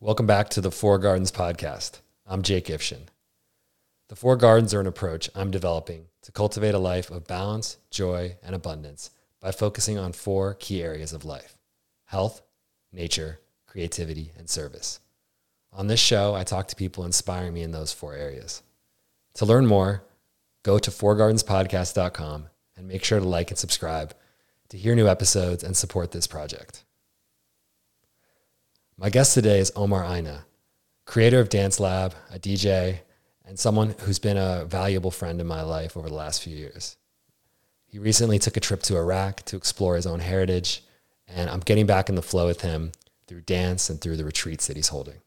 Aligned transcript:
Welcome 0.00 0.26
back 0.26 0.48
to 0.50 0.60
the 0.60 0.70
Four 0.70 1.00
Gardens 1.00 1.32
podcast. 1.32 2.02
I'm 2.24 2.42
Jake 2.42 2.66
Ifshin. 2.66 3.08
The 4.08 4.14
Four 4.14 4.36
Gardens 4.36 4.72
are 4.72 4.78
an 4.78 4.86
approach 4.86 5.28
I'm 5.34 5.50
developing 5.50 6.04
to 6.22 6.30
cultivate 6.30 6.76
a 6.76 6.78
life 6.78 7.10
of 7.10 7.26
balance, 7.26 7.78
joy, 7.90 8.36
and 8.40 8.54
abundance 8.54 9.10
by 9.40 9.50
focusing 9.50 9.98
on 9.98 10.12
four 10.12 10.54
key 10.54 10.84
areas 10.84 11.12
of 11.12 11.24
life 11.24 11.58
health, 12.04 12.42
nature, 12.92 13.40
creativity, 13.66 14.30
and 14.38 14.48
service. 14.48 15.00
On 15.72 15.88
this 15.88 15.98
show, 15.98 16.32
I 16.32 16.44
talk 16.44 16.68
to 16.68 16.76
people 16.76 17.04
inspiring 17.04 17.52
me 17.52 17.62
in 17.62 17.72
those 17.72 17.92
four 17.92 18.14
areas. 18.14 18.62
To 19.34 19.46
learn 19.46 19.66
more, 19.66 20.04
go 20.62 20.78
to 20.78 20.92
fourgardenspodcast.com 20.92 22.46
and 22.76 22.86
make 22.86 23.02
sure 23.02 23.18
to 23.18 23.26
like 23.26 23.50
and 23.50 23.58
subscribe 23.58 24.14
to 24.68 24.78
hear 24.78 24.94
new 24.94 25.08
episodes 25.08 25.64
and 25.64 25.76
support 25.76 26.12
this 26.12 26.28
project. 26.28 26.84
My 29.00 29.10
guest 29.10 29.32
today 29.32 29.60
is 29.60 29.70
Omar 29.76 30.04
Aina, 30.04 30.44
creator 31.04 31.38
of 31.38 31.48
Dance 31.48 31.78
Lab, 31.78 32.16
a 32.34 32.38
DJ, 32.40 32.98
and 33.46 33.56
someone 33.56 33.94
who's 34.00 34.18
been 34.18 34.36
a 34.36 34.64
valuable 34.64 35.12
friend 35.12 35.40
in 35.40 35.46
my 35.46 35.62
life 35.62 35.96
over 35.96 36.08
the 36.08 36.16
last 36.16 36.42
few 36.42 36.56
years. 36.56 36.96
He 37.86 38.00
recently 38.00 38.40
took 38.40 38.56
a 38.56 38.60
trip 38.60 38.82
to 38.82 38.96
Iraq 38.96 39.44
to 39.44 39.56
explore 39.56 39.94
his 39.94 40.04
own 40.04 40.18
heritage, 40.18 40.82
and 41.28 41.48
I'm 41.48 41.60
getting 41.60 41.86
back 41.86 42.08
in 42.08 42.16
the 42.16 42.22
flow 42.22 42.48
with 42.48 42.62
him 42.62 42.90
through 43.28 43.42
dance 43.42 43.88
and 43.88 44.00
through 44.00 44.16
the 44.16 44.24
retreats 44.24 44.66
that 44.66 44.74
he's 44.74 44.88
holding. 44.88 45.20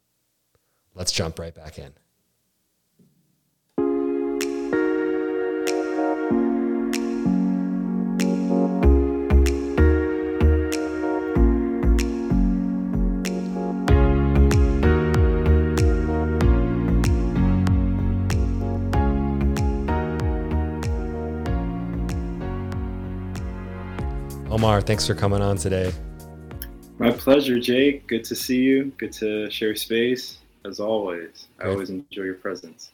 Let's 0.93 1.13
jump 1.13 1.39
right 1.39 1.55
back 1.55 1.79
in. 1.79 1.93
Omar, 24.61 24.79
thanks 24.79 25.07
for 25.07 25.15
coming 25.15 25.41
on 25.41 25.57
today. 25.57 25.91
My 26.99 27.09
pleasure, 27.09 27.59
Jake. 27.59 28.05
Good 28.05 28.23
to 28.25 28.35
see 28.35 28.59
you. 28.59 28.93
Good 28.99 29.11
to 29.13 29.49
share 29.49 29.75
space 29.75 30.37
as 30.65 30.79
always. 30.79 31.47
I 31.59 31.69
always 31.69 31.89
enjoy 31.89 32.21
your 32.21 32.35
presence. 32.35 32.91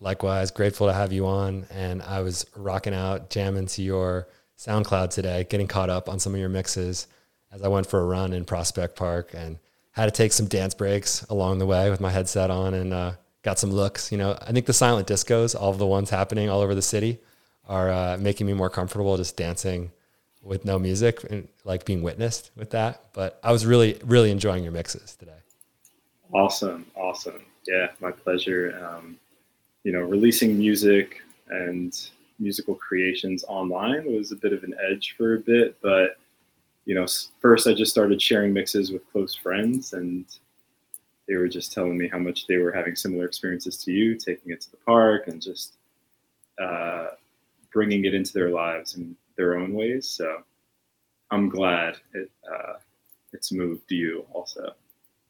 Likewise, 0.00 0.50
grateful 0.50 0.86
to 0.86 0.94
have 0.94 1.12
you 1.12 1.26
on. 1.26 1.66
And 1.70 2.00
I 2.00 2.22
was 2.22 2.46
rocking 2.56 2.94
out, 2.94 3.28
jamming 3.28 3.66
to 3.66 3.82
your 3.82 4.28
SoundCloud 4.56 5.10
today, 5.10 5.44
getting 5.50 5.66
caught 5.66 5.90
up 5.90 6.08
on 6.08 6.18
some 6.18 6.32
of 6.32 6.40
your 6.40 6.48
mixes 6.48 7.06
as 7.52 7.60
I 7.60 7.68
went 7.68 7.86
for 7.86 8.00
a 8.00 8.06
run 8.06 8.32
in 8.32 8.46
Prospect 8.46 8.96
Park 8.96 9.32
and 9.34 9.58
had 9.92 10.06
to 10.06 10.12
take 10.12 10.32
some 10.32 10.46
dance 10.46 10.72
breaks 10.72 11.22
along 11.24 11.58
the 11.58 11.66
way 11.66 11.90
with 11.90 12.00
my 12.00 12.10
headset 12.10 12.50
on 12.50 12.72
and 12.72 12.94
uh, 12.94 13.12
got 13.42 13.58
some 13.58 13.70
looks. 13.70 14.10
You 14.10 14.16
know, 14.16 14.38
I 14.40 14.52
think 14.52 14.64
the 14.64 14.72
silent 14.72 15.06
discos, 15.06 15.54
all 15.54 15.68
of 15.70 15.76
the 15.76 15.86
ones 15.86 16.08
happening 16.08 16.48
all 16.48 16.62
over 16.62 16.74
the 16.74 16.80
city, 16.80 17.18
are 17.68 17.90
uh, 17.90 18.16
making 18.18 18.46
me 18.46 18.54
more 18.54 18.70
comfortable 18.70 19.18
just 19.18 19.36
dancing 19.36 19.92
with 20.42 20.64
no 20.64 20.78
music 20.78 21.24
and 21.30 21.48
like 21.64 21.84
being 21.84 22.02
witnessed 22.02 22.50
with 22.56 22.70
that. 22.70 23.04
But 23.12 23.38
I 23.42 23.52
was 23.52 23.66
really, 23.66 23.98
really 24.04 24.30
enjoying 24.30 24.62
your 24.62 24.72
mixes 24.72 25.14
today. 25.16 25.32
Awesome. 26.32 26.86
Awesome. 26.96 27.42
Yeah, 27.66 27.88
my 28.00 28.10
pleasure. 28.10 28.78
Um, 28.84 29.18
you 29.84 29.92
know, 29.92 30.00
releasing 30.00 30.58
music 30.58 31.22
and 31.48 31.96
musical 32.38 32.74
creations 32.74 33.44
online 33.48 34.04
was 34.12 34.32
a 34.32 34.36
bit 34.36 34.52
of 34.52 34.64
an 34.64 34.74
edge 34.90 35.14
for 35.16 35.34
a 35.34 35.38
bit, 35.38 35.76
but 35.82 36.16
you 36.86 36.94
know, 36.94 37.06
first 37.40 37.66
I 37.66 37.74
just 37.74 37.90
started 37.90 38.20
sharing 38.20 38.52
mixes 38.52 38.90
with 38.90 39.08
close 39.12 39.34
friends 39.34 39.92
and 39.92 40.24
they 41.28 41.36
were 41.36 41.48
just 41.48 41.72
telling 41.72 41.96
me 41.96 42.08
how 42.08 42.18
much 42.18 42.46
they 42.46 42.56
were 42.56 42.72
having 42.72 42.96
similar 42.96 43.24
experiences 43.24 43.76
to 43.84 43.92
you, 43.92 44.16
taking 44.16 44.52
it 44.52 44.60
to 44.62 44.70
the 44.70 44.76
park 44.78 45.28
and 45.28 45.40
just 45.40 45.74
uh, 46.60 47.08
bringing 47.72 48.04
it 48.04 48.14
into 48.14 48.32
their 48.32 48.50
lives 48.50 48.96
in 48.96 49.16
their 49.40 49.56
own 49.56 49.72
ways. 49.72 50.06
So 50.06 50.42
I'm 51.30 51.48
glad 51.48 51.96
it 52.12 52.30
uh, 52.46 52.74
it's 53.32 53.50
moved 53.50 53.90
you 53.90 54.26
also. 54.32 54.74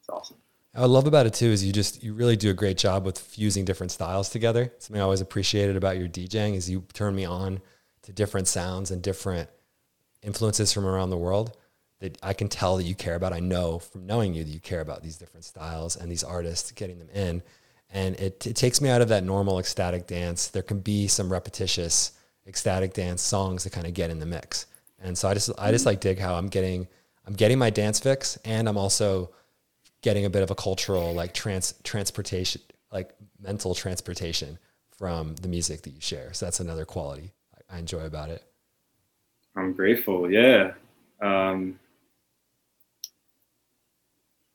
It's 0.01 0.09
awesome. 0.09 0.37
I 0.75 0.85
love 0.87 1.07
about 1.07 1.27
it 1.27 1.35
too 1.35 1.47
is 1.47 1.65
you 1.65 1.73
just 1.73 2.03
you 2.03 2.13
really 2.13 2.37
do 2.37 2.51
a 2.51 2.55
great 2.55 2.77
job 2.77 3.05
with 3.05 3.19
fusing 3.19 3.65
different 3.65 3.93
styles 3.93 4.29
together. 4.29 4.73
Something 4.79 5.01
I 5.01 5.05
always 5.05 5.21
appreciated 5.21 5.77
about 5.77 5.97
your 5.97 6.09
DJing 6.09 6.55
is 6.57 6.69
you 6.69 6.85
turn 6.93 7.15
me 7.15 7.25
on 7.25 7.61
to 8.03 8.13
different 8.13 8.49
sounds 8.49 8.91
and 8.91 9.01
different 9.01 9.49
influences 10.23 10.73
from 10.73 10.87
around 10.87 11.11
the 11.11 11.17
world 11.17 11.57
that 12.01 12.19
I 12.23 12.33
can 12.33 12.49
tell 12.49 12.77
that 12.79 12.85
you 12.85 12.95
care 12.95 13.15
about. 13.15 13.33
I 13.33 13.41
know 13.41 13.79
from 13.79 14.07
knowing 14.07 14.35
you 14.35 14.43
that 14.43 14.51
you 14.51 14.61
care 14.61 14.81
about 14.81 15.03
these 15.03 15.19
different 15.19 15.45
styles 15.45 15.97
and 15.97 16.11
these 16.11 16.25
artists 16.25 16.73
getting 16.73 16.99
them 16.99 17.11
in. 17.15 17.43
And 17.93 18.15
it, 18.17 18.47
it 18.47 18.57
takes 18.57 18.81
me 18.81 18.89
out 18.89 19.03
of 19.03 19.09
that 19.09 19.25
normal 19.25 19.59
ecstatic 19.59 20.07
dance. 20.07 20.49
There 20.49 20.63
can 20.63 20.81
be 20.81 21.09
some 21.09 21.31
repetitious 21.31 22.13
ecstatic 22.47 22.95
dance 22.95 23.23
songs 23.23 23.63
to 23.65 23.71
kind 23.71 23.87
of 23.87 23.95
get 23.95 24.11
in 24.11 24.19
the 24.19 24.27
mix. 24.27 24.67
And 25.03 25.17
so 25.17 25.29
I 25.29 25.35
just 25.35 25.51
I 25.59 25.71
just 25.71 25.87
like 25.87 26.01
dig 26.01 26.19
how 26.19 26.35
I'm 26.35 26.49
getting 26.49 26.89
I'm 27.27 27.35
getting 27.35 27.59
my 27.59 27.71
dance 27.71 28.01
fix 28.01 28.37
and 28.45 28.69
I'm 28.69 28.77
also 28.77 29.31
getting 30.03 30.25
a 30.25 30.31
bit 30.31 30.43
of 30.43 30.51
a 30.51 30.55
cultural 30.55 31.13
like 31.15 31.35
trans 31.35 31.75
transportation 31.85 32.61
like 32.93 33.15
mental 33.41 33.75
transportation 33.75 34.59
from 34.91 35.35
the 35.37 35.49
music 35.49 35.83
that 35.83 35.91
you 35.91 36.01
share. 36.01 36.33
So 36.33 36.47
that's 36.47 36.61
another 36.61 36.85
quality 36.85 37.33
I 37.71 37.79
enjoy 37.79 38.05
about 38.05 38.31
it. 38.31 38.43
I'm 39.57 39.73
grateful. 39.73 40.31
Yeah. 40.31 40.73
Um, 41.23 41.79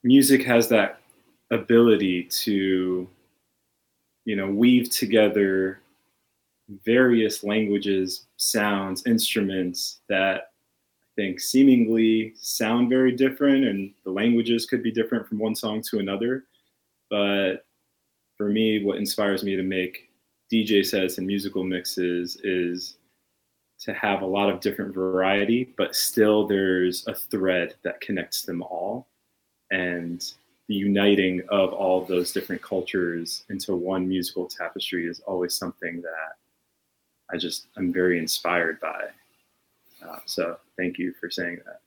music 0.04 0.44
has 0.44 0.68
that 0.70 1.00
ability 1.52 2.24
to 2.24 3.08
you 4.26 4.36
know 4.36 4.48
weave 4.48 4.90
together 4.90 5.80
various 6.84 7.44
languages, 7.44 8.26
sounds, 8.38 9.06
instruments 9.06 10.00
that 10.10 10.52
I 11.02 11.22
think 11.22 11.40
seemingly 11.40 12.34
sound 12.36 12.90
very 12.90 13.12
different, 13.12 13.66
and 13.66 13.94
the 14.04 14.12
languages 14.12 14.66
could 14.66 14.84
be 14.84 14.92
different 14.92 15.28
from 15.28 15.40
one 15.40 15.56
song 15.56 15.82
to 15.90 16.00
another. 16.00 16.46
But 17.10 17.66
for 18.38 18.50
me, 18.50 18.84
what 18.84 18.98
inspires 18.98 19.44
me 19.44 19.56
to 19.56 19.64
make 19.64 20.10
DJ 20.52 20.86
sets 20.86 21.18
and 21.18 21.28
musical 21.28 21.64
mixes 21.64 22.38
is 22.44 22.98
to 23.80 23.94
have 23.94 24.22
a 24.22 24.26
lot 24.26 24.50
of 24.50 24.60
different 24.60 24.94
variety, 24.94 25.74
but 25.78 25.96
still 25.96 26.48
there's 26.48 27.06
a 27.08 27.14
thread 27.14 27.76
that 27.84 28.02
connects 28.02 28.44
them 28.44 28.62
all. 28.62 29.08
And 29.72 30.24
the 30.68 30.76
uniting 30.76 31.42
of 31.50 31.74
all 31.74 32.04
those 32.04 32.32
different 32.32 32.62
cultures 32.62 33.44
into 33.50 33.76
one 33.76 34.08
musical 34.08 34.48
tapestry 34.48 35.08
is 35.08 35.20
always 35.22 35.54
something 35.54 36.02
that 36.02 36.36
I 37.32 37.38
just 37.38 37.68
I'm 37.78 37.92
very 37.92 38.18
inspired 38.20 38.80
by. 38.80 39.06
Uh, 40.06 40.20
so 40.26 40.58
thank 40.78 40.98
you 40.98 41.14
for 41.20 41.30
saying 41.30 41.60
that. 41.66 41.82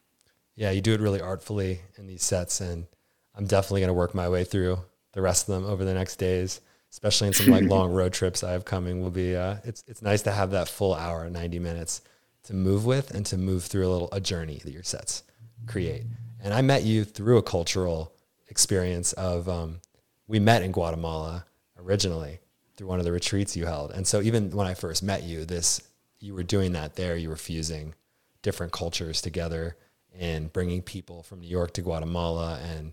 Yeah, 0.56 0.71
you 0.71 0.81
do 0.81 0.93
it 0.93 1.00
really 1.00 1.21
artfully 1.21 1.81
in 1.97 2.06
these 2.06 2.25
sets, 2.25 2.60
and 2.60 2.87
I'm 3.34 3.47
definitely 3.47 3.81
going 3.81 3.88
to 3.88 3.94
work 3.94 4.15
my 4.15 4.28
way 4.28 4.44
through 4.44 4.81
the 5.12 5.22
rest 5.22 5.49
of 5.49 5.54
them 5.54 5.71
over 5.71 5.84
the 5.84 5.94
next 5.94 6.16
days, 6.16 6.60
especially 6.91 7.28
in 7.28 7.34
some 7.34 7.47
like 7.47 7.65
long 7.71 7.93
road 7.93 8.12
trips 8.12 8.43
I 8.43 8.53
have 8.53 8.65
coming. 8.65 9.00
Will 9.00 9.10
be 9.10 9.37
uh, 9.37 9.56
it's 9.65 9.84
it's 9.87 10.03
nice 10.03 10.22
to 10.22 10.32
have 10.32 10.50
that 10.50 10.69
full 10.69 10.94
hour, 10.94 11.28
90 11.31 11.59
minutes 11.59 12.03
to 12.44 12.55
move 12.55 12.84
with 12.84 13.10
and 13.12 13.25
to 13.26 13.37
move 13.37 13.65
through 13.65 13.87
a 13.87 13.91
little 13.91 14.09
a 14.10 14.20
journey 14.20 14.60
that 14.65 14.72
your 14.72 14.82
sets 14.82 15.22
create. 15.66 16.05
And 16.43 16.55
I 16.55 16.62
met 16.62 16.82
you 16.82 17.05
through 17.05 17.38
a 17.38 17.43
cultural 17.43 18.12
experience 18.49 19.12
of 19.12 19.49
um, 19.49 19.81
we 20.26 20.41
met 20.41 20.62
in 20.62 20.72
Guatemala 20.72 21.44
originally 21.78 22.41
through 22.78 22.87
one 22.87 23.00
of 23.00 23.05
the 23.05 23.12
retreats 23.12 23.56
you 23.56 23.66
held. 23.66 23.91
And 23.91 24.06
so 24.06 24.22
even 24.22 24.53
when 24.53 24.66
I 24.66 24.75
first 24.75 25.03
met 25.03 25.25
you, 25.25 25.44
this 25.44 25.83
you 26.21 26.34
were 26.34 26.43
doing 26.43 26.72
that 26.72 26.97
there. 26.97 27.16
You 27.16 27.28
were 27.28 27.37
fusing 27.37 27.94
different 28.43 28.72
cultures 28.72 29.21
together 29.21 29.77
and 30.19 30.53
bringing 30.53 30.83
people 30.83 31.22
from 31.22 31.41
New 31.41 31.49
York 31.49 31.75
to 31.75 31.83
Guatemala 31.83 32.59
and 32.62 32.93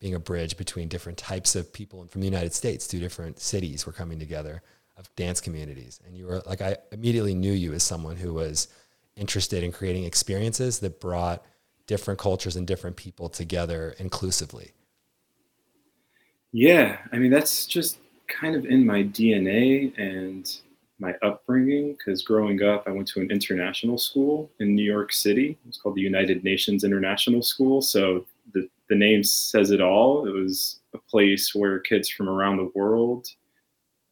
being 0.00 0.14
a 0.14 0.20
bridge 0.20 0.56
between 0.56 0.88
different 0.88 1.18
types 1.18 1.56
of 1.56 1.72
people 1.72 2.06
from 2.06 2.20
the 2.20 2.26
United 2.26 2.54
States. 2.54 2.86
Two 2.86 3.00
different 3.00 3.40
cities 3.40 3.84
were 3.84 3.92
coming 3.92 4.18
together 4.18 4.62
of 4.96 5.14
dance 5.14 5.40
communities. 5.40 6.00
And 6.06 6.16
you 6.16 6.26
were 6.26 6.42
like, 6.46 6.60
I 6.60 6.76
immediately 6.92 7.34
knew 7.34 7.52
you 7.52 7.72
as 7.74 7.82
someone 7.82 8.16
who 8.16 8.34
was 8.34 8.68
interested 9.16 9.62
in 9.62 9.72
creating 9.72 10.04
experiences 10.04 10.78
that 10.80 11.00
brought 11.00 11.44
different 11.86 12.20
cultures 12.20 12.56
and 12.56 12.66
different 12.66 12.96
people 12.96 13.28
together 13.28 13.94
inclusively. 13.98 14.72
Yeah, 16.52 16.98
I 17.12 17.18
mean 17.18 17.30
that's 17.30 17.66
just 17.66 17.98
kind 18.28 18.54
of 18.54 18.64
in 18.66 18.86
my 18.86 19.02
DNA 19.02 19.92
and 19.98 20.60
my 21.00 21.14
upbringing 21.22 21.92
because 21.92 22.22
growing 22.22 22.62
up, 22.62 22.84
I 22.86 22.90
went 22.90 23.08
to 23.08 23.20
an 23.20 23.30
international 23.30 23.98
school 23.98 24.50
in 24.58 24.74
New 24.74 24.84
York 24.84 25.12
City. 25.12 25.56
It's 25.68 25.78
called 25.78 25.94
the 25.94 26.00
United 26.00 26.44
Nations 26.44 26.84
International 26.84 27.42
School. 27.42 27.80
So 27.80 28.26
the, 28.52 28.68
the 28.88 28.96
name 28.96 29.22
says 29.22 29.70
it 29.70 29.80
all. 29.80 30.26
It 30.26 30.32
was 30.32 30.80
a 30.94 30.98
place 30.98 31.54
where 31.54 31.78
kids 31.78 32.08
from 32.08 32.28
around 32.28 32.56
the 32.56 32.72
world 32.74 33.28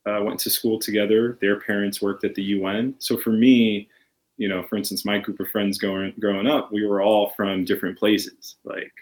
uh, 0.06 0.20
went 0.22 0.38
to 0.40 0.50
school 0.50 0.78
together. 0.78 1.38
Their 1.40 1.60
parents 1.60 2.00
worked 2.00 2.24
at 2.24 2.34
the 2.34 2.42
UN. 2.42 2.94
So 2.98 3.18
for 3.18 3.30
me, 3.30 3.88
you 4.36 4.48
know, 4.48 4.62
for 4.62 4.76
instance, 4.76 5.04
my 5.04 5.18
group 5.18 5.40
of 5.40 5.48
friends 5.48 5.78
going 5.78 6.12
growing 6.20 6.46
up, 6.46 6.70
we 6.72 6.86
were 6.86 7.02
all 7.02 7.30
from 7.36 7.64
different 7.64 7.98
places. 7.98 8.56
Like, 8.64 8.92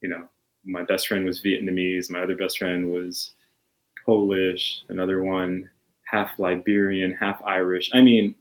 you 0.00 0.08
know, 0.08 0.28
my 0.64 0.82
best 0.84 1.08
friend 1.08 1.24
was 1.24 1.42
Vietnamese. 1.42 2.10
My 2.10 2.22
other 2.22 2.36
best 2.36 2.58
friend 2.58 2.90
was 2.90 3.32
Polish. 4.08 4.84
Another 4.88 5.22
one 5.22 5.68
half 6.04 6.38
Liberian, 6.38 7.12
half 7.12 7.42
Irish. 7.44 7.90
I 7.92 8.00
mean, 8.00 8.34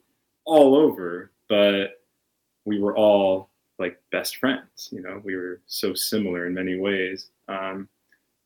all 0.46 0.76
over. 0.76 1.30
But 1.50 2.02
we 2.64 2.80
were 2.80 2.96
all 2.96 3.50
like 3.78 4.00
best 4.10 4.38
friends. 4.38 4.88
You 4.92 5.02
know, 5.02 5.22
we 5.26 5.36
were 5.36 5.60
so 5.68 5.94
similar 5.94 6.48
in 6.48 6.54
many 6.54 6.78
ways. 6.80 7.32
Um, 7.50 7.90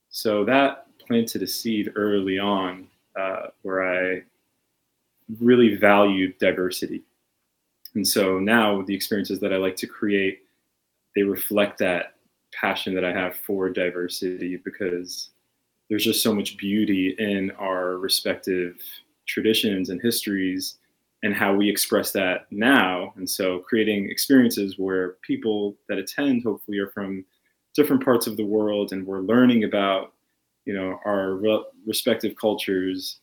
so 0.10 0.44
that 0.46 0.88
planted 0.98 1.44
a 1.44 1.48
seed 1.48 1.92
early 1.96 2.40
on 2.40 2.88
uh, 3.16 3.48
where 3.62 3.84
I 3.84 4.24
really 5.40 5.76
valued 5.76 6.38
diversity. 6.40 7.04
And 7.94 8.08
so 8.08 8.40
now 8.40 8.82
the 8.82 8.96
experiences 8.96 9.40
that 9.42 9.54
I 9.54 9.58
like 9.58 9.76
to 9.78 9.88
create, 9.88 10.40
they 11.16 11.22
reflect 11.22 11.78
that 11.80 12.16
passion 12.52 12.96
that 12.96 13.06
I 13.06 13.14
have 13.14 13.36
for 13.36 13.70
diversity 13.70 14.58
because 14.58 15.30
there's 15.92 16.06
just 16.06 16.24
so 16.24 16.34
much 16.34 16.56
beauty 16.56 17.18
in 17.20 17.52
our 17.60 17.98
respective 17.98 18.82
traditions 19.28 19.90
and 19.90 20.02
histories 20.02 20.78
and 21.22 21.36
how 21.36 21.54
we 21.54 21.70
express 21.70 22.14
that 22.14 22.48
now. 22.50 23.12
And 23.18 23.30
so 23.30 23.60
creating 23.60 24.10
experiences 24.10 24.76
where 24.78 25.18
people 25.22 25.76
that 25.90 25.98
attend 25.98 26.44
hopefully 26.44 26.78
are 26.78 26.88
from 26.92 27.26
different 27.76 28.06
parts 28.06 28.26
of 28.26 28.38
the 28.38 28.46
world 28.46 28.94
and 28.94 29.06
we're 29.06 29.20
learning 29.20 29.66
about, 29.66 30.14
you 30.64 30.74
know, 30.74 30.98
our 31.06 31.34
re- 31.34 31.66
respective 31.86 32.38
cultures, 32.38 33.20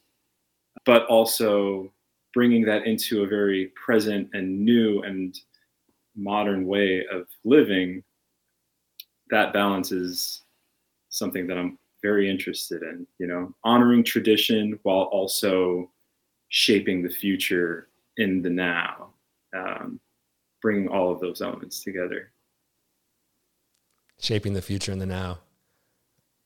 but 0.84 1.06
also 1.06 1.90
bringing 2.34 2.66
that 2.66 2.86
into 2.86 3.22
a 3.22 3.26
very 3.26 3.72
present 3.82 4.28
and 4.34 4.60
new 4.60 5.00
and 5.04 5.40
modern 6.14 6.66
way 6.66 7.02
of 7.10 7.28
living, 7.46 8.02
that 9.30 9.54
balance 9.54 9.90
is 9.90 10.42
something 11.08 11.46
that 11.46 11.56
I'm 11.56 11.78
very 12.02 12.30
interested 12.30 12.82
in, 12.82 13.06
you 13.18 13.26
know, 13.26 13.54
honoring 13.64 14.04
tradition 14.04 14.78
while 14.82 15.02
also 15.02 15.90
shaping 16.48 17.02
the 17.02 17.10
future 17.10 17.88
in 18.16 18.42
the 18.42 18.50
now, 18.50 19.10
um, 19.54 20.00
bringing 20.62 20.88
all 20.88 21.12
of 21.12 21.20
those 21.20 21.40
elements 21.42 21.82
together. 21.82 22.32
Shaping 24.20 24.52
the 24.52 24.62
future 24.62 24.92
in 24.92 24.98
the 24.98 25.06
now. 25.06 25.38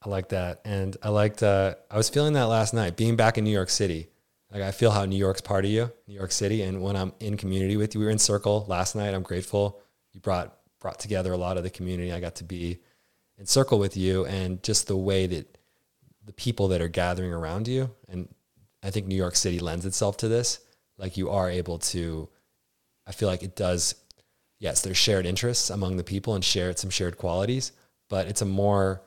I 0.04 0.08
like 0.08 0.30
that. 0.30 0.60
And 0.64 0.96
I 1.02 1.10
liked, 1.10 1.42
uh, 1.42 1.76
I 1.90 1.96
was 1.96 2.08
feeling 2.08 2.32
that 2.32 2.44
last 2.44 2.74
night, 2.74 2.96
being 2.96 3.16
back 3.16 3.38
in 3.38 3.44
New 3.44 3.50
York 3.50 3.70
City. 3.70 4.08
Like, 4.52 4.62
I 4.62 4.70
feel 4.70 4.90
how 4.90 5.06
New 5.06 5.16
York's 5.16 5.40
part 5.40 5.64
of 5.64 5.70
you, 5.70 5.90
New 6.06 6.14
York 6.14 6.32
City. 6.32 6.60
And 6.62 6.82
when 6.82 6.94
I'm 6.94 7.12
in 7.20 7.38
community 7.38 7.76
with 7.76 7.94
you, 7.94 8.00
we 8.00 8.06
were 8.06 8.12
in 8.12 8.18
Circle 8.18 8.66
last 8.68 8.94
night. 8.94 9.14
I'm 9.14 9.22
grateful 9.22 9.80
you 10.12 10.20
brought, 10.20 10.58
brought 10.78 10.98
together 10.98 11.32
a 11.32 11.38
lot 11.38 11.56
of 11.56 11.62
the 11.62 11.70
community. 11.70 12.12
I 12.12 12.20
got 12.20 12.34
to 12.36 12.44
be 12.44 12.80
in 13.38 13.46
Circle 13.46 13.78
with 13.78 13.96
you 13.96 14.24
and 14.26 14.62
just 14.62 14.86
the 14.86 14.96
way 14.96 15.26
that 15.26 15.58
the 16.24 16.32
people 16.32 16.68
that 16.68 16.80
are 16.80 16.88
gathering 16.88 17.32
around 17.32 17.66
you. 17.66 17.90
And 18.08 18.28
I 18.82 18.90
think 18.90 19.06
New 19.06 19.16
York 19.16 19.36
City 19.36 19.58
lends 19.58 19.86
itself 19.86 20.16
to 20.18 20.28
this 20.28 20.60
like 21.02 21.16
you 21.16 21.28
are 21.30 21.50
able 21.50 21.78
to 21.78 22.28
i 23.06 23.12
feel 23.12 23.28
like 23.28 23.42
it 23.42 23.56
does 23.56 23.94
yes 24.58 24.80
there's 24.80 24.96
shared 24.96 25.26
interests 25.26 25.68
among 25.68 25.96
the 25.96 26.04
people 26.04 26.34
and 26.34 26.44
shared 26.44 26.78
some 26.78 26.90
shared 26.90 27.18
qualities 27.18 27.72
but 28.08 28.26
it's 28.26 28.40
a 28.40 28.46
more 28.46 29.02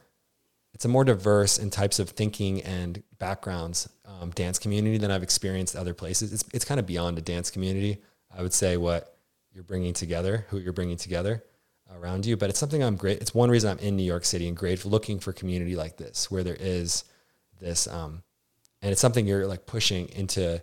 it's 0.74 0.86
a 0.86 0.90
more 0.90 1.06
diverse 1.06 1.58
in 1.58 1.70
types 1.70 2.00
of 2.00 2.10
thinking 2.10 2.62
and 2.64 3.02
backgrounds 3.18 3.90
um, 4.06 4.30
dance 4.32 4.60
community 4.60 4.98
than 4.98 5.10
i've 5.12 5.24
experienced 5.24 5.76
other 5.76 5.94
places 5.94 6.34
it's, 6.34 6.44
it's 6.54 6.66
kind 6.66 6.80
of 6.80 6.86
beyond 6.86 7.18
a 7.18 7.22
dance 7.22 7.50
community 7.50 7.98
i 8.36 8.42
would 8.42 8.54
say 8.54 8.78
what 8.78 9.18
you're 9.52 9.64
bringing 9.64 9.94
together 9.94 10.46
who 10.50 10.58
you're 10.58 10.74
bringing 10.74 10.98
together 10.98 11.44
around 11.96 12.26
you 12.26 12.38
but 12.38 12.50
it's 12.50 12.60
something 12.60 12.84
i'm 12.84 12.96
great 12.96 13.20
it's 13.22 13.34
one 13.34 13.50
reason 13.50 13.72
i'm 13.72 13.80
in 13.80 13.96
new 13.96 14.04
york 14.04 14.26
city 14.26 14.48
and 14.48 14.58
great 14.58 14.86
looking 14.86 15.20
for 15.20 15.34
community 15.34 15.76
like 15.76 15.98
this 15.98 16.30
where 16.30 16.44
there 16.44 16.58
is 16.60 17.04
this 17.60 17.88
um, 17.88 18.22
and 18.82 18.92
it's 18.92 19.02
something 19.02 19.26
you're 19.26 19.48
like 19.48 19.66
pushing 19.66 20.10
into 20.10 20.62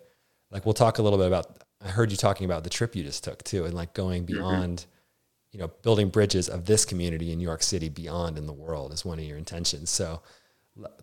like 0.50 0.64
we'll 0.66 0.74
talk 0.74 0.98
a 0.98 1.02
little 1.02 1.18
bit 1.18 1.26
about 1.26 1.58
i 1.84 1.88
heard 1.88 2.10
you 2.10 2.16
talking 2.16 2.44
about 2.44 2.64
the 2.64 2.70
trip 2.70 2.94
you 2.94 3.02
just 3.02 3.24
took 3.24 3.42
too 3.44 3.64
and 3.64 3.74
like 3.74 3.94
going 3.94 4.24
mm-hmm. 4.24 4.36
beyond 4.36 4.78
mm-hmm. 4.78 4.88
you 5.52 5.60
know 5.60 5.68
building 5.82 6.08
bridges 6.08 6.48
of 6.48 6.66
this 6.66 6.84
community 6.84 7.32
in 7.32 7.38
new 7.38 7.44
york 7.44 7.62
city 7.62 7.88
beyond 7.88 8.38
in 8.38 8.46
the 8.46 8.52
world 8.52 8.92
is 8.92 9.04
one 9.04 9.18
of 9.18 9.24
your 9.24 9.38
intentions 9.38 9.90
so 9.90 10.22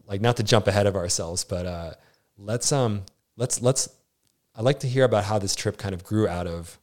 like 0.08 0.22
not 0.22 0.38
to 0.38 0.44
jump 0.44 0.68
ahead 0.68 0.88
of 0.88 0.96
ourselves 0.96 1.44
but 1.44 1.66
uh 1.66 1.92
let's 2.38 2.72
um 2.72 3.04
let's 3.36 3.62
let's 3.62 3.90
i'd 4.56 4.64
like 4.64 4.80
to 4.80 4.88
hear 4.88 5.04
about 5.04 5.24
how 5.24 5.38
this 5.38 5.56
trip 5.56 5.78
kind 5.78 5.94
of 5.94 6.04
grew 6.04 6.28
out 6.28 6.48
of 6.48 6.80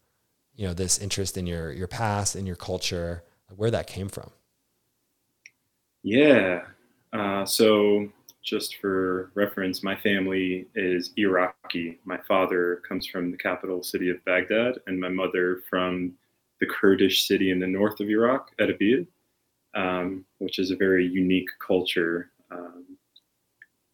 you 0.57 0.67
know 0.67 0.75
this 0.75 0.99
interest 0.99 1.37
in 1.37 1.47
your 1.47 1.71
your 1.71 1.87
past 1.87 2.35
and 2.35 2.47
your 2.47 2.57
culture 2.57 3.23
where 3.55 3.71
that 3.71 3.87
came 3.87 4.09
from 4.09 4.31
yeah 6.03 6.63
uh, 7.13 7.45
so 7.45 8.09
just 8.47 8.77
for 8.77 9.33
reference, 9.35 9.83
my 9.83 9.97
family 9.97 10.69
is 10.77 11.11
Iraqi. 11.17 11.99
My 12.05 12.19
father 12.29 12.81
comes 12.89 13.07
from 13.07 13.33
the 13.33 13.37
capital 13.37 13.83
city 13.83 14.09
of 14.09 14.25
Baghdad, 14.25 14.79
and 14.87 14.99
my 14.99 15.09
mother 15.09 15.63
from 15.69 16.13
the 16.61 16.67
Kurdish 16.67 17.27
city 17.27 17.51
in 17.51 17.59
the 17.59 17.67
north 17.67 17.99
of 17.99 18.09
Iraq, 18.09 18.57
Erbil, 18.59 19.07
um, 19.75 20.25
which 20.39 20.61
is 20.61 20.71
a 20.71 20.77
very 20.77 21.07
unique 21.07 21.49
culture. 21.59 22.31
Um, 22.53 22.85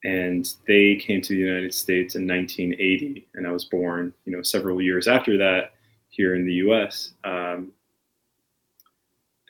and 0.04 0.54
they 0.69 0.96
came 0.96 1.22
to 1.22 1.32
the 1.32 1.40
United 1.40 1.72
States 1.72 2.14
in 2.14 2.26
1980, 2.26 3.26
and 3.34 3.46
I 3.46 3.52
was 3.52 3.64
born, 3.64 4.12
you 4.26 4.37
know, 4.37 4.43
several 4.43 4.82
years 4.82 5.08
after 5.08 5.38
that 5.38 5.72
here 6.10 6.34
in 6.34 6.44
the 6.44 6.54
U.S. 6.54 7.14
Um, 7.25 7.72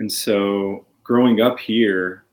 and 0.03 0.11
so, 0.11 0.85
growing 1.05 1.43
up 1.43 1.61
here, 1.61 2.25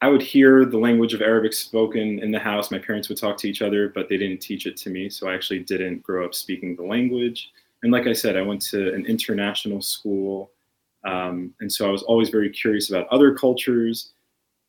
I 0.00 0.08
would 0.08 0.20
hear 0.20 0.64
the 0.64 0.76
language 0.76 1.14
of 1.14 1.22
Arabic 1.22 1.52
spoken 1.52 2.18
in 2.18 2.32
the 2.32 2.38
house. 2.40 2.72
My 2.72 2.80
parents 2.80 3.08
would 3.08 3.16
talk 3.16 3.36
to 3.36 3.48
each 3.48 3.62
other, 3.62 3.90
but 3.90 4.08
they 4.08 4.16
didn't 4.16 4.40
teach 4.40 4.66
it 4.66 4.76
to 4.78 4.90
me. 4.90 5.08
So 5.08 5.28
I 5.28 5.34
actually 5.34 5.60
didn't 5.60 6.02
grow 6.02 6.24
up 6.24 6.34
speaking 6.34 6.74
the 6.74 6.82
language. 6.82 7.52
And 7.84 7.92
like 7.92 8.08
I 8.08 8.12
said, 8.12 8.36
I 8.36 8.42
went 8.42 8.60
to 8.62 8.92
an 8.92 9.06
international 9.06 9.80
school. 9.80 10.50
Um, 11.04 11.54
and 11.60 11.72
so 11.72 11.86
I 11.86 11.92
was 11.92 12.02
always 12.02 12.28
very 12.28 12.50
curious 12.50 12.90
about 12.90 13.06
other 13.06 13.32
cultures, 13.36 14.14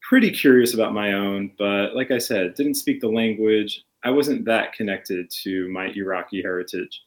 pretty 0.04 0.30
curious 0.30 0.76
about 0.76 0.94
my 0.94 1.14
own. 1.14 1.54
But 1.58 1.96
like 1.96 2.12
I 2.12 2.20
said, 2.20 2.54
didn't 2.54 2.76
speak 2.76 3.02
the 3.02 3.10
language. 3.10 3.84
I 4.04 4.12
wasn't 4.12 4.46
that 4.46 4.74
connected 4.74 5.32
to 5.42 5.68
my 5.70 5.88
Iraqi 5.96 6.44
heritage. 6.44 7.02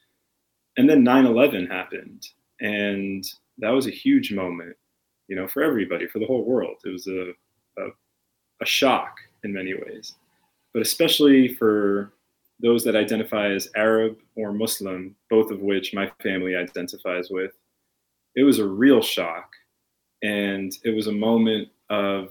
And 0.76 0.90
then 0.90 1.05
9 1.05 1.25
11 1.25 1.69
happened. 1.69 2.26
And 2.61 3.32
that 3.62 3.70
was 3.70 3.87
a 3.87 3.91
huge 3.91 4.32
moment, 4.32 4.76
you 5.29 5.37
know, 5.37 5.49
for 5.49 5.62
everybody, 5.62 6.06
for 6.06 6.19
the 6.19 6.26
whole 6.26 6.44
world. 6.44 6.76
It 6.85 6.91
was 6.91 7.06
a, 7.06 7.32
a 7.79 7.88
a 8.61 8.67
shock 8.67 9.17
in 9.43 9.53
many 9.53 9.75
ways, 9.75 10.14
but 10.73 10.82
especially 10.82 11.48
for 11.55 12.13
those 12.63 12.84
that 12.84 12.96
identify 12.96 13.51
as 13.51 13.69
Arab 13.75 14.19
or 14.36 14.53
Muslim, 14.53 15.17
both 15.29 15.51
of 15.51 15.60
which 15.60 15.93
my 15.93 16.10
family 16.22 16.55
identifies 16.55 17.29
with. 17.29 17.53
It 18.36 18.44
was 18.44 18.60
a 18.60 18.67
real 18.67 19.03
shock. 19.03 19.51
And 20.22 20.72
it 20.84 20.94
was 20.94 21.08
a 21.08 21.13
moment 21.13 21.69
of, 21.91 22.29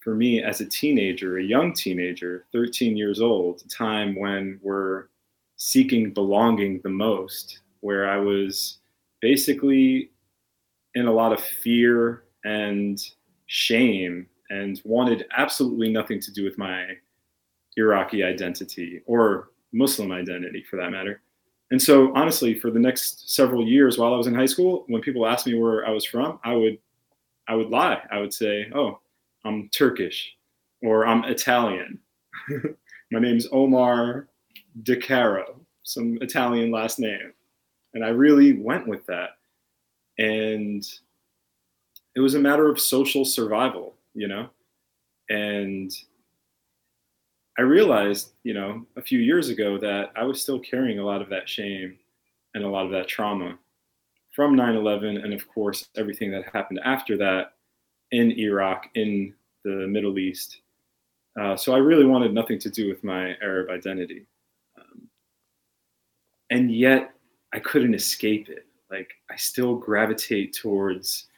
for 0.00 0.14
me 0.14 0.42
as 0.42 0.62
a 0.62 0.66
teenager, 0.66 1.36
a 1.36 1.44
young 1.44 1.74
teenager, 1.74 2.46
13 2.52 2.96
years 2.96 3.20
old, 3.20 3.62
a 3.64 3.68
time 3.68 4.16
when 4.16 4.58
we're 4.62 5.08
seeking 5.56 6.12
belonging 6.12 6.80
the 6.82 6.88
most, 6.88 7.60
where 7.80 8.08
I 8.08 8.16
was 8.16 8.78
basically 9.24 10.10
in 10.96 11.06
a 11.06 11.10
lot 11.10 11.32
of 11.32 11.40
fear 11.42 12.24
and 12.44 13.00
shame 13.46 14.26
and 14.50 14.82
wanted 14.84 15.24
absolutely 15.34 15.90
nothing 15.90 16.20
to 16.20 16.30
do 16.30 16.44
with 16.44 16.58
my 16.58 16.88
Iraqi 17.78 18.22
identity 18.22 19.00
or 19.06 19.48
Muslim 19.72 20.12
identity 20.12 20.62
for 20.68 20.76
that 20.76 20.90
matter. 20.90 21.22
And 21.70 21.80
so 21.80 22.14
honestly, 22.14 22.58
for 22.60 22.70
the 22.70 22.78
next 22.78 23.34
several 23.34 23.66
years 23.66 23.96
while 23.96 24.12
I 24.12 24.18
was 24.18 24.26
in 24.26 24.34
high 24.34 24.44
school, 24.44 24.84
when 24.88 25.00
people 25.00 25.26
asked 25.26 25.46
me 25.46 25.58
where 25.58 25.86
I 25.86 25.90
was 25.90 26.04
from, 26.04 26.38
I 26.44 26.52
would 26.52 26.76
I 27.48 27.54
would 27.54 27.70
lie. 27.70 28.02
I 28.12 28.20
would 28.20 28.34
say, 28.34 28.70
"Oh, 28.74 29.00
I'm 29.46 29.70
Turkish 29.70 30.36
or 30.82 31.06
I'm 31.06 31.24
Italian. 31.24 31.98
my 33.10 33.20
name's 33.20 33.46
Omar 33.52 34.28
De 34.82 34.96
Caro, 34.96 35.60
some 35.82 36.18
Italian 36.20 36.70
last 36.70 36.98
name." 36.98 37.32
And 37.94 38.04
I 38.04 38.08
really 38.08 38.52
went 38.52 38.86
with 38.86 39.06
that. 39.06 39.30
And 40.18 40.84
it 42.14 42.20
was 42.20 42.34
a 42.34 42.40
matter 42.40 42.68
of 42.68 42.78
social 42.78 43.24
survival 43.24 43.94
you 44.14 44.28
know? 44.28 44.48
And 45.28 45.92
I 47.58 47.62
realized, 47.62 48.32
you 48.42 48.54
know, 48.54 48.86
a 48.96 49.02
few 49.02 49.18
years 49.18 49.48
ago 49.48 49.78
that 49.78 50.12
I 50.16 50.24
was 50.24 50.40
still 50.40 50.58
carrying 50.58 50.98
a 50.98 51.04
lot 51.04 51.22
of 51.22 51.28
that 51.30 51.48
shame 51.48 51.98
and 52.54 52.64
a 52.64 52.68
lot 52.68 52.86
of 52.86 52.92
that 52.92 53.08
trauma 53.08 53.58
from 54.34 54.56
9 54.56 54.74
11, 54.74 55.18
and 55.18 55.32
of 55.32 55.46
course, 55.48 55.88
everything 55.96 56.30
that 56.32 56.44
happened 56.52 56.80
after 56.84 57.16
that 57.16 57.52
in 58.10 58.32
Iraq, 58.32 58.88
in 58.94 59.32
the 59.64 59.86
Middle 59.86 60.18
East. 60.18 60.60
Uh, 61.40 61.56
so 61.56 61.72
I 61.72 61.78
really 61.78 62.04
wanted 62.04 62.34
nothing 62.34 62.58
to 62.60 62.70
do 62.70 62.88
with 62.88 63.02
my 63.04 63.36
Arab 63.42 63.70
identity. 63.70 64.26
Um, 64.78 65.08
and 66.50 66.74
yet, 66.74 67.14
I 67.54 67.60
couldn't 67.60 67.94
escape 67.94 68.48
it. 68.48 68.66
Like, 68.90 69.12
I 69.30 69.36
still 69.36 69.76
gravitate 69.76 70.54
towards, 70.54 71.28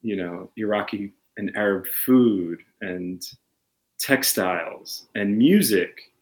you 0.00 0.16
know, 0.16 0.50
Iraqi 0.56 1.12
and 1.36 1.54
Arab 1.56 1.86
food 2.04 2.60
and 2.80 3.22
textiles 3.98 5.08
and 5.14 5.36
music. 5.36 6.12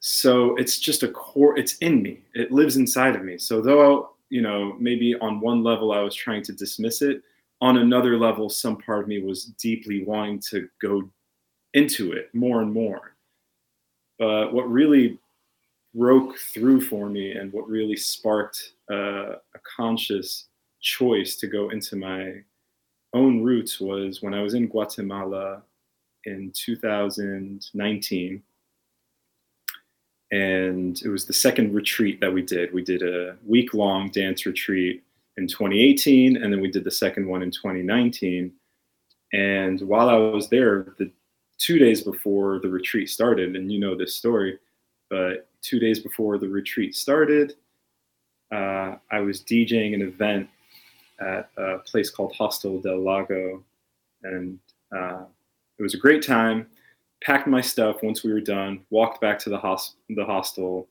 So 0.00 0.54
it's 0.56 0.78
just 0.78 1.02
a 1.02 1.08
core, 1.08 1.58
it's 1.58 1.78
in 1.78 2.02
me, 2.02 2.20
it 2.34 2.52
lives 2.52 2.76
inside 2.76 3.16
of 3.16 3.24
me. 3.24 3.36
So, 3.38 3.60
though, 3.60 4.10
you 4.30 4.42
know, 4.42 4.76
maybe 4.78 5.14
on 5.16 5.40
one 5.40 5.62
level 5.62 5.90
I 5.90 6.00
was 6.00 6.14
trying 6.14 6.42
to 6.44 6.52
dismiss 6.52 7.02
it, 7.02 7.22
on 7.60 7.78
another 7.78 8.16
level, 8.16 8.48
some 8.48 8.76
part 8.76 9.02
of 9.02 9.08
me 9.08 9.20
was 9.20 9.46
deeply 9.60 10.04
wanting 10.04 10.38
to 10.50 10.68
go 10.80 11.10
into 11.74 12.12
it 12.12 12.32
more 12.34 12.62
and 12.62 12.72
more. 12.72 13.16
But 14.18 14.52
what 14.52 14.70
really 14.70 15.18
broke 15.98 16.38
through 16.38 16.80
for 16.80 17.08
me 17.08 17.32
and 17.32 17.52
what 17.52 17.68
really 17.68 17.96
sparked 17.96 18.74
uh, 18.90 19.32
a 19.32 19.60
conscious 19.76 20.46
choice 20.80 21.36
to 21.36 21.48
go 21.48 21.70
into 21.70 21.96
my 21.96 22.34
own 23.14 23.42
roots 23.42 23.80
was 23.80 24.22
when 24.22 24.32
I 24.32 24.40
was 24.40 24.54
in 24.54 24.68
Guatemala 24.68 25.62
in 26.24 26.52
2019. 26.54 28.42
And 30.30 31.02
it 31.02 31.08
was 31.08 31.24
the 31.24 31.32
second 31.32 31.74
retreat 31.74 32.20
that 32.20 32.32
we 32.32 32.42
did. 32.42 32.72
We 32.72 32.84
did 32.84 33.02
a 33.02 33.36
week 33.44 33.74
long 33.74 34.10
dance 34.10 34.46
retreat 34.46 35.02
in 35.36 35.48
2018, 35.48 36.36
and 36.36 36.52
then 36.52 36.60
we 36.60 36.70
did 36.70 36.84
the 36.84 36.90
second 36.90 37.26
one 37.26 37.42
in 37.42 37.50
2019. 37.50 38.52
And 39.32 39.80
while 39.80 40.08
I 40.08 40.16
was 40.16 40.48
there, 40.48 40.94
the 40.98 41.10
two 41.58 41.78
days 41.78 42.02
before 42.02 42.60
the 42.60 42.68
retreat 42.68 43.08
started, 43.08 43.56
and 43.56 43.72
you 43.72 43.80
know 43.80 43.96
this 43.96 44.14
story, 44.14 44.58
but 45.10 45.48
two 45.62 45.78
days 45.78 46.00
before 46.00 46.38
the 46.38 46.48
retreat 46.48 46.94
started, 46.94 47.54
uh, 48.52 48.96
I 49.10 49.20
was 49.20 49.42
DJing 49.42 49.94
an 49.94 50.02
event 50.02 50.48
at 51.20 51.50
a 51.56 51.78
place 51.78 52.10
called 52.10 52.34
Hostel 52.34 52.80
del 52.80 53.02
Lago, 53.02 53.62
and 54.22 54.58
uh, 54.96 55.24
it 55.78 55.82
was 55.82 55.94
a 55.94 55.98
great 55.98 56.24
time. 56.24 56.66
Packed 57.22 57.48
my 57.48 57.60
stuff 57.60 58.02
once 58.02 58.22
we 58.22 58.32
were 58.32 58.40
done. 58.40 58.80
Walked 58.90 59.20
back 59.20 59.38
to 59.40 59.50
the, 59.50 59.58
hos- 59.58 59.96
the 60.10 60.24
hostel, 60.24 60.88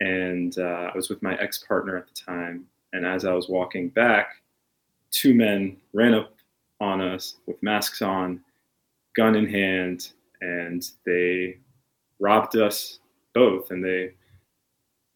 and 0.00 0.58
uh, 0.58 0.90
I 0.92 0.96
was 0.96 1.08
with 1.08 1.22
my 1.22 1.36
ex 1.38 1.58
partner 1.58 1.96
at 1.96 2.06
the 2.06 2.14
time. 2.14 2.64
And 2.94 3.04
as 3.04 3.26
I 3.26 3.32
was 3.32 3.48
walking 3.48 3.90
back, 3.90 4.28
two 5.10 5.34
men 5.34 5.76
ran 5.92 6.14
up 6.14 6.34
on 6.80 7.00
us 7.00 7.36
with 7.46 7.62
masks 7.62 8.02
on, 8.02 8.40
gun 9.14 9.34
in 9.34 9.46
hand, 9.46 10.12
and 10.40 10.88
they 11.04 11.58
robbed 12.18 12.56
us 12.56 13.00
both. 13.38 13.70
And 13.70 13.84
they 13.84 14.12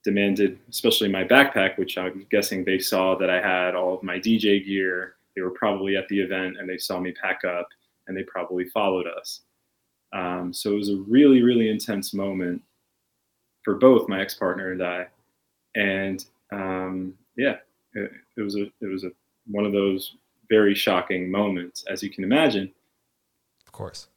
demanded, 0.05 0.59
especially 0.69 1.09
my 1.09 1.25
backpack, 1.25 1.79
which 1.79 1.97
I'm 1.99 2.26
guessing 2.31 2.64
they 2.64 2.79
saw 2.79 3.17
that 3.19 3.31
I 3.31 3.41
had 3.41 3.75
all 3.75 3.95
of 3.95 4.02
my 4.02 4.19
DJ 4.19 4.64
gear. 4.64 5.14
They 5.35 5.43
were 5.43 5.50
probably 5.50 5.97
at 5.97 6.09
the 6.09 6.21
event 6.21 6.57
and 6.59 6.69
they 6.69 6.79
saw 6.79 6.99
me 7.00 7.12
pack 7.12 7.45
up 7.45 7.69
and 8.07 8.17
they 8.17 8.25
probably 8.25 8.67
followed 8.69 9.07
us. 9.07 9.41
Um, 10.12 10.52
so 10.52 10.73
it 10.73 10.76
was 10.76 10.91
a 10.91 11.05
really, 11.09 11.43
really 11.43 11.71
intense 11.71 12.12
moment 12.12 12.62
for 13.64 13.76
both 13.76 14.09
my 14.09 14.21
ex 14.21 14.35
partner 14.35 14.73
and 14.73 14.83
I. 14.83 15.07
And 15.75 16.25
um, 16.52 17.14
yeah, 17.37 17.57
it, 17.95 18.11
it, 18.37 18.43
was 18.43 18.57
a 18.57 18.64
it 18.81 18.91
was 18.91 19.05
a 19.05 19.11
one 19.47 19.64
of 19.64 19.73
those 19.73 20.17
very 20.50 20.75
shocking 20.75 21.31
moments, 21.31 21.85
as 21.88 22.02
you 22.02 22.11
can 22.11 22.25
imagine. 22.25 22.71
Of 23.67 23.73
course. 23.73 24.09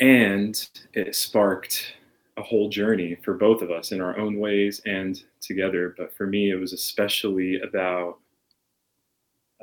And 0.00 0.68
it 0.94 1.14
sparked 1.14 1.94
a 2.36 2.42
whole 2.42 2.68
journey 2.68 3.16
for 3.24 3.34
both 3.34 3.62
of 3.62 3.70
us 3.70 3.90
in 3.92 4.00
our 4.00 4.16
own 4.16 4.38
ways 4.38 4.80
and 4.86 5.20
together. 5.40 5.94
But 5.98 6.16
for 6.16 6.26
me, 6.26 6.50
it 6.50 6.56
was 6.56 6.72
especially 6.72 7.60
about 7.60 8.18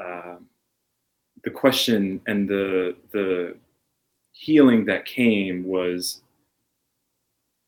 uh, 0.01 0.35
the 1.43 1.51
question 1.51 2.21
and 2.27 2.49
the 2.49 2.95
the 3.11 3.55
healing 4.33 4.83
that 4.85 5.05
came 5.05 5.63
was 5.63 6.21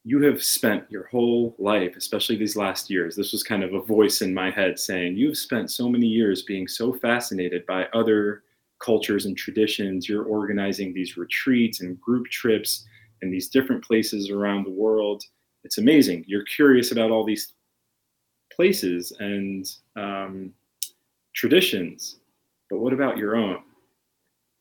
you 0.03 0.21
have 0.21 0.41
spent 0.41 0.89
your 0.89 1.05
whole 1.07 1.53
life, 1.59 1.95
especially 1.97 2.37
these 2.37 2.55
last 2.55 2.89
years. 2.89 3.13
This 3.13 3.33
was 3.33 3.43
kind 3.43 3.61
of 3.61 3.73
a 3.73 3.81
voice 3.81 4.21
in 4.21 4.33
my 4.33 4.49
head 4.49 4.79
saying, 4.79 5.17
You've 5.17 5.37
spent 5.37 5.69
so 5.69 5.89
many 5.89 6.07
years 6.07 6.43
being 6.43 6.67
so 6.67 6.93
fascinated 6.93 7.65
by 7.65 7.87
other 7.93 8.43
cultures 8.79 9.25
and 9.25 9.37
traditions. 9.37 10.07
You're 10.07 10.25
organizing 10.25 10.93
these 10.93 11.17
retreats 11.17 11.81
and 11.81 11.99
group 11.99 12.27
trips 12.27 12.85
in 13.21 13.31
these 13.31 13.49
different 13.49 13.83
places 13.83 14.29
around 14.29 14.65
the 14.65 14.71
world. 14.71 15.23
It's 15.63 15.77
amazing. 15.77 16.23
You're 16.27 16.45
curious 16.45 16.91
about 16.91 17.11
all 17.11 17.25
these 17.25 17.53
places 18.51 19.11
and 19.19 19.65
um, 19.95 20.53
traditions, 21.33 22.17
but 22.69 22.79
what 22.79 22.93
about 22.93 23.17
your 23.17 23.35
own? 23.35 23.63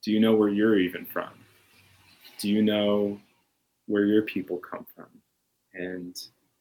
Do 0.02 0.12
you 0.12 0.20
know 0.20 0.34
where 0.34 0.48
you're 0.48 0.78
even 0.78 1.04
from? 1.04 1.30
Do 2.38 2.48
you 2.48 2.62
know 2.62 3.20
where 3.86 4.04
your 4.04 4.22
people 4.22 4.58
come 4.58 4.86
from? 4.94 5.06
And 5.74 6.16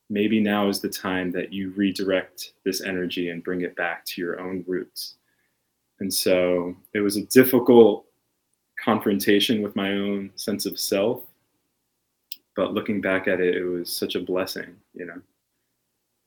maybe 0.10 0.40
now 0.40 0.70
is 0.70 0.80
the 0.80 0.90
time 0.90 1.32
that 1.32 1.52
you 1.52 1.72
redirect 1.72 2.54
this 2.64 2.82
energy 2.82 3.30
and 3.30 3.44
bring 3.44 3.62
it 3.62 3.76
back 3.76 4.06
to 4.06 4.22
your 4.22 4.40
own 4.40 4.64
roots. 4.68 5.16
And 6.00 6.14
so 6.14 6.76
it 6.94 7.00
was 7.00 7.18
a 7.18 7.26
difficult 7.26 8.06
confrontation 8.84 9.62
with 9.62 9.76
my 9.76 9.92
own 9.92 10.32
sense 10.36 10.66
of 10.66 10.80
self 10.80 11.24
but 12.56 12.74
looking 12.74 13.02
back 13.02 13.28
at 13.28 13.40
it, 13.40 13.56
it 13.56 13.66
was 13.66 13.92
such 13.92 14.16
a 14.16 14.22
blessing, 14.22 14.76
you 14.94 15.06
know. 15.06 15.22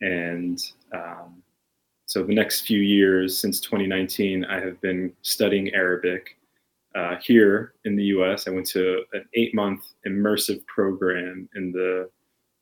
And 0.00 0.62
um, 0.92 1.42
so 2.06 2.22
the 2.22 2.34
next 2.34 2.62
few 2.62 2.80
years, 2.80 3.37
since 3.37 3.60
2019, 3.60 4.44
I 4.44 4.60
have 4.60 4.80
been 4.80 5.12
studying 5.22 5.75
Arabic 5.75 6.37
uh, 6.94 7.16
here 7.22 7.75
in 7.84 7.96
the 7.96 8.04
U.S. 8.04 8.46
I 8.46 8.50
went 8.50 8.66
to 8.68 9.02
an 9.12 9.25
eight-month 9.34 9.84
immersive 10.06 10.64
program 10.66 11.48
in 11.54 11.72
the 11.72 12.10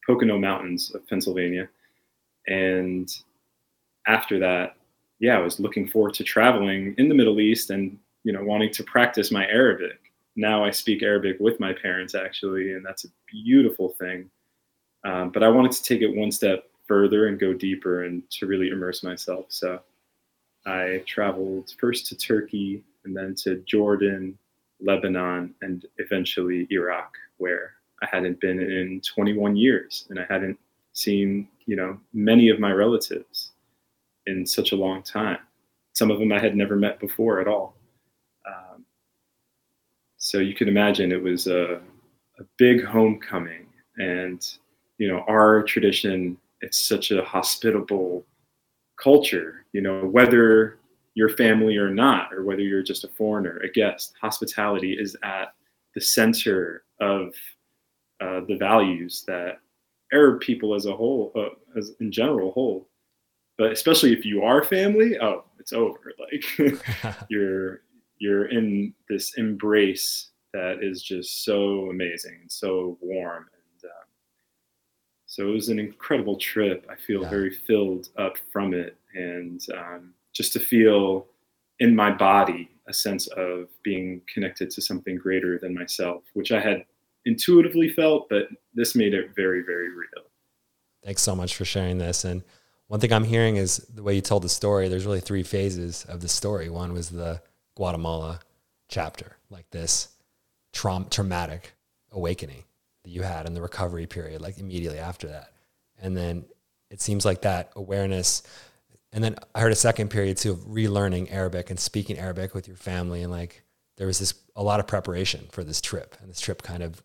Pocono 0.06 0.38
Mountains 0.38 0.94
of 0.94 1.06
Pennsylvania, 1.08 1.68
and 2.46 3.12
after 4.06 4.38
that, 4.38 4.76
yeah, 5.18 5.36
I 5.36 5.40
was 5.40 5.60
looking 5.60 5.88
forward 5.88 6.14
to 6.14 6.24
traveling 6.24 6.94
in 6.98 7.08
the 7.08 7.14
Middle 7.14 7.40
East 7.40 7.70
and 7.70 7.98
you 8.24 8.32
know 8.32 8.42
wanting 8.42 8.72
to 8.72 8.84
practice 8.84 9.30
my 9.30 9.46
Arabic 9.46 10.00
now 10.36 10.62
I 10.62 10.70
speak 10.70 11.02
Arabic 11.02 11.38
with 11.40 11.58
my 11.58 11.72
parents 11.72 12.14
actually, 12.14 12.72
and 12.72 12.84
that's 12.84 13.04
a 13.04 13.08
beautiful 13.26 13.90
thing. 13.98 14.30
Um, 15.04 15.30
but 15.30 15.42
I 15.42 15.48
wanted 15.48 15.72
to 15.72 15.82
take 15.82 16.02
it 16.02 16.14
one 16.14 16.30
step 16.30 16.64
further 16.86 17.26
and 17.26 17.40
go 17.40 17.54
deeper 17.54 18.04
and 18.04 18.22
to 18.30 18.46
really 18.46 18.68
immerse 18.68 19.02
myself. 19.02 19.46
So 19.48 19.80
I 20.66 21.02
traveled 21.06 21.72
first 21.80 22.06
to 22.06 22.16
Turkey 22.16 22.84
and 23.04 23.16
then 23.16 23.34
to 23.44 23.56
Jordan, 23.66 24.36
Lebanon, 24.80 25.54
and 25.62 25.86
eventually 25.98 26.66
Iraq, 26.70 27.14
where 27.38 27.72
I 28.02 28.08
hadn't 28.10 28.40
been 28.40 28.60
in 28.60 29.00
21 29.00 29.56
years 29.56 30.06
and 30.10 30.20
I 30.20 30.26
hadn't 30.28 30.58
seen, 30.92 31.48
you 31.64 31.76
know, 31.76 31.98
many 32.12 32.50
of 32.50 32.60
my 32.60 32.72
relatives 32.72 33.52
in 34.26 34.46
such 34.46 34.72
a 34.72 34.76
long 34.76 35.02
time. 35.02 35.38
Some 35.92 36.10
of 36.10 36.18
them 36.18 36.32
I 36.32 36.38
had 36.38 36.56
never 36.56 36.76
met 36.76 37.00
before 37.00 37.40
at 37.40 37.48
all. 37.48 37.76
So 40.26 40.38
you 40.38 40.54
can 40.54 40.66
imagine 40.66 41.12
it 41.12 41.22
was 41.22 41.46
a, 41.46 41.80
a 42.40 42.44
big 42.56 42.84
homecoming. 42.84 43.68
And, 43.98 44.44
you 44.98 45.06
know, 45.06 45.24
our 45.28 45.62
tradition, 45.62 46.36
it's 46.62 46.78
such 46.78 47.12
a 47.12 47.22
hospitable 47.22 48.26
culture, 49.00 49.66
you 49.72 49.82
know, 49.82 50.04
whether 50.04 50.78
you're 51.14 51.28
family 51.28 51.76
or 51.76 51.90
not, 51.90 52.34
or 52.34 52.42
whether 52.42 52.60
you're 52.60 52.82
just 52.82 53.04
a 53.04 53.08
foreigner, 53.08 53.58
a 53.58 53.70
guest, 53.70 54.14
hospitality 54.20 54.94
is 54.98 55.16
at 55.22 55.54
the 55.94 56.00
center 56.00 56.82
of 57.00 57.32
uh, 58.20 58.40
the 58.48 58.56
values 58.58 59.22
that 59.28 59.60
Arab 60.12 60.40
people 60.40 60.74
as 60.74 60.86
a 60.86 60.96
whole, 60.96 61.30
uh, 61.36 61.78
as 61.78 61.92
in 62.00 62.10
general, 62.10 62.50
hold. 62.50 62.86
But 63.58 63.72
especially 63.72 64.12
if 64.12 64.24
you 64.24 64.42
are 64.42 64.64
family, 64.64 65.18
oh, 65.20 65.44
it's 65.58 65.72
over. 65.72 65.98
Like 66.18 67.14
you're 67.28 67.82
you're 68.18 68.46
in 68.46 68.94
this 69.08 69.34
embrace 69.34 70.30
that 70.52 70.78
is 70.82 71.02
just 71.02 71.44
so 71.44 71.90
amazing 71.90 72.38
and 72.40 72.50
so 72.50 72.96
warm. 73.00 73.46
And 73.52 73.90
um, 73.90 74.06
so 75.26 75.48
it 75.48 75.52
was 75.52 75.68
an 75.68 75.78
incredible 75.78 76.36
trip. 76.36 76.86
I 76.90 76.96
feel 76.96 77.22
yeah. 77.22 77.28
very 77.28 77.50
filled 77.50 78.08
up 78.16 78.38
from 78.50 78.72
it. 78.74 78.96
And 79.14 79.60
um, 79.76 80.14
just 80.32 80.52
to 80.54 80.60
feel 80.60 81.26
in 81.78 81.94
my 81.94 82.10
body 82.10 82.70
a 82.88 82.92
sense 82.92 83.26
of 83.28 83.68
being 83.82 84.22
connected 84.32 84.70
to 84.70 84.80
something 84.80 85.16
greater 85.16 85.58
than 85.58 85.74
myself 85.74 86.22
which 86.32 86.52
i 86.52 86.60
had 86.60 86.84
intuitively 87.26 87.90
felt 87.90 88.28
but 88.30 88.48
this 88.74 88.94
made 88.94 89.12
it 89.12 89.34
very 89.34 89.62
very 89.62 89.90
real. 89.90 90.26
Thanks 91.06 91.22
so 91.22 91.36
much 91.36 91.54
for 91.54 91.64
sharing 91.64 91.98
this. 91.98 92.24
And 92.24 92.42
one 92.88 93.00
thing 93.00 93.12
i'm 93.12 93.24
hearing 93.24 93.56
is 93.56 93.78
the 93.94 94.02
way 94.02 94.14
you 94.14 94.20
told 94.20 94.42
the 94.42 94.48
story 94.48 94.88
there's 94.88 95.06
really 95.06 95.20
three 95.20 95.42
phases 95.42 96.04
of 96.08 96.20
the 96.20 96.28
story 96.28 96.68
one 96.68 96.92
was 96.92 97.10
the 97.10 97.40
Guatemala 97.76 98.40
chapter, 98.88 99.36
like 99.50 99.70
this 99.70 100.08
traum- 100.72 101.08
traumatic 101.10 101.74
awakening 102.10 102.64
that 103.04 103.10
you 103.10 103.22
had 103.22 103.46
in 103.46 103.54
the 103.54 103.62
recovery 103.62 104.06
period, 104.06 104.40
like 104.40 104.58
immediately 104.58 104.98
after 104.98 105.28
that. 105.28 105.52
And 106.00 106.16
then 106.16 106.46
it 106.90 107.00
seems 107.00 107.24
like 107.24 107.42
that 107.42 107.70
awareness. 107.76 108.42
And 109.12 109.22
then 109.22 109.36
I 109.54 109.60
heard 109.60 109.72
a 109.72 109.76
second 109.76 110.08
period 110.08 110.38
too 110.38 110.52
of 110.52 110.60
relearning 110.60 111.30
Arabic 111.30 111.70
and 111.70 111.78
speaking 111.78 112.18
Arabic 112.18 112.54
with 112.54 112.66
your 112.66 112.76
family 112.76 113.22
and 113.22 113.30
like 113.30 113.62
there 113.96 114.06
was 114.06 114.18
this 114.18 114.34
a 114.54 114.62
lot 114.62 114.80
of 114.80 114.86
preparation 114.86 115.46
for 115.50 115.64
this 115.64 115.80
trip, 115.80 116.16
and 116.20 116.28
this 116.28 116.40
trip 116.40 116.62
kind 116.62 116.82
of 116.82 117.02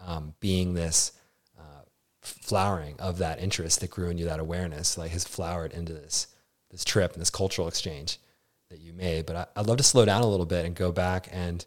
um, 0.00 0.34
being 0.38 0.74
this 0.74 1.12
flowering 2.26 2.96
of 2.98 3.18
that 3.18 3.40
interest 3.40 3.80
that 3.80 3.90
grew 3.90 4.10
in 4.10 4.18
you, 4.18 4.24
that 4.26 4.40
awareness, 4.40 4.98
like 4.98 5.12
has 5.12 5.24
flowered 5.24 5.72
into 5.72 5.92
this 5.92 6.28
this 6.70 6.84
trip 6.84 7.12
and 7.12 7.20
this 7.20 7.30
cultural 7.30 7.68
exchange 7.68 8.18
that 8.70 8.80
you 8.80 8.92
made. 8.92 9.26
But 9.26 9.50
I, 9.56 9.60
would 9.60 9.68
love 9.68 9.76
to 9.78 9.82
slow 9.82 10.04
down 10.04 10.22
a 10.22 10.26
little 10.26 10.46
bit 10.46 10.66
and 10.66 10.74
go 10.74 10.92
back 10.92 11.28
and 11.30 11.64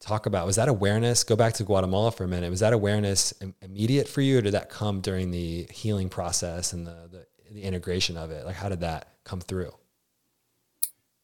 talk 0.00 0.26
about 0.26 0.46
was 0.46 0.56
that 0.56 0.68
awareness 0.68 1.24
go 1.24 1.34
back 1.34 1.52
to 1.52 1.64
guatemala 1.64 2.12
for 2.12 2.22
a 2.22 2.28
minute 2.28 2.48
was 2.50 2.60
that 2.60 2.72
awareness 2.72 3.34
Im- 3.40 3.52
immediate 3.60 4.06
for 4.06 4.20
you 4.20 4.38
or 4.38 4.40
did 4.40 4.54
that 4.54 4.70
come 4.70 5.00
during 5.00 5.32
the 5.32 5.66
healing 5.72 6.08
process 6.08 6.72
and 6.72 6.86
the, 6.86 7.08
the, 7.10 7.26
the 7.50 7.62
integration 7.62 8.16
of 8.16 8.30
it? 8.30 8.46
Like 8.46 8.54
how 8.54 8.68
did 8.68 8.80
that 8.80 9.08
come 9.24 9.40
through? 9.40 9.72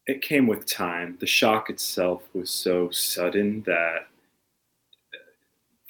It 0.06 0.20
came 0.22 0.46
with 0.46 0.66
time. 0.66 1.16
The 1.20 1.26
shock 1.26 1.70
itself 1.70 2.22
was 2.34 2.50
so 2.50 2.90
sudden 2.90 3.62
that 3.62 4.08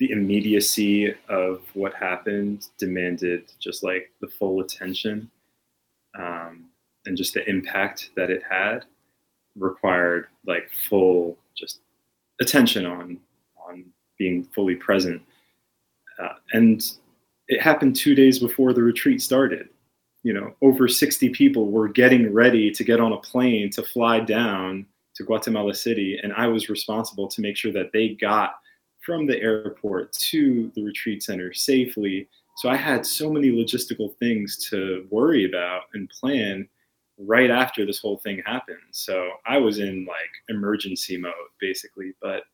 the 0.04 0.12
immediacy 0.12 1.14
of 1.30 1.62
what 1.72 1.94
happened 1.94 2.68
demanded 2.76 3.50
just 3.58 3.82
like 3.82 4.12
the 4.20 4.28
full 4.28 4.60
attention 4.60 5.30
um, 6.18 6.66
and 7.06 7.16
just 7.16 7.32
the 7.32 7.48
impact 7.48 8.10
that 8.14 8.28
it 8.28 8.42
had 8.48 8.84
required 9.56 10.26
like 10.46 10.68
full 10.90 11.38
just 11.56 11.80
attention 12.38 12.84
on 12.84 13.18
on 13.66 13.82
being 14.18 14.44
fully 14.54 14.74
present. 14.74 15.22
Uh, 16.22 16.34
and 16.52 16.82
it 17.48 17.62
happened 17.62 17.96
two 17.96 18.14
days 18.14 18.38
before 18.38 18.74
the 18.74 18.82
retreat 18.82 19.22
started. 19.22 19.70
You 20.22 20.34
know, 20.34 20.54
over 20.60 20.86
60 20.86 21.30
people 21.30 21.70
were 21.70 21.88
getting 21.88 22.30
ready 22.30 22.70
to 22.70 22.84
get 22.84 23.00
on 23.00 23.14
a 23.14 23.18
plane 23.18 23.70
to 23.70 23.82
fly 23.82 24.20
down 24.20 24.84
to 25.14 25.24
Guatemala 25.24 25.74
City, 25.74 26.18
and 26.22 26.32
I 26.34 26.46
was 26.46 26.68
responsible 26.68 27.26
to 27.28 27.40
make 27.40 27.56
sure 27.56 27.72
that 27.72 27.92
they 27.92 28.08
got 28.08 28.56
from 29.04 29.26
the 29.26 29.40
airport 29.40 30.12
to 30.12 30.70
the 30.74 30.82
retreat 30.82 31.22
center 31.22 31.52
safely. 31.52 32.28
So 32.56 32.68
I 32.68 32.76
had 32.76 33.04
so 33.04 33.30
many 33.30 33.50
logistical 33.50 34.16
things 34.16 34.68
to 34.70 35.06
worry 35.10 35.44
about 35.44 35.82
and 35.94 36.08
plan 36.08 36.68
right 37.18 37.50
after 37.50 37.86
this 37.86 37.98
whole 37.98 38.18
thing 38.18 38.42
happened. 38.44 38.78
So 38.90 39.30
I 39.46 39.58
was 39.58 39.78
in 39.78 40.04
like 40.06 40.30
emergency 40.48 41.16
mode 41.16 41.32
basically, 41.60 42.14
but 42.20 42.44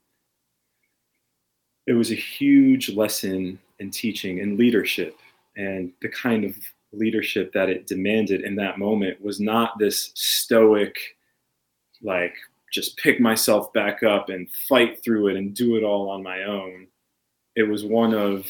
it 1.86 1.94
was 1.94 2.10
a 2.10 2.16
huge 2.16 2.90
lesson 2.90 3.58
in 3.78 3.90
teaching 3.90 4.40
and 4.40 4.58
leadership 4.58 5.16
and 5.56 5.92
the 6.02 6.08
kind 6.08 6.44
of 6.44 6.56
leadership 6.92 7.52
that 7.52 7.68
it 7.68 7.86
demanded 7.86 8.42
in 8.42 8.56
that 8.56 8.78
moment 8.78 9.20
was 9.20 9.40
not 9.40 9.78
this 9.78 10.12
stoic 10.14 10.96
like 12.02 12.34
just 12.72 12.96
pick 12.96 13.20
myself 13.20 13.72
back 13.72 14.02
up 14.02 14.28
and 14.28 14.48
fight 14.68 15.02
through 15.02 15.28
it 15.28 15.36
and 15.36 15.54
do 15.54 15.76
it 15.76 15.82
all 15.82 16.08
on 16.10 16.22
my 16.22 16.44
own 16.44 16.86
it 17.56 17.64
was 17.64 17.84
one 17.84 18.14
of 18.14 18.46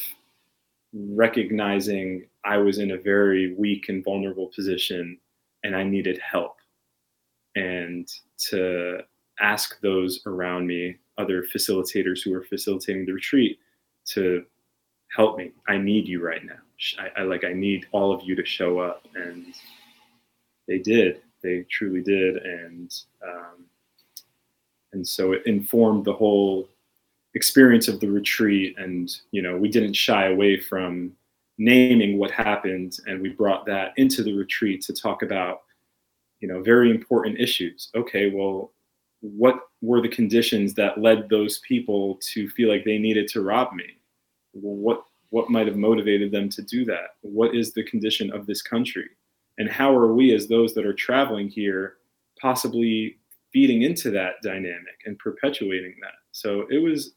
recognizing 0.93 2.25
i 2.45 2.57
was 2.57 2.77
in 2.77 2.91
a 2.91 2.97
very 2.97 3.55
weak 3.55 3.89
and 3.89 4.03
vulnerable 4.03 4.51
position 4.55 5.17
and 5.63 5.75
I 5.75 5.83
needed 5.83 6.19
help. 6.19 6.57
And 7.55 8.07
to 8.49 8.99
ask 9.39 9.79
those 9.81 10.21
around 10.25 10.67
me, 10.67 10.97
other 11.17 11.43
facilitators 11.43 12.23
who 12.23 12.31
were 12.31 12.43
facilitating 12.43 13.05
the 13.05 13.13
retreat, 13.13 13.59
to 14.05 14.45
help 15.15 15.37
me. 15.37 15.51
I 15.67 15.77
need 15.77 16.07
you 16.07 16.23
right 16.23 16.43
now. 16.43 16.59
I, 16.97 17.21
I 17.21 17.23
like 17.23 17.43
I 17.43 17.53
need 17.53 17.85
all 17.91 18.13
of 18.13 18.23
you 18.23 18.35
to 18.35 18.45
show 18.45 18.79
up, 18.79 19.05
and 19.13 19.53
they 20.67 20.79
did. 20.79 21.21
They 21.43 21.65
truly 21.69 22.01
did, 22.01 22.37
and 22.37 22.91
um, 23.23 23.65
and 24.93 25.07
so 25.07 25.31
it 25.31 25.45
informed 25.45 26.05
the 26.05 26.13
whole 26.13 26.69
experience 27.33 27.87
of 27.87 27.99
the 27.99 28.09
retreat. 28.09 28.75
And 28.77 29.09
you 29.31 29.41
know, 29.41 29.57
we 29.57 29.69
didn't 29.69 29.93
shy 29.93 30.27
away 30.27 30.59
from 30.59 31.13
naming 31.57 32.17
what 32.17 32.31
happened, 32.31 32.97
and 33.05 33.21
we 33.21 33.29
brought 33.29 33.65
that 33.65 33.93
into 33.97 34.23
the 34.23 34.33
retreat 34.33 34.81
to 34.81 34.93
talk 34.93 35.21
about, 35.21 35.61
you 36.39 36.47
know, 36.47 36.61
very 36.61 36.89
important 36.89 37.39
issues. 37.39 37.89
Okay, 37.95 38.31
well, 38.31 38.71
what 39.21 39.59
were 39.81 40.01
the 40.01 40.09
conditions 40.09 40.73
that 40.73 40.99
led 40.99 41.29
those 41.29 41.59
people 41.59 42.19
to 42.33 42.49
feel 42.49 42.69
like 42.69 42.83
they 42.83 42.97
needed 42.97 43.27
to 43.29 43.41
rob 43.41 43.73
me? 43.73 43.97
What 44.53 45.03
what 45.29 45.49
might 45.49 45.67
have 45.67 45.77
motivated 45.77 46.31
them 46.31 46.49
to 46.49 46.61
do 46.61 46.83
that? 46.85 47.15
What 47.21 47.55
is 47.55 47.71
the 47.71 47.83
condition 47.83 48.31
of 48.33 48.45
this 48.45 48.61
country? 48.61 49.09
And 49.57 49.69
how 49.69 49.95
are 49.95 50.13
we, 50.13 50.33
as 50.33 50.47
those 50.47 50.73
that 50.73 50.85
are 50.85 50.93
traveling 50.93 51.47
here, 51.47 51.97
possibly 52.39 53.17
feeding 53.53 53.83
into 53.83 54.11
that 54.11 54.35
dynamic 54.43 55.01
and 55.05 55.17
perpetuating 55.19 55.95
that? 56.01 56.15
So 56.31 56.65
it 56.69 56.77
was, 56.77 57.13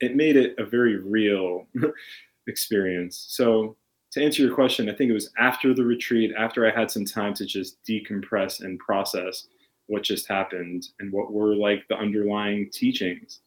it 0.00 0.16
made 0.16 0.36
it 0.36 0.54
a 0.58 0.64
very 0.64 0.96
real 0.96 1.66
experience. 2.46 3.26
So 3.28 3.76
to 4.12 4.24
answer 4.24 4.42
your 4.42 4.54
question, 4.54 4.88
I 4.88 4.94
think 4.94 5.10
it 5.10 5.14
was 5.14 5.30
after 5.38 5.74
the 5.74 5.84
retreat, 5.84 6.32
after 6.38 6.66
I 6.66 6.78
had 6.78 6.90
some 6.90 7.04
time 7.04 7.34
to 7.34 7.44
just 7.44 7.82
decompress 7.84 8.60
and 8.60 8.78
process 8.78 9.46
what 9.88 10.02
just 10.02 10.26
happened 10.26 10.88
and 11.00 11.12
what 11.12 11.32
were 11.32 11.54
like 11.54 11.86
the 11.88 11.96
underlying 11.96 12.70
teachings, 12.70 13.40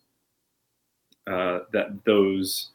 uh, 1.28 1.60
that 1.74 2.04
those 2.06 2.70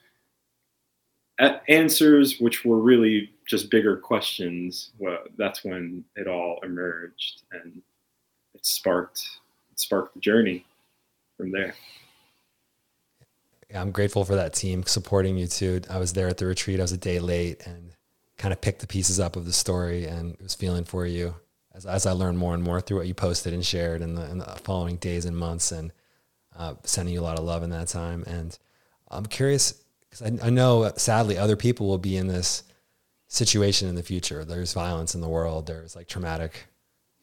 answers, 1.68 2.40
which 2.40 2.64
were 2.64 2.78
really 2.78 3.30
just 3.48 3.70
bigger 3.70 3.96
questions, 3.96 4.90
well, 4.98 5.18
that's 5.36 5.64
when 5.64 6.04
it 6.16 6.26
all 6.26 6.58
emerged 6.62 7.42
and 7.52 7.82
it 8.64 8.68
sparked 8.68 9.28
it 9.70 9.78
sparked 9.78 10.14
the 10.14 10.20
journey 10.20 10.64
from 11.36 11.52
there. 11.52 11.74
I'm 13.74 13.90
grateful 13.90 14.24
for 14.24 14.36
that 14.36 14.54
team 14.54 14.84
supporting 14.84 15.36
you 15.36 15.46
too. 15.46 15.82
I 15.90 15.98
was 15.98 16.12
there 16.12 16.28
at 16.28 16.38
the 16.38 16.46
retreat. 16.46 16.80
I 16.80 16.82
was 16.84 16.92
a 16.92 16.96
day 16.96 17.18
late 17.18 17.66
and 17.66 17.90
kind 18.38 18.52
of 18.52 18.60
picked 18.60 18.80
the 18.80 18.86
pieces 18.86 19.20
up 19.20 19.36
of 19.36 19.44
the 19.44 19.52
story 19.52 20.06
and 20.06 20.36
was 20.40 20.54
feeling 20.54 20.84
for 20.84 21.04
you 21.04 21.34
as, 21.74 21.84
as 21.84 22.06
I 22.06 22.12
learned 22.12 22.38
more 22.38 22.54
and 22.54 22.62
more 22.62 22.80
through 22.80 22.98
what 22.98 23.06
you 23.06 23.14
posted 23.14 23.52
and 23.52 23.66
shared 23.66 24.00
in 24.00 24.14
the, 24.14 24.30
in 24.30 24.38
the 24.38 24.44
following 24.62 24.96
days 24.96 25.24
and 25.24 25.36
months 25.36 25.72
and 25.72 25.92
uh, 26.56 26.74
sending 26.84 27.12
you 27.12 27.20
a 27.20 27.22
lot 27.22 27.38
of 27.38 27.44
love 27.44 27.64
in 27.64 27.70
that 27.70 27.88
time. 27.88 28.24
And 28.26 28.56
I'm 29.10 29.26
curious 29.26 29.84
because 30.08 30.22
I, 30.22 30.46
I 30.46 30.50
know 30.50 30.90
sadly 30.96 31.36
other 31.36 31.56
people 31.56 31.86
will 31.86 31.98
be 31.98 32.16
in 32.16 32.28
this 32.28 32.62
situation 33.26 33.88
in 33.88 33.96
the 33.96 34.02
future. 34.02 34.44
There's 34.44 34.72
violence 34.72 35.14
in 35.16 35.20
the 35.20 35.28
world. 35.28 35.66
There's 35.66 35.96
like 35.96 36.06
traumatic, 36.06 36.66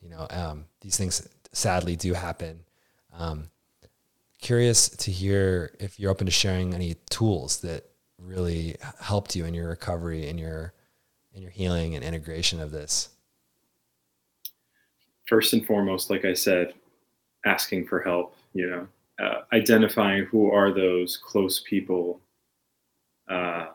you 0.02 0.10
know, 0.10 0.28
um, 0.30 0.66
these 0.82 0.98
things 0.98 1.28
sadly 1.52 1.96
do 1.96 2.14
happen. 2.14 2.62
Um, 3.14 3.50
curious 4.42 4.90
to 4.90 5.12
hear 5.12 5.76
if 5.80 6.00
you're 6.00 6.12
open 6.12 6.26
to 6.26 6.32
sharing 6.32 6.74
any 6.74 6.96
tools 7.10 7.62
that 7.62 7.86
really 8.18 8.76
helped 9.00 9.36
you 9.36 9.46
in 9.46 9.54
your 9.54 9.70
recovery 9.70 10.28
in 10.28 10.38
your 10.38 10.74
in 11.34 11.42
your 11.42 11.52
healing 11.52 11.96
and 11.96 12.04
integration 12.04 12.60
of 12.60 12.72
this 12.72 13.10
first 15.28 15.54
and 15.54 15.66
foremost 15.66 16.10
like 16.10 16.26
i 16.26 16.34
said 16.34 16.74
asking 17.46 17.86
for 17.86 18.02
help 18.02 18.36
you 18.54 18.70
know 18.70 18.88
uh, 19.24 19.42
identifying 19.54 20.24
who 20.26 20.52
are 20.52 20.72
those 20.72 21.18
close 21.18 21.64
people 21.68 22.20
uh, 23.30 23.68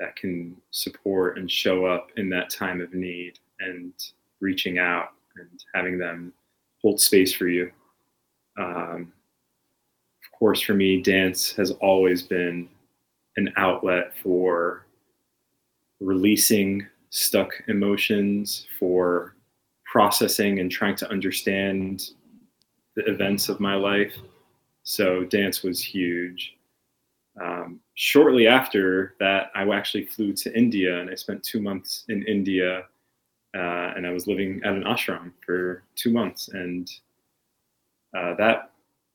that 0.00 0.16
can 0.16 0.56
support 0.70 1.38
and 1.38 1.50
show 1.50 1.84
up 1.84 2.10
in 2.16 2.28
that 2.28 2.48
time 2.50 2.80
of 2.80 2.92
need 2.94 3.38
and 3.60 3.92
reaching 4.40 4.78
out 4.78 5.13
and 5.36 5.64
having 5.74 5.98
them 5.98 6.32
hold 6.82 7.00
space 7.00 7.32
for 7.32 7.48
you 7.48 7.70
um, 8.58 9.12
of 10.24 10.38
course, 10.38 10.60
for 10.60 10.74
me, 10.74 11.00
dance 11.00 11.52
has 11.52 11.70
always 11.72 12.22
been 12.22 12.68
an 13.36 13.52
outlet 13.56 14.12
for 14.22 14.86
releasing 16.00 16.86
stuck 17.10 17.52
emotions, 17.68 18.66
for 18.78 19.36
processing 19.84 20.60
and 20.60 20.70
trying 20.70 20.96
to 20.96 21.10
understand 21.10 22.10
the 22.96 23.04
events 23.06 23.48
of 23.48 23.60
my 23.60 23.74
life. 23.74 24.14
So, 24.82 25.24
dance 25.24 25.62
was 25.62 25.82
huge. 25.82 26.56
Um, 27.40 27.80
shortly 27.94 28.46
after 28.46 29.14
that, 29.18 29.50
I 29.54 29.68
actually 29.74 30.06
flew 30.06 30.32
to 30.34 30.56
India 30.56 31.00
and 31.00 31.10
I 31.10 31.16
spent 31.16 31.42
two 31.42 31.60
months 31.60 32.04
in 32.08 32.22
India. 32.24 32.84
Uh, 33.54 33.92
and 33.96 34.06
I 34.06 34.10
was 34.10 34.26
living 34.26 34.60
at 34.64 34.74
an 34.74 34.84
ashram 34.84 35.32
for 35.44 35.84
two 35.94 36.10
months. 36.10 36.48
And 36.48 36.90
uh, 38.16 38.34
that 38.34 38.70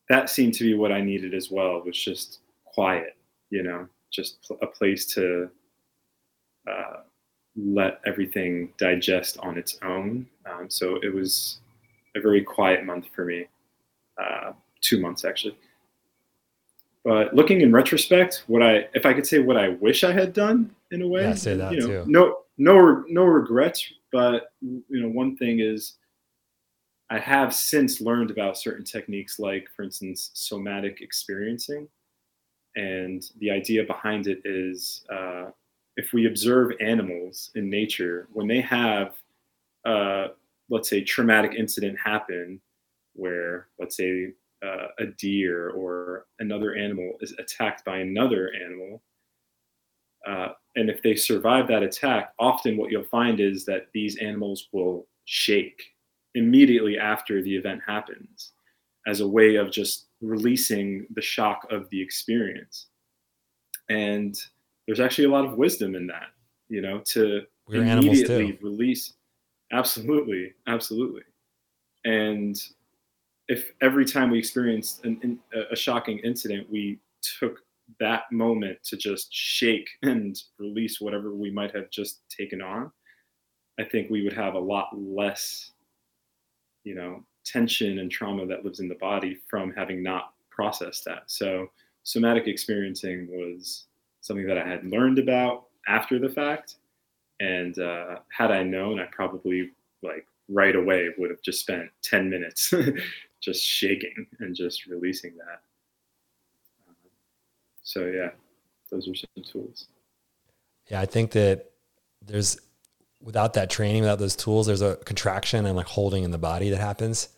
that 0.09 0.29
seemed 0.29 0.53
to 0.55 0.63
be 0.63 0.73
what 0.73 0.91
I 0.91 1.01
needed 1.01 1.33
as 1.33 1.51
well 1.51 1.81
was 1.85 1.97
just 1.97 2.39
quiet, 2.65 3.15
you 3.49 3.63
know, 3.63 3.87
just 4.11 4.49
a 4.61 4.67
place 4.67 5.05
to 5.13 5.49
uh, 6.69 7.01
let 7.55 8.01
everything 8.05 8.73
digest 8.77 9.37
on 9.39 9.57
its 9.57 9.77
own. 9.83 10.27
Um, 10.45 10.69
so 10.69 10.97
it 11.03 11.13
was 11.13 11.59
a 12.15 12.21
very 12.21 12.43
quiet 12.43 12.85
month 12.85 13.05
for 13.15 13.25
me, 13.25 13.45
uh, 14.21 14.53
two 14.81 14.99
months 14.99 15.25
actually. 15.25 15.57
But 17.03 17.33
looking 17.33 17.61
in 17.61 17.71
retrospect, 17.71 18.43
what 18.47 18.61
I, 18.61 18.87
if 18.93 19.05
I 19.05 19.13
could 19.13 19.25
say 19.25 19.39
what 19.39 19.57
I 19.57 19.69
wish 19.69 20.03
I 20.03 20.11
had 20.11 20.33
done 20.33 20.75
in 20.91 21.01
a 21.01 21.07
way, 21.07 21.21
yeah, 21.21 21.33
say 21.35 21.55
that 21.55 21.71
you 21.71 21.79
know, 21.79 21.87
too. 21.87 22.03
no, 22.07 22.37
no, 22.57 23.03
no 23.07 23.23
regrets. 23.23 23.93
But 24.11 24.51
you 24.61 24.83
know, 24.89 25.09
one 25.09 25.37
thing 25.37 25.59
is 25.59 25.97
I 27.09 27.19
have 27.19 27.53
since 27.53 28.01
learned 28.01 28.29
about 28.29 28.57
certain 28.57 28.85
techniques, 28.85 29.39
like, 29.39 29.67
for 29.75 29.83
instance, 29.83 30.31
somatic 30.33 31.01
experiencing. 31.01 31.87
And 32.75 33.23
the 33.39 33.49
idea 33.49 33.83
behind 33.83 34.27
it 34.27 34.41
is 34.45 35.05
uh, 35.11 35.49
if 35.97 36.13
we 36.13 36.27
observe 36.27 36.71
animals 36.79 37.51
in 37.55 37.69
nature, 37.69 38.27
when 38.31 38.47
they 38.47 38.61
have, 38.61 39.15
uh, 39.85 40.27
let's 40.69 40.89
say, 40.89 41.03
traumatic 41.03 41.53
incident 41.57 41.97
happen, 42.03 42.61
where, 43.13 43.67
let's 43.79 43.97
say, 43.97 44.33
uh, 44.63 44.87
a 44.99 45.07
deer 45.17 45.69
or 45.71 46.27
another 46.39 46.75
animal 46.75 47.13
is 47.21 47.33
attacked 47.39 47.83
by 47.85 47.97
another 47.99 48.51
animal, 48.53 49.01
uh, 50.27 50.49
and 50.75 50.89
if 50.89 51.01
they 51.01 51.15
survive 51.15 51.67
that 51.67 51.83
attack, 51.83 52.33
often 52.39 52.77
what 52.77 52.91
you'll 52.91 53.03
find 53.03 53.39
is 53.39 53.65
that 53.65 53.87
these 53.93 54.17
animals 54.17 54.67
will 54.71 55.07
shake 55.25 55.81
immediately 56.35 56.97
after 56.97 57.41
the 57.41 57.55
event 57.55 57.81
happens 57.85 58.53
as 59.07 59.21
a 59.21 59.27
way 59.27 59.55
of 59.55 59.71
just 59.71 60.07
releasing 60.21 61.07
the 61.15 61.21
shock 61.21 61.65
of 61.71 61.89
the 61.89 62.01
experience. 62.01 62.87
And 63.89 64.39
there's 64.85 64.99
actually 64.99 65.25
a 65.25 65.31
lot 65.31 65.45
of 65.45 65.57
wisdom 65.57 65.95
in 65.95 66.05
that, 66.07 66.27
you 66.67 66.81
know, 66.81 67.01
to 67.07 67.41
We're 67.67 67.83
immediately 67.83 68.57
release. 68.61 69.13
Absolutely, 69.71 70.53
absolutely. 70.67 71.23
And 72.05 72.61
if 73.47 73.71
every 73.81 74.05
time 74.05 74.29
we 74.29 74.37
experienced 74.37 75.03
an, 75.05 75.39
a 75.71 75.75
shocking 75.75 76.19
incident, 76.19 76.69
we 76.69 76.99
took 77.39 77.59
that 77.99 78.23
moment 78.31 78.77
to 78.85 78.97
just 78.97 79.33
shake 79.33 79.89
and 80.03 80.37
release 80.57 81.01
whatever 81.01 81.33
we 81.33 81.51
might 81.51 81.75
have 81.75 81.89
just 81.89 82.21
taken 82.29 82.61
on, 82.61 82.91
I 83.79 83.83
think 83.83 84.09
we 84.09 84.23
would 84.23 84.33
have 84.33 84.55
a 84.55 84.59
lot 84.59 84.89
less, 84.93 85.71
you 86.83 86.95
know, 86.95 87.23
tension 87.45 87.99
and 87.99 88.11
trauma 88.11 88.45
that 88.45 88.63
lives 88.63 88.79
in 88.79 88.89
the 88.89 88.95
body 88.95 89.39
from 89.49 89.71
having 89.71 90.03
not 90.03 90.33
processed 90.49 91.05
that. 91.05 91.23
So 91.27 91.71
somatic 92.03 92.47
experiencing 92.47 93.27
was 93.31 93.85
something 94.21 94.47
that 94.47 94.57
I 94.57 94.67
had 94.67 94.85
learned 94.85 95.19
about 95.19 95.67
after 95.87 96.19
the 96.19 96.29
fact. 96.29 96.75
And 97.39 97.77
uh, 97.79 98.19
had 98.35 98.51
I 98.51 98.63
known, 98.63 98.99
I 98.99 99.05
probably 99.11 99.71
like 100.03 100.27
right 100.49 100.75
away 100.75 101.09
would 101.17 101.29
have 101.29 101.41
just 101.41 101.61
spent 101.61 101.89
10 102.03 102.29
minutes 102.29 102.73
just 103.41 103.63
shaking 103.63 104.27
and 104.39 104.55
just 104.55 104.87
releasing 104.87 105.35
that. 105.37 105.61
So 107.89 108.05
yeah, 108.05 108.29
those 108.91 109.07
are 109.07 109.15
some 109.15 109.43
tools. 109.43 109.87
Yeah, 110.91 111.01
I 111.01 111.07
think 111.07 111.31
that 111.31 111.71
there's 112.21 112.59
without 113.19 113.55
that 113.55 113.71
training, 113.71 114.03
without 114.03 114.19
those 114.19 114.35
tools, 114.35 114.67
there's 114.67 114.83
a 114.83 114.97
contraction 114.97 115.65
and 115.65 115.75
like 115.75 115.87
holding 115.87 116.23
in 116.23 116.29
the 116.29 116.37
body 116.37 116.69
that 116.69 116.77
happens 116.77 117.29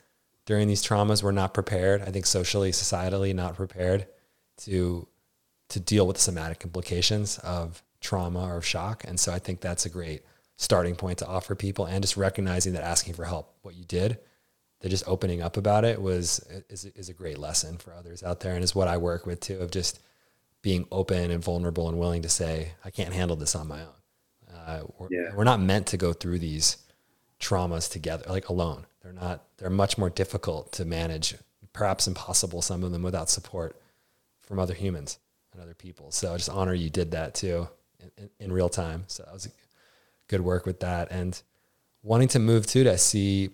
during 0.46 0.68
these 0.68 0.84
traumas. 0.84 1.24
We're 1.24 1.32
not 1.32 1.54
prepared. 1.54 2.02
I 2.02 2.12
think 2.12 2.26
socially, 2.26 2.72
societally, 2.72 3.34
not 3.34 3.56
prepared 3.56 4.08
to 4.64 5.08
to 5.70 5.80
deal 5.80 6.06
with 6.06 6.18
the 6.18 6.22
somatic 6.22 6.66
implications 6.66 7.38
of 7.40 7.82
trauma 8.02 8.44
or 8.44 8.58
of 8.58 8.66
shock. 8.66 9.06
And 9.08 9.18
so 9.18 9.32
I 9.32 9.40
think 9.40 9.62
that's 9.62 9.86
a 9.86 9.90
great 9.90 10.26
starting 10.58 10.96
point 10.98 11.20
to 11.20 11.28
offer 11.28 11.56
people 11.56 11.86
and 11.86 12.04
just 12.04 12.18
recognizing 12.18 12.74
that 12.74 12.84
asking 12.84 13.14
for 13.14 13.24
help, 13.24 13.56
what 13.62 13.76
you 13.76 13.86
did, 13.86 14.20
that 14.82 14.90
just 14.90 15.08
opening 15.08 15.42
up 15.42 15.56
about 15.56 15.86
it 15.86 16.02
was 16.02 16.46
is, 16.68 16.84
is 16.84 17.08
a 17.08 17.14
great 17.14 17.38
lesson 17.38 17.78
for 17.78 17.94
others 17.94 18.22
out 18.22 18.42
there 18.42 18.54
and 18.54 18.66
is 18.66 18.76
what 18.76 18.90
I 18.90 18.98
work 18.98 19.26
with 19.26 19.40
too 19.40 19.58
of 19.60 19.72
just 19.72 20.02
being 20.62 20.86
open 20.92 21.32
and 21.32 21.44
vulnerable 21.44 21.90
and 21.90 21.98
willing 21.98 22.22
to 22.22 22.30
say, 22.30 22.74
I 22.86 22.90
can't 22.92 23.14
handle 23.14 23.36
this 23.36 23.56
on 23.56 23.68
my 23.68 23.82
own. 23.82 23.88
Uh, 24.54 24.84
we're, 24.98 25.08
yeah. 25.10 25.36
we're 25.36 25.44
not 25.44 25.60
meant 25.60 25.88
to 25.88 25.98
go 25.98 26.14
through 26.14 26.40
these 26.40 26.78
traumas 27.40 27.92
together, 27.92 28.26
like 28.30 28.50
alone. 28.50 28.86
They're 29.02 29.14
not, 29.14 29.44
they're 29.58 29.70
much 29.70 29.98
more 29.98 30.10
difficult 30.10 30.72
to 30.74 30.86
manage, 30.86 31.36
perhaps 31.74 32.08
impossible, 32.08 32.62
some 32.62 32.84
of 32.84 32.92
them 32.92 33.02
without 33.02 33.30
support 33.30 33.76
from 34.42 34.60
other 34.60 34.76
humans 34.76 35.18
and 35.54 35.62
other 35.62 35.74
people. 35.74 36.12
So 36.12 36.34
I 36.34 36.38
just 36.38 36.50
honor 36.50 36.74
you 36.74 36.90
did 36.90 37.12
that 37.12 37.34
too 37.34 37.68
in, 38.00 38.12
in, 38.18 38.30
in 38.40 38.52
real 38.52 38.70
time. 38.70 39.06
So 39.08 39.24
that 39.24 39.34
was 39.34 39.50
good 40.28 40.42
work 40.42 40.66
with 40.66 40.82
that. 40.82 41.12
And 41.12 41.42
wanting 42.04 42.28
to 42.30 42.40
move 42.40 42.68
too 42.68 42.84
to 42.84 42.98
see, 42.98 43.50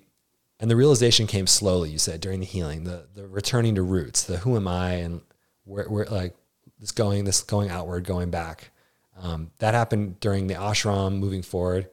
and 0.60 0.70
the 0.70 0.76
realization 0.76 1.28
came 1.28 1.48
slowly, 1.48 1.90
you 1.90 2.00
said, 2.00 2.20
during 2.20 2.42
the 2.42 2.46
healing, 2.46 2.84
the, 2.84 3.08
the 3.14 3.28
returning 3.28 3.76
to 3.76 3.82
roots, 3.82 4.24
the 4.24 4.38
who 4.38 4.58
am 4.58 4.68
I 4.68 4.96
and 4.96 5.22
where, 5.64 5.86
where 5.86 6.06
like 6.06 6.36
this 6.80 6.92
going 6.92 7.26
this 7.26 7.42
going 7.42 7.70
outward, 7.70 8.06
going 8.06 8.30
back. 8.30 8.72
Um, 9.20 9.52
that 9.60 9.74
happened 9.74 10.20
during 10.20 10.48
the 10.48 10.54
ashram. 10.54 11.20
Moving 11.20 11.42
forward, 11.42 11.86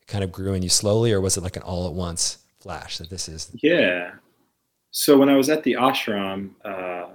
it 0.00 0.06
kind 0.06 0.24
of 0.24 0.32
grew 0.32 0.54
in 0.54 0.62
you 0.62 0.68
slowly, 0.68 1.12
or 1.12 1.20
was 1.20 1.36
it 1.36 1.42
like 1.42 1.56
an 1.56 1.62
all 1.62 1.86
at 1.86 1.94
once 1.94 2.38
flash 2.60 2.98
that 2.98 3.10
this 3.10 3.28
is? 3.28 3.50
Yeah. 3.62 4.12
So 4.90 5.16
when 5.18 5.28
I 5.28 5.36
was 5.36 5.48
at 5.50 5.62
the 5.62 5.74
ashram, 5.74 6.50
uh, 6.64 7.06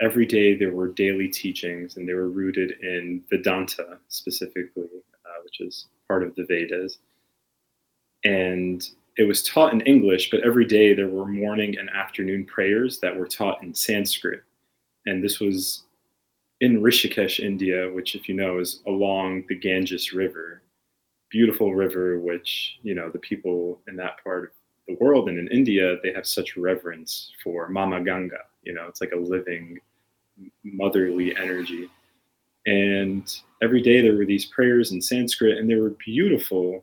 every 0.00 0.26
day 0.26 0.54
there 0.54 0.72
were 0.72 0.88
daily 0.88 1.28
teachings, 1.28 1.96
and 1.96 2.08
they 2.08 2.14
were 2.14 2.28
rooted 2.28 2.72
in 2.82 3.22
Vedanta 3.28 3.98
specifically, 4.08 4.84
uh, 4.84 5.42
which 5.44 5.60
is 5.60 5.86
part 6.08 6.22
of 6.22 6.34
the 6.34 6.44
Vedas. 6.44 6.98
And 8.24 8.88
it 9.16 9.24
was 9.24 9.42
taught 9.42 9.72
in 9.72 9.80
English, 9.82 10.30
but 10.30 10.40
every 10.40 10.64
day 10.64 10.94
there 10.94 11.08
were 11.08 11.26
morning 11.26 11.76
and 11.78 11.90
afternoon 11.90 12.44
prayers 12.46 12.98
that 13.00 13.16
were 13.16 13.26
taught 13.26 13.62
in 13.62 13.74
Sanskrit. 13.74 14.42
And 15.06 15.22
this 15.22 15.40
was 15.40 15.83
in 16.64 16.80
Rishikesh, 16.80 17.40
India, 17.40 17.92
which, 17.92 18.14
if 18.14 18.26
you 18.26 18.34
know, 18.34 18.58
is 18.58 18.80
along 18.86 19.44
the 19.48 19.54
Ganges 19.54 20.14
River, 20.14 20.62
beautiful 21.28 21.74
river, 21.74 22.18
which, 22.18 22.78
you 22.82 22.94
know, 22.94 23.10
the 23.10 23.18
people 23.18 23.82
in 23.86 23.96
that 23.96 24.24
part 24.24 24.44
of 24.44 24.50
the 24.88 24.96
world 24.98 25.28
and 25.28 25.38
in 25.38 25.48
India, 25.48 25.96
they 26.02 26.10
have 26.14 26.26
such 26.26 26.56
reverence 26.56 27.32
for 27.42 27.68
Mama 27.68 28.02
Ganga. 28.02 28.38
You 28.62 28.72
know, 28.72 28.86
it's 28.88 29.02
like 29.02 29.12
a 29.12 29.16
living, 29.16 29.78
motherly 30.64 31.36
energy. 31.36 31.90
And 32.64 33.30
every 33.62 33.82
day 33.82 34.00
there 34.00 34.16
were 34.16 34.24
these 34.24 34.46
prayers 34.46 34.90
in 34.92 35.02
Sanskrit, 35.02 35.58
and 35.58 35.68
they 35.68 35.74
were 35.74 35.90
beautiful. 35.90 36.82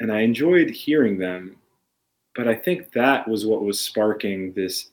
And 0.00 0.10
I 0.10 0.22
enjoyed 0.22 0.70
hearing 0.70 1.18
them. 1.18 1.54
But 2.34 2.48
I 2.48 2.56
think 2.56 2.90
that 2.92 3.28
was 3.28 3.46
what 3.46 3.62
was 3.62 3.78
sparking 3.78 4.54
this 4.54 4.90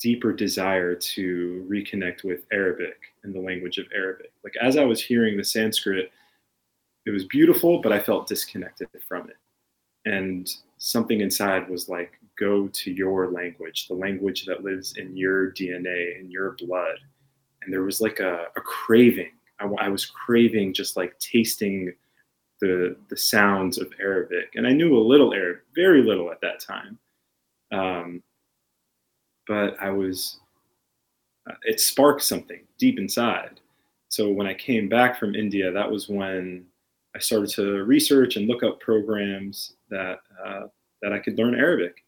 deeper 0.00 0.32
desire 0.32 0.94
to 0.94 1.66
reconnect 1.70 2.24
with 2.24 2.44
Arabic 2.52 2.96
and 3.22 3.34
the 3.34 3.40
language 3.40 3.78
of 3.78 3.86
Arabic. 3.94 4.32
Like 4.42 4.54
as 4.60 4.76
I 4.76 4.84
was 4.84 5.02
hearing 5.02 5.36
the 5.36 5.44
Sanskrit, 5.44 6.10
it 7.06 7.10
was 7.10 7.24
beautiful, 7.26 7.80
but 7.80 7.92
I 7.92 8.00
felt 8.00 8.26
disconnected 8.26 8.88
from 9.06 9.28
it. 9.28 9.36
And 10.06 10.50
something 10.78 11.20
inside 11.20 11.68
was 11.68 11.88
like, 11.88 12.12
go 12.38 12.68
to 12.68 12.90
your 12.90 13.30
language, 13.30 13.86
the 13.88 13.94
language 13.94 14.46
that 14.46 14.64
lives 14.64 14.96
in 14.96 15.16
your 15.16 15.52
DNA, 15.52 16.18
in 16.18 16.30
your 16.30 16.56
blood. 16.58 16.96
And 17.62 17.72
there 17.72 17.82
was 17.82 18.00
like 18.00 18.20
a, 18.20 18.46
a 18.56 18.60
craving. 18.60 19.32
I, 19.60 19.66
I 19.66 19.88
was 19.88 20.06
craving 20.06 20.72
just 20.72 20.96
like 20.96 21.18
tasting 21.18 21.92
the 22.60 22.96
the 23.08 23.16
sounds 23.16 23.78
of 23.78 23.90
Arabic, 23.98 24.50
and 24.54 24.66
I 24.66 24.72
knew 24.72 24.96
a 24.96 25.00
little 25.00 25.32
Arabic, 25.32 25.62
very 25.74 26.02
little 26.02 26.30
at 26.30 26.40
that 26.42 26.60
time. 26.60 26.98
Um, 27.72 28.22
but 29.46 29.76
I 29.80 29.90
was, 29.90 30.38
uh, 31.48 31.54
it 31.62 31.80
sparked 31.80 32.22
something 32.22 32.60
deep 32.78 32.98
inside. 32.98 33.60
So 34.08 34.30
when 34.30 34.46
I 34.46 34.54
came 34.54 34.88
back 34.88 35.18
from 35.18 35.34
India, 35.34 35.70
that 35.70 35.90
was 35.90 36.08
when 36.08 36.66
I 37.14 37.18
started 37.18 37.50
to 37.50 37.84
research 37.84 38.36
and 38.36 38.46
look 38.46 38.62
up 38.62 38.80
programs 38.80 39.74
that 39.90 40.18
uh, 40.44 40.66
that 41.02 41.12
I 41.12 41.18
could 41.18 41.38
learn 41.38 41.54
Arabic, 41.54 42.04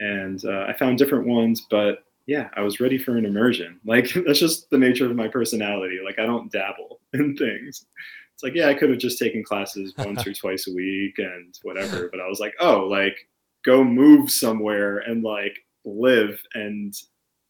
and 0.00 0.44
uh, 0.44 0.66
I 0.68 0.72
found 0.72 0.98
different 0.98 1.26
ones. 1.26 1.66
But 1.70 2.04
yeah, 2.26 2.48
I 2.56 2.62
was 2.62 2.80
ready 2.80 2.98
for 2.98 3.16
an 3.16 3.26
immersion. 3.26 3.80
Like 3.84 4.12
that's 4.26 4.38
just 4.38 4.70
the 4.70 4.78
nature 4.78 5.06
of 5.08 5.16
my 5.16 5.28
personality. 5.28 6.00
Like 6.04 6.18
I 6.18 6.26
don't 6.26 6.50
dabble 6.50 7.00
in 7.12 7.36
things. 7.36 7.86
It's 8.34 8.42
like 8.42 8.54
yeah, 8.54 8.68
I 8.68 8.74
could 8.74 8.90
have 8.90 8.98
just 8.98 9.18
taken 9.18 9.44
classes 9.44 9.94
once 9.98 10.26
or 10.26 10.32
twice 10.32 10.66
a 10.68 10.74
week 10.74 11.18
and 11.18 11.56
whatever. 11.62 12.08
But 12.10 12.20
I 12.20 12.28
was 12.28 12.40
like, 12.40 12.54
oh, 12.60 12.86
like 12.86 13.28
go 13.64 13.82
move 13.82 14.30
somewhere 14.30 14.98
and 14.98 15.22
like 15.22 15.63
live 15.84 16.40
and 16.54 16.94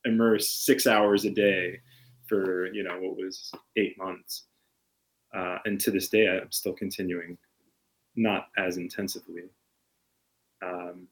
immerse 0.05 0.51
six 0.51 0.87
hours 0.87 1.25
a 1.25 1.31
day 1.31 1.81
for 2.27 2.73
you 2.73 2.83
know 2.83 2.99
what 3.01 3.17
was 3.17 3.53
eight 3.77 3.97
months. 3.99 4.45
Uh, 5.35 5.59
and 5.65 5.81
to 5.81 5.91
this 5.91 6.09
day 6.09 6.29
i'm 6.29 6.53
still 6.53 6.73
continuing 6.73 7.37
not 8.17 8.49
as 8.57 8.77
intensively. 8.77 9.43
Um, 10.63 11.09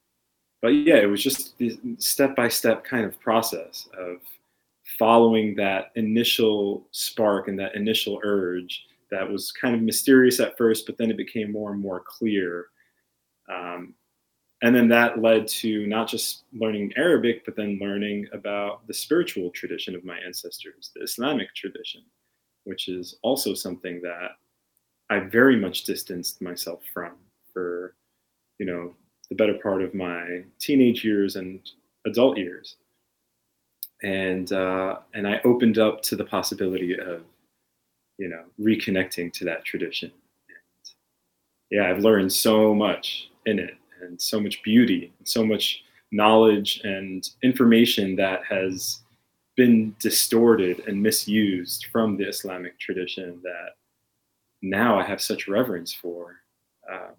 but 0.61 0.68
yeah 0.68 0.96
it 0.96 1.06
was 1.06 1.22
just 1.22 1.58
this 1.58 1.76
step 1.98 2.37
by 2.37 2.48
step 2.48 2.85
kind 2.85 3.04
of 3.04 3.20
process 3.20 3.88
of 3.98 4.18
following 4.98 5.54
that 5.56 5.90
initial 5.96 6.87
spark 6.92 7.48
and 7.48 7.58
that 7.58 7.74
initial 7.74 8.20
urge 8.24 8.85
that 9.11 9.28
was 9.28 9.52
kind 9.52 9.74
of 9.74 9.82
mysterious 9.82 10.40
at 10.40 10.56
first 10.56 10.87
but 10.87 10.96
then 10.96 11.11
it 11.11 11.16
became 11.16 11.52
more 11.52 11.72
and 11.72 11.80
more 11.80 12.02
clear 12.06 12.66
um, 13.52 13.94
and 14.62 14.75
then 14.75 14.88
that 14.88 15.20
led 15.20 15.48
to 15.48 15.87
not 15.87 16.09
just 16.09 16.44
learning 16.53 16.92
Arabic, 16.96 17.44
but 17.44 17.57
then 17.57 17.79
learning 17.81 18.29
about 18.33 18.87
the 18.87 18.94
spiritual 18.94 19.51
tradition 19.51 19.96
of 19.96 20.05
my 20.05 20.18
ancestors, 20.25 20.92
the 20.94 21.03
Islamic 21.03 21.53
tradition, 21.55 22.03
which 22.64 22.88
is 22.88 23.16
also 23.22 23.55
something 23.55 24.01
that 24.03 24.37
I 25.11 25.18
very 25.18 25.57
much 25.57 25.83
distanced 25.83 26.40
myself 26.40 26.81
from 26.94 27.12
for, 27.53 27.94
you 28.59 28.66
know, 28.66 28.94
the 29.29 29.35
better 29.35 29.59
part 29.62 29.83
of 29.83 29.94
my 29.94 30.44
teenage 30.61 31.05
years 31.05 31.37
and 31.37 31.61
adult 32.07 32.38
years. 32.38 32.77
And 34.05 34.53
uh, 34.53 34.98
and 35.14 35.27
I 35.27 35.40
opened 35.44 35.79
up 35.79 36.03
to 36.03 36.16
the 36.16 36.25
possibility 36.25 36.98
of, 36.98 37.22
you 38.18 38.29
know, 38.29 38.44
reconnecting 38.61 39.33
to 39.35 39.44
that 39.44 39.64
tradition. 39.64 40.12
And 40.48 40.94
yeah, 41.70 41.90
I've 41.90 42.03
learned 42.03 42.33
so 42.33 42.75
much 42.75 43.29
in 43.46 43.59
it, 43.59 43.75
and 44.02 44.20
so 44.20 44.40
much 44.40 44.62
beauty, 44.62 45.12
and 45.18 45.28
so 45.28 45.44
much 45.44 45.84
knowledge 46.10 46.80
and 46.84 47.30
information 47.42 48.14
that 48.16 48.44
has 48.44 49.00
been 49.56 49.94
distorted 49.98 50.80
and 50.86 51.02
misused 51.02 51.86
from 51.92 52.16
the 52.16 52.24
Islamic 52.28 52.78
tradition 52.78 53.40
that 53.42 53.70
now 54.62 54.98
I 54.98 55.04
have 55.04 55.20
such 55.20 55.48
reverence 55.48 55.92
for. 55.92 56.36
Um, 56.90 57.14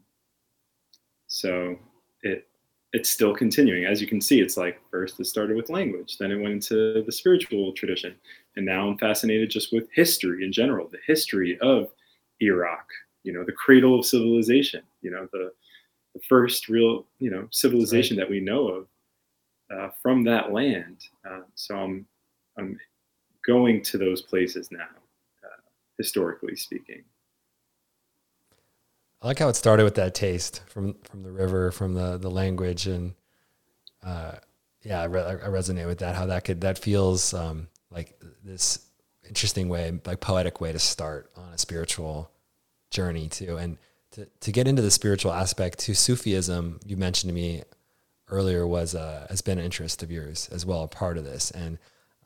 so 1.27 1.77
it 2.21 2.47
it's 2.93 3.09
still 3.09 3.33
continuing. 3.33 3.85
As 3.85 3.99
you 3.99 4.07
can 4.07 4.21
see, 4.21 4.39
it's 4.39 4.55
like 4.55 4.79
first 4.91 5.19
it 5.19 5.25
started 5.25 5.57
with 5.57 5.71
language, 5.71 6.17
then 6.19 6.31
it 6.31 6.35
went 6.35 6.53
into 6.53 7.03
the 7.03 7.11
spiritual 7.11 7.73
tradition, 7.73 8.15
and 8.55 8.65
now 8.65 8.87
I'm 8.87 8.97
fascinated 8.97 9.49
just 9.49 9.73
with 9.73 9.89
history 9.93 10.45
in 10.45 10.51
general, 10.51 10.87
the 10.87 10.99
history 11.05 11.57
of 11.59 11.91
Iraq. 12.39 12.87
You 13.23 13.33
know, 13.33 13.43
the 13.43 13.53
cradle 13.53 13.97
of 13.97 14.05
civilization. 14.05 14.83
You 15.01 15.11
know, 15.11 15.27
the 15.31 15.53
the 16.13 16.21
first 16.27 16.69
real 16.69 17.05
you 17.19 17.29
know 17.29 17.47
civilization 17.51 18.17
right. 18.17 18.25
that 18.25 18.31
we 18.31 18.39
know 18.39 18.67
of 18.67 18.87
uh, 19.73 19.89
from 20.01 20.23
that 20.23 20.51
land. 20.51 20.97
Uh, 21.29 21.41
so 21.55 21.75
I'm 21.75 22.05
I'm 22.57 22.79
going 23.45 23.81
to 23.83 23.97
those 23.97 24.21
places 24.21 24.69
now, 24.71 24.87
uh, 25.43 25.61
historically 25.97 26.55
speaking. 26.55 27.03
I 29.21 29.27
like 29.27 29.39
how 29.39 29.49
it 29.49 29.55
started 29.55 29.83
with 29.83 29.95
that 29.95 30.13
taste 30.13 30.61
from 30.67 30.95
from 31.03 31.23
the 31.23 31.31
river, 31.31 31.71
from 31.71 31.93
the 31.93 32.17
the 32.17 32.29
language, 32.29 32.87
and 32.87 33.13
uh, 34.03 34.33
yeah, 34.83 35.01
I, 35.01 35.05
re- 35.05 35.21
I, 35.21 35.47
resonate 35.47 35.87
with 35.87 35.99
that. 35.99 36.15
How 36.15 36.25
that 36.25 36.43
could 36.43 36.61
that 36.61 36.77
feels 36.77 37.33
um, 37.33 37.67
like 37.89 38.19
this 38.43 38.79
interesting 39.27 39.69
way, 39.69 39.99
like 40.05 40.19
poetic 40.19 40.59
way 40.59 40.73
to 40.73 40.79
start 40.79 41.31
on 41.37 41.53
a 41.53 41.57
spiritual 41.57 42.31
journey 42.91 43.29
too, 43.29 43.57
and 43.57 43.77
to 44.13 44.27
to 44.41 44.51
get 44.51 44.67
into 44.67 44.81
the 44.81 44.91
spiritual 44.91 45.31
aspect 45.33 45.79
to 45.79 45.93
Sufism. 45.93 46.79
You 46.85 46.97
mentioned 46.97 47.29
to 47.29 47.33
me 47.33 47.63
earlier 48.29 48.65
was 48.65 48.95
uh, 48.95 49.27
has 49.29 49.41
been 49.41 49.59
an 49.59 49.65
interest 49.65 50.01
of 50.01 50.11
yours 50.11 50.49
as 50.51 50.65
well, 50.65 50.83
a 50.83 50.87
part 50.87 51.17
of 51.17 51.23
this, 51.23 51.51
and 51.51 51.77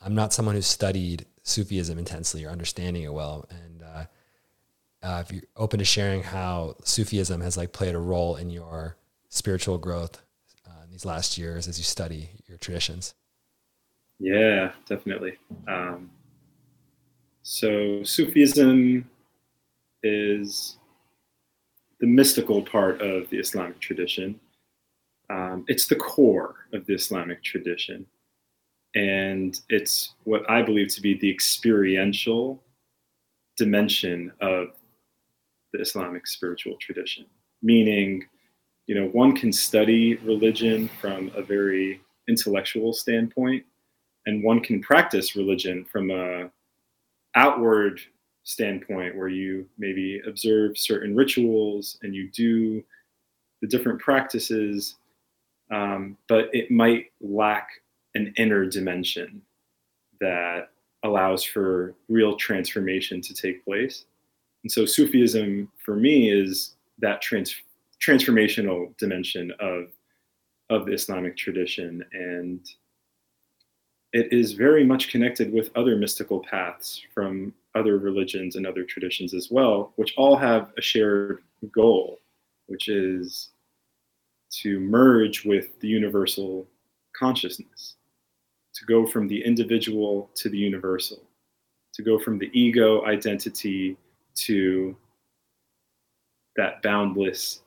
I'm 0.02 0.16
not 0.16 0.34
someone 0.34 0.56
who's 0.56 0.68
studied 0.68 1.26
Sufism 1.44 1.98
intensely 1.98 2.46
or 2.46 2.50
understanding 2.50 3.04
it 3.04 3.14
well, 3.14 3.48
and 3.50 3.84
uh, 3.84 4.06
uh, 5.04 5.24
if 5.26 5.32
you're 5.32 5.44
open 5.56 5.80
to 5.80 5.86
sharing 5.86 6.24
how 6.24 6.76
Sufism 6.84 7.42
has 7.42 7.58
like 7.58 7.72
played 7.72 7.96
a 7.96 8.00
role 8.00 8.36
in 8.36 8.50
your 8.50 8.98
spiritual 9.30 9.78
growth 9.78 10.22
uh, 10.68 10.84
in 10.84 10.92
these 10.92 11.06
last 11.06 11.38
years 11.38 11.68
as 11.68 11.78
you 11.78 11.84
study 11.84 12.30
your 12.48 12.58
traditions. 12.58 13.14
Yeah, 14.20 14.72
definitely. 14.88 15.38
Um, 15.68 16.10
so 17.44 18.04
Sufism 18.04 19.10
is 20.04 20.77
the 22.00 22.08
mystical 22.08 22.62
part 22.62 23.02
of 23.02 23.30
the 23.30 23.38
Islamic 23.38 23.80
tradition. 23.80 24.40
Um, 25.30 25.66
it's 25.68 25.88
the 25.88 25.96
core 25.96 26.56
of 26.74 26.86
the 26.86 26.94
Islamic 26.94 27.44
tradition. 27.44 28.06
And 28.96 29.60
it's 29.70 30.14
what 30.24 30.50
I 30.50 30.62
believe 30.62 30.94
to 30.96 31.02
be 31.02 31.18
the 31.18 31.30
experiential 31.30 32.64
dimension 33.58 34.32
of 34.42 34.70
the 35.74 35.82
Islamic 35.82 36.28
spiritual 36.28 36.78
tradition, 36.80 37.26
meaning, 37.62 38.24
you 38.86 38.96
know, 38.96 39.08
one 39.08 39.36
can 39.36 39.52
study 39.52 40.16
religion 40.18 40.90
from 41.02 41.32
a 41.36 41.42
very 41.42 42.02
intellectual 42.30 42.94
standpoint, 42.94 43.66
and 44.26 44.44
one 44.44 44.62
can 44.62 44.82
practice 44.82 45.36
religion 45.36 45.86
from 45.86 46.12
a 46.12 46.50
outward 47.36 48.00
standpoint 48.48 49.14
where 49.14 49.28
you 49.28 49.68
maybe 49.78 50.22
observe 50.26 50.78
certain 50.78 51.14
rituals 51.14 51.98
and 52.02 52.16
you 52.16 52.32
do 52.32 52.82
the 53.62 53.68
different 53.68 54.00
practices, 54.00 54.96
um, 55.70 56.18
but 56.30 56.50
it 56.54 56.72
might 56.72 57.08
lack 57.20 57.68
an 58.16 58.34
inner 58.38 58.66
dimension 58.66 59.42
that 60.22 60.70
allows 61.04 61.44
for 61.44 61.94
real 62.08 62.38
transformation 62.38 63.20
to 63.20 63.34
take 63.34 63.66
place. 63.66 64.06
And 64.64 64.72
so 64.72 64.86
Sufism 64.86 65.70
for 65.84 65.98
me 65.98 66.32
is 66.32 66.76
that 67.00 67.22
trans- 67.22 67.62
transformational 68.02 68.96
dimension 68.98 69.52
of 69.60 69.88
of 70.70 70.86
the 70.86 70.94
Islamic 70.94 71.38
tradition 71.38 72.04
and 72.12 72.60
it 74.14 74.32
is 74.32 74.54
very 74.54 74.84
much 74.84 75.10
connected 75.10 75.52
with 75.52 75.70
other 75.76 75.96
mystical 75.96 76.40
paths 76.40 77.02
from 77.14 77.54
other 77.78 77.98
religions 77.98 78.56
and 78.56 78.66
other 78.66 78.84
traditions 78.84 79.34
as 79.34 79.50
well, 79.52 79.94
which 79.96 80.14
all 80.18 80.36
have 80.36 80.72
a 80.78 80.82
shared 80.82 81.44
goal, 81.72 82.20
which 82.68 82.88
is 82.88 83.50
to 84.50 84.80
merge 84.80 85.46
with 85.46 85.80
the 85.80 85.88
universal 85.88 86.68
consciousness, 87.16 87.96
to 88.74 88.86
go 88.86 89.06
from 89.06 89.28
the 89.28 89.44
individual 89.44 90.30
to 90.36 90.50
the 90.50 90.58
universal, 90.58 91.22
to 91.94 92.02
go 92.02 92.18
from 92.18 92.38
the 92.38 92.50
ego 92.54 93.06
identity 93.06 93.98
to 94.36 94.96
that 96.56 96.82
boundless 96.82 97.62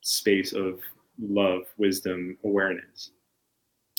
space 0.00 0.52
of 0.52 0.80
love, 1.20 1.62
wisdom, 1.76 2.36
awareness. 2.44 3.10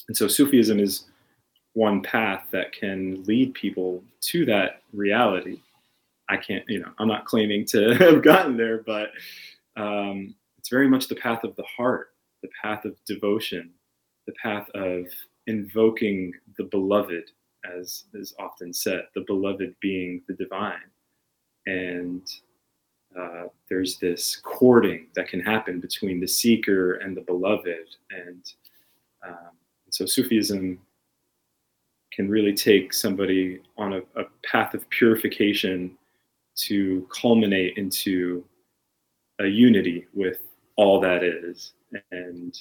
And 0.08 0.18
so 0.18 0.28
Sufism 0.28 0.80
is 0.80 1.06
one 1.74 2.02
path 2.02 2.46
that 2.52 2.72
can 2.72 3.24
lead 3.24 3.54
people 3.54 4.04
to 4.22 4.46
that 4.46 4.82
reality. 4.94 5.60
I 6.30 6.38
can't, 6.38 6.64
you 6.68 6.80
know, 6.80 6.92
I'm 7.00 7.08
not 7.08 7.26
claiming 7.26 7.66
to 7.68 7.94
have 8.00 8.24
gotten 8.24 8.58
there, 8.58 8.84
but 8.84 9.12
um, 9.76 10.36
it's 10.58 10.70
very 10.70 10.88
much 10.88 11.08
the 11.08 11.16
path 11.16 11.44
of 11.44 11.56
the 11.56 11.64
heart, 11.64 12.12
the 12.42 12.50
path 12.62 12.86
of 12.86 12.96
devotion, 13.06 13.72
the 14.28 14.34
path 14.42 14.70
of 14.76 15.06
invoking 15.48 16.32
the 16.58 16.64
beloved, 16.66 17.24
as 17.78 18.06
is 18.14 18.34
often 18.40 18.74
said, 18.74 19.08
the 19.16 19.24
beloved 19.28 19.76
being 19.82 20.22
the 20.28 20.34
divine 20.36 20.80
and 21.66 22.22
uh, 23.18 23.44
there's 23.70 23.98
this 23.98 24.38
courting 24.38 25.08
that 25.16 25.28
can 25.28 25.40
happen 25.40 25.80
between 25.80 26.20
the 26.20 26.28
seeker 26.28 26.96
and 26.96 27.16
the 27.16 27.22
beloved 27.22 27.96
and 28.12 28.54
um, 29.26 29.52
so 29.90 30.06
sufism 30.06 30.80
can 32.16 32.30
really 32.30 32.54
take 32.54 32.94
somebody 32.94 33.60
on 33.78 33.94
a, 33.94 34.00
a, 34.20 34.26
path 34.50 34.74
of 34.74 34.88
purification 34.90 35.98
to 36.56 37.08
culminate 37.12 37.78
into 37.78 38.44
a 39.40 39.48
unity 39.48 40.06
with 40.14 40.40
all 40.76 41.00
that 41.00 41.24
is 41.24 41.74
and 42.12 42.58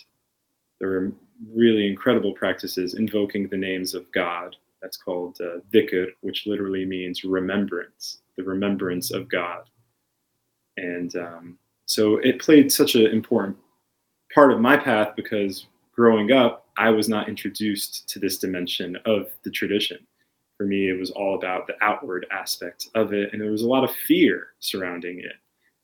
there 0.81 0.91
are 0.91 1.13
really 1.55 1.87
incredible 1.87 2.33
practices 2.33 2.95
invoking 2.95 3.49
the 3.49 3.57
names 3.57 3.95
of 3.95 4.11
god 4.13 4.57
that's 4.81 4.97
called 4.97 5.37
uh, 5.41 5.59
dhikr 5.73 6.07
which 6.23 6.47
literally 6.47 6.85
means 6.85 7.25
remembrance 7.25 8.23
the 8.37 8.43
remembrance 8.43 9.11
of 9.11 9.29
God. 9.29 9.69
And 10.77 11.15
um, 11.17 11.59
so 11.87 12.17
it 12.19 12.41
played 12.41 12.73
such 12.73 12.95
an 12.95 13.07
important 13.07 13.57
part 14.35 14.53
of 14.53 14.61
my 14.61 14.77
path 14.77 15.15
because 15.17 15.67
growing 15.95 16.33
up, 16.33 16.62
I 16.77 16.91
was 16.91 17.09
not 17.09 17.29
introduced 17.29 18.09
to 18.11 18.19
this 18.19 18.39
dimension 18.39 18.97
of 19.05 19.29
the 19.43 19.51
tradition. 19.51 19.99
For 20.57 20.67
me, 20.67 20.89
it 20.89 20.99
was 20.99 21.11
all 21.11 21.35
about 21.35 21.67
the 21.67 21.77
outward 21.83 22.27
aspect 22.31 22.89
of 22.95 23.13
it, 23.13 23.33
and 23.33 23.43
there 23.43 23.51
was 23.51 23.63
a 23.63 23.69
lot 23.69 23.85
of 23.85 23.95
fear 23.95 24.49
surrounding 24.61 25.19
it. 25.19 25.33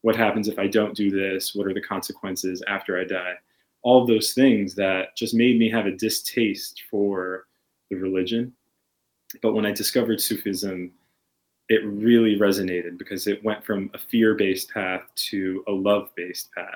What 0.02 0.16
happens 0.16 0.48
if 0.48 0.58
I 0.58 0.68
don't 0.68 0.96
do 0.96 1.10
this? 1.10 1.54
What 1.54 1.66
are 1.66 1.74
the 1.74 1.82
consequences 1.82 2.62
after 2.68 2.98
I 2.98 3.04
die? 3.04 3.34
All 3.82 4.00
of 4.00 4.08
those 4.08 4.32
things 4.32 4.74
that 4.76 5.16
just 5.16 5.34
made 5.34 5.58
me 5.58 5.70
have 5.70 5.86
a 5.86 5.96
distaste 5.96 6.82
for 6.90 7.46
the 7.90 7.96
religion. 7.96 8.52
But 9.42 9.54
when 9.54 9.66
I 9.66 9.72
discovered 9.72 10.20
Sufism, 10.20 10.92
it 11.68 11.84
really 11.84 12.38
resonated 12.38 12.98
because 12.98 13.26
it 13.26 13.44
went 13.44 13.64
from 13.64 13.90
a 13.94 13.98
fear 13.98 14.34
based 14.34 14.70
path 14.70 15.02
to 15.16 15.64
a 15.68 15.72
love 15.72 16.10
based 16.16 16.50
path. 16.52 16.74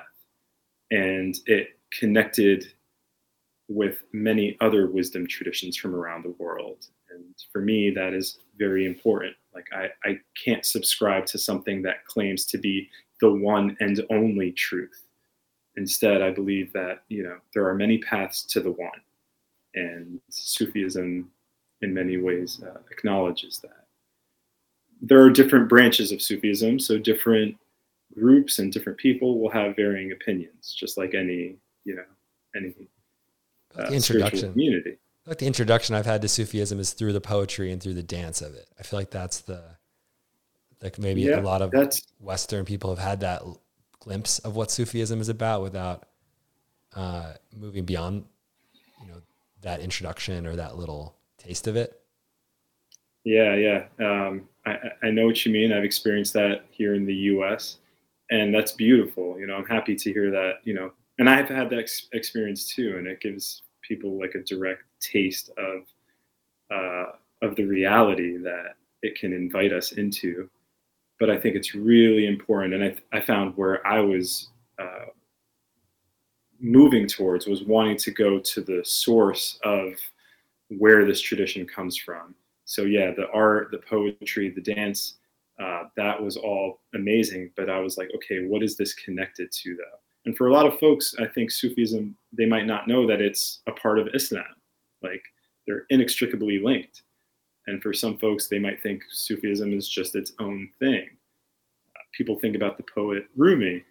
And 0.91 1.35
it 1.47 1.79
connected 1.91 2.73
with 3.67 4.03
many 4.11 4.57
other 4.61 4.87
wisdom 4.87 5.25
traditions 5.27 5.77
from 5.77 5.95
around 5.95 6.23
the 6.23 6.35
world. 6.37 6.87
And 7.11 7.23
for 7.51 7.61
me, 7.61 7.91
that 7.91 8.13
is 8.13 8.39
very 8.57 8.85
important. 8.85 9.35
Like, 9.53 9.67
I, 9.73 9.89
I 10.07 10.19
can't 10.43 10.65
subscribe 10.65 11.25
to 11.27 11.37
something 11.37 11.81
that 11.83 12.05
claims 12.05 12.45
to 12.47 12.57
be 12.57 12.89
the 13.21 13.31
one 13.31 13.77
and 13.79 14.03
only 14.09 14.51
truth. 14.51 15.07
Instead, 15.75 16.21
I 16.21 16.31
believe 16.31 16.73
that, 16.73 17.03
you 17.09 17.23
know, 17.23 17.37
there 17.53 17.67
are 17.67 17.75
many 17.75 17.99
paths 17.99 18.43
to 18.43 18.59
the 18.59 18.71
one. 18.71 18.89
And 19.75 20.19
Sufism, 20.29 21.31
in 21.81 21.93
many 21.93 22.17
ways, 22.17 22.61
uh, 22.63 22.79
acknowledges 22.91 23.59
that 23.59 23.83
there 25.01 25.21
are 25.21 25.29
different 25.29 25.67
branches 25.67 26.11
of 26.11 26.21
Sufism, 26.21 26.79
so 26.79 26.97
different 26.97 27.57
groups 28.17 28.59
and 28.59 28.71
different 28.71 28.97
people 28.97 29.39
will 29.39 29.49
have 29.49 29.75
varying 29.75 30.11
opinions, 30.13 30.75
just 30.77 30.97
like 30.97 31.13
any 31.13 31.57
you 31.83 31.95
know 31.95 32.05
any 32.55 32.73
uh, 33.77 33.89
the 33.89 33.95
introduction 33.95 34.51
community. 34.51 34.97
Like 35.25 35.37
the 35.37 35.47
introduction 35.47 35.95
I've 35.95 36.05
had 36.05 36.21
to 36.23 36.27
Sufism 36.27 36.79
is 36.79 36.91
through 36.91 37.13
the 37.13 37.21
poetry 37.21 37.71
and 37.71 37.81
through 37.81 37.93
the 37.93 38.03
dance 38.03 38.41
of 38.41 38.55
it. 38.55 38.67
I 38.77 38.83
feel 38.83 38.99
like 38.99 39.09
that's 39.09 39.39
the 39.39 39.63
like 40.81 40.99
maybe 40.99 41.21
yeah, 41.21 41.39
a 41.39 41.41
lot 41.41 41.61
of 41.61 41.73
Western 42.19 42.65
people 42.65 42.89
have 42.89 43.03
had 43.03 43.21
that 43.21 43.41
glimpse 43.99 44.39
of 44.39 44.55
what 44.55 44.69
Sufism 44.69 45.21
is 45.21 45.29
about 45.29 45.61
without 45.61 46.03
uh, 46.93 47.33
moving 47.55 47.85
beyond, 47.85 48.25
you 49.01 49.07
know, 49.07 49.21
that 49.61 49.79
introduction 49.79 50.45
or 50.45 50.57
that 50.57 50.77
little 50.77 51.15
taste 51.37 51.67
of 51.67 51.77
it. 51.77 52.01
Yeah, 53.23 53.55
yeah. 53.55 53.85
Um, 53.99 54.49
I, 54.65 54.77
I 55.03 55.09
know 55.09 55.25
what 55.25 55.45
you 55.45 55.53
mean. 55.53 55.71
I've 55.71 55.85
experienced 55.85 56.33
that 56.33 56.65
here 56.69 56.93
in 56.93 57.05
the 57.05 57.13
U.S., 57.13 57.77
and 58.29 58.53
that's 58.53 58.73
beautiful. 58.73 59.39
You 59.39 59.47
know, 59.47 59.55
I'm 59.55 59.65
happy 59.65 59.95
to 59.95 60.11
hear 60.11 60.29
that. 60.31 60.55
You 60.65 60.73
know, 60.73 60.91
and 61.19 61.29
I've 61.29 61.49
had 61.49 61.69
that 61.69 61.79
ex- 61.79 62.07
experience 62.13 62.73
too, 62.73 62.95
and 62.97 63.07
it 63.07 63.21
gives 63.21 63.63
people 63.81 64.19
like 64.19 64.35
a 64.35 64.43
direct 64.43 64.83
taste 64.99 65.49
of 65.57 65.83
uh, 66.71 67.11
of 67.41 67.55
the 67.55 67.65
reality 67.65 68.37
that 68.37 68.75
it 69.01 69.19
can 69.19 69.33
invite 69.33 69.73
us 69.73 69.93
into. 69.93 70.49
But 71.19 71.29
I 71.29 71.37
think 71.37 71.55
it's 71.55 71.75
really 71.75 72.27
important, 72.27 72.73
and 72.73 72.83
I, 72.83 73.17
I 73.17 73.21
found 73.21 73.55
where 73.55 73.85
I 73.85 73.99
was 73.99 74.49
uh, 74.79 75.05
moving 76.59 77.07
towards 77.07 77.45
was 77.47 77.63
wanting 77.63 77.97
to 77.97 78.11
go 78.11 78.39
to 78.39 78.61
the 78.61 78.81
source 78.83 79.59
of 79.63 79.93
where 80.69 81.05
this 81.05 81.21
tradition 81.21 81.67
comes 81.67 81.95
from 81.97 82.33
so 82.65 82.83
yeah, 82.83 83.11
the 83.11 83.29
art, 83.31 83.69
the 83.71 83.79
poetry, 83.79 84.49
the 84.49 84.61
dance, 84.61 85.15
uh, 85.59 85.83
that 85.97 86.21
was 86.21 86.37
all 86.37 86.81
amazing. 86.93 87.51
But 87.55 87.69
I 87.69 87.79
was 87.79 87.97
like, 87.97 88.09
okay, 88.15 88.45
what 88.45 88.63
is 88.63 88.77
this 88.77 88.93
connected 88.93 89.51
to 89.51 89.75
though? 89.75 89.99
And 90.25 90.35
for 90.37 90.47
a 90.47 90.53
lot 90.53 90.65
of 90.65 90.79
folks, 90.79 91.15
I 91.19 91.25
think 91.27 91.51
Sufism, 91.51 92.15
they 92.31 92.45
might 92.45 92.65
not 92.65 92.87
know 92.87 93.05
that 93.07 93.21
it's 93.21 93.61
a 93.67 93.71
part 93.71 93.99
of 93.99 94.07
Islam. 94.13 94.45
Like 95.01 95.23
they're 95.67 95.85
inextricably 95.89 96.59
linked. 96.59 97.03
And 97.67 97.81
for 97.81 97.93
some 97.93 98.17
folks, 98.17 98.47
they 98.47 98.59
might 98.59 98.81
think 98.81 99.03
Sufism 99.09 99.73
is 99.73 99.87
just 99.87 100.15
its 100.15 100.33
own 100.39 100.69
thing. 100.79 101.07
Uh, 101.95 102.03
people 102.13 102.39
think 102.39 102.55
about 102.55 102.77
the 102.77 102.83
poet 102.83 103.27
Rumi, 103.35 103.83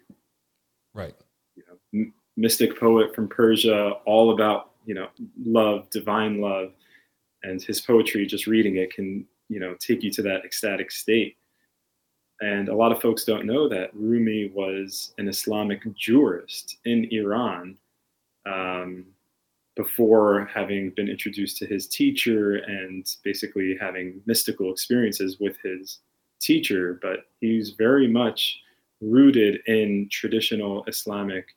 right? 0.93 1.15
You 1.55 1.63
know, 1.67 1.99
m- 1.99 2.13
mystic 2.37 2.79
poet 2.79 3.15
from 3.15 3.27
Persia, 3.27 3.91
all 4.05 4.31
about 4.31 4.71
you 4.85 4.93
know 4.93 5.07
love, 5.43 5.89
divine 5.89 6.39
love 6.39 6.73
and 7.43 7.61
his 7.61 7.81
poetry 7.81 8.25
just 8.25 8.47
reading 8.47 8.77
it 8.77 8.93
can 8.93 9.25
you 9.49 9.59
know 9.59 9.75
take 9.79 10.03
you 10.03 10.11
to 10.11 10.21
that 10.21 10.43
ecstatic 10.45 10.91
state 10.91 11.37
and 12.41 12.69
a 12.69 12.75
lot 12.75 12.91
of 12.91 13.01
folks 13.01 13.25
don't 13.25 13.45
know 13.45 13.67
that 13.69 13.89
rumi 13.93 14.51
was 14.53 15.13
an 15.17 15.27
islamic 15.27 15.81
jurist 15.95 16.77
in 16.85 17.07
iran 17.11 17.77
um, 18.45 19.05
before 19.75 20.49
having 20.53 20.91
been 20.91 21.09
introduced 21.09 21.57
to 21.57 21.65
his 21.65 21.87
teacher 21.87 22.57
and 22.57 23.15
basically 23.23 23.75
having 23.79 24.21
mystical 24.25 24.71
experiences 24.71 25.39
with 25.39 25.57
his 25.63 25.99
teacher. 26.39 26.99
But 27.01 27.25
he's 27.41 27.71
very 27.71 28.07
much 28.07 28.59
rooted 29.01 29.61
in 29.67 30.07
traditional 30.11 30.83
islamic 30.85 31.55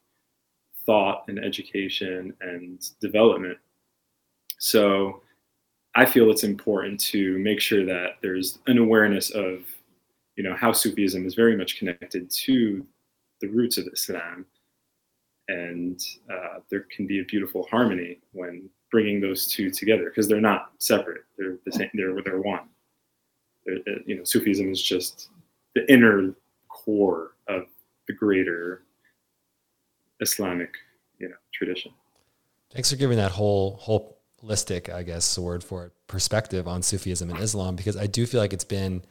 thought 0.84 1.24
and 1.28 1.38
education 1.38 2.32
and 2.40 2.88
development. 3.00 3.58
So 4.58 5.22
I 5.94 6.06
feel 6.06 6.30
it's 6.30 6.44
important 6.44 7.00
to 7.00 7.38
make 7.38 7.60
sure 7.60 7.84
that 7.84 8.16
there's 8.22 8.58
an 8.66 8.78
awareness 8.78 9.30
of, 9.30 9.64
you 10.36 10.44
know, 10.44 10.54
how 10.54 10.72
Sufism 10.72 11.26
is 11.26 11.34
very 11.34 11.56
much 11.56 11.78
connected 11.78 12.30
to 12.30 12.86
the 13.40 13.48
roots 13.48 13.78
of 13.78 13.88
Islam, 13.92 14.46
and 15.48 16.00
uh, 16.30 16.60
there 16.70 16.86
can 16.94 17.06
be 17.06 17.20
a 17.20 17.24
beautiful 17.24 17.66
harmony 17.70 18.18
when 18.32 18.68
bringing 18.90 19.20
those 19.20 19.46
two 19.46 19.70
together 19.70 20.04
because 20.04 20.28
they're 20.28 20.40
not 20.40 20.72
separate; 20.78 21.22
they're 21.38 21.56
the 21.64 21.72
same. 21.72 21.90
They're 21.94 22.22
they're 22.22 22.40
one. 22.40 22.68
They're, 23.64 23.76
uh, 23.76 23.98
you 24.04 24.16
know, 24.16 24.24
Sufism 24.24 24.70
is 24.70 24.82
just 24.82 25.30
the 25.74 25.90
inner 25.92 26.34
core 26.68 27.32
of 27.48 27.64
the 28.06 28.12
greater 28.12 28.82
Islamic, 30.20 30.74
you 31.18 31.28
know, 31.28 31.34
tradition. 31.52 31.92
Thanks 32.72 32.90
for 32.90 32.96
giving 32.96 33.16
that 33.16 33.32
whole 33.32 33.76
whole 33.76 34.18
holistic, 34.42 34.92
I 34.92 35.02
guess, 35.02 35.38
word 35.38 35.64
for 35.64 35.86
it, 35.86 35.92
perspective 36.08 36.68
on 36.68 36.82
Sufism 36.82 37.30
and 37.30 37.38
Islam, 37.38 37.76
because 37.76 37.96
I 37.96 38.06
do 38.06 38.26
feel 38.26 38.40
like 38.40 38.52
it's 38.52 38.64
been 38.64 39.02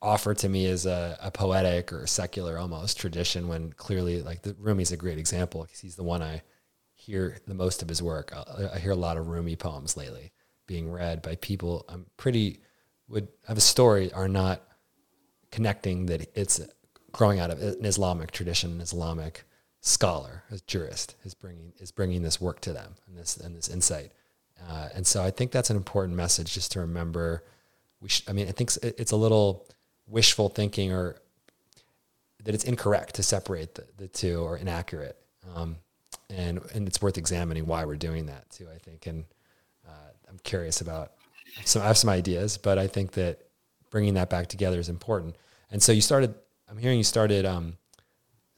offered 0.00 0.38
to 0.38 0.48
me 0.48 0.66
as 0.66 0.86
a, 0.86 1.18
a 1.20 1.30
poetic 1.30 1.92
or 1.92 2.06
secular 2.06 2.58
almost 2.58 2.98
tradition 2.98 3.48
when 3.48 3.72
clearly 3.72 4.22
like 4.22 4.42
the 4.42 4.54
Rumi 4.58 4.82
is 4.82 4.92
a 4.92 4.96
great 4.96 5.18
example 5.18 5.62
because 5.62 5.80
he's 5.80 5.96
the 5.96 6.04
one 6.04 6.22
I 6.22 6.42
hear 6.94 7.38
the 7.46 7.54
most 7.54 7.82
of 7.82 7.88
his 7.88 8.02
work. 8.02 8.32
I, 8.34 8.74
I, 8.74 8.78
hear 8.78 8.92
a 8.92 8.96
lot 8.96 9.16
of 9.16 9.26
Rumi 9.26 9.56
poems 9.56 9.96
lately 9.96 10.32
being 10.66 10.90
read 10.90 11.22
by 11.22 11.36
people 11.36 11.84
I'm 11.88 12.06
pretty 12.16 12.60
would 13.08 13.28
have 13.46 13.56
a 13.56 13.62
story 13.62 14.12
are 14.12 14.28
not 14.28 14.62
connecting 15.50 16.06
that 16.06 16.30
it's 16.34 16.60
growing 17.10 17.40
out 17.40 17.50
of 17.50 17.60
an 17.60 17.84
Islamic 17.84 18.30
tradition, 18.30 18.72
an 18.72 18.80
Islamic 18.80 19.44
scholar, 19.80 20.44
a 20.50 20.58
jurist 20.66 21.16
is 21.24 21.34
bringing 21.34 21.72
is 21.78 21.90
bringing 21.90 22.22
this 22.22 22.40
work 22.40 22.60
to 22.60 22.72
them 22.72 22.94
and 23.06 23.16
this 23.16 23.36
and 23.36 23.56
this 23.56 23.68
insight. 23.68 24.12
Uh, 24.68 24.88
and 24.94 25.06
so 25.06 25.22
I 25.22 25.30
think 25.30 25.50
that's 25.50 25.70
an 25.70 25.76
important 25.76 26.16
message 26.16 26.54
just 26.54 26.72
to 26.72 26.80
remember. 26.80 27.44
We 28.00 28.08
sh- 28.08 28.24
I 28.28 28.32
mean, 28.32 28.48
I 28.48 28.52
think 28.52 28.70
it's 28.82 29.12
a 29.12 29.16
little 29.16 29.66
wishful 30.08 30.48
thinking 30.48 30.92
or 30.92 31.16
that 32.44 32.54
it's 32.54 32.64
incorrect 32.64 33.14
to 33.16 33.22
separate 33.22 33.74
the, 33.74 33.84
the 33.96 34.08
two 34.08 34.40
or 34.40 34.56
inaccurate. 34.56 35.16
Um, 35.54 35.76
and, 36.30 36.60
and 36.74 36.86
it's 36.86 37.00
worth 37.02 37.18
examining 37.18 37.66
why 37.66 37.84
we're 37.84 37.96
doing 37.96 38.26
that 38.26 38.48
too, 38.50 38.66
I 38.74 38.78
think. 38.78 39.06
And 39.06 39.24
uh, 39.86 40.10
I'm 40.28 40.38
curious 40.44 40.80
about 40.80 41.12
some, 41.64 41.82
I 41.82 41.86
have 41.86 41.98
some 41.98 42.10
ideas, 42.10 42.58
but 42.58 42.78
I 42.78 42.86
think 42.86 43.12
that 43.12 43.40
bringing 43.90 44.14
that 44.14 44.30
back 44.30 44.48
together 44.48 44.78
is 44.78 44.88
important. 44.88 45.36
And 45.70 45.82
so 45.82 45.92
you 45.92 46.00
started, 46.00 46.34
I'm 46.70 46.78
hearing 46.78 46.98
you 46.98 47.04
started, 47.04 47.44
um, 47.44 47.76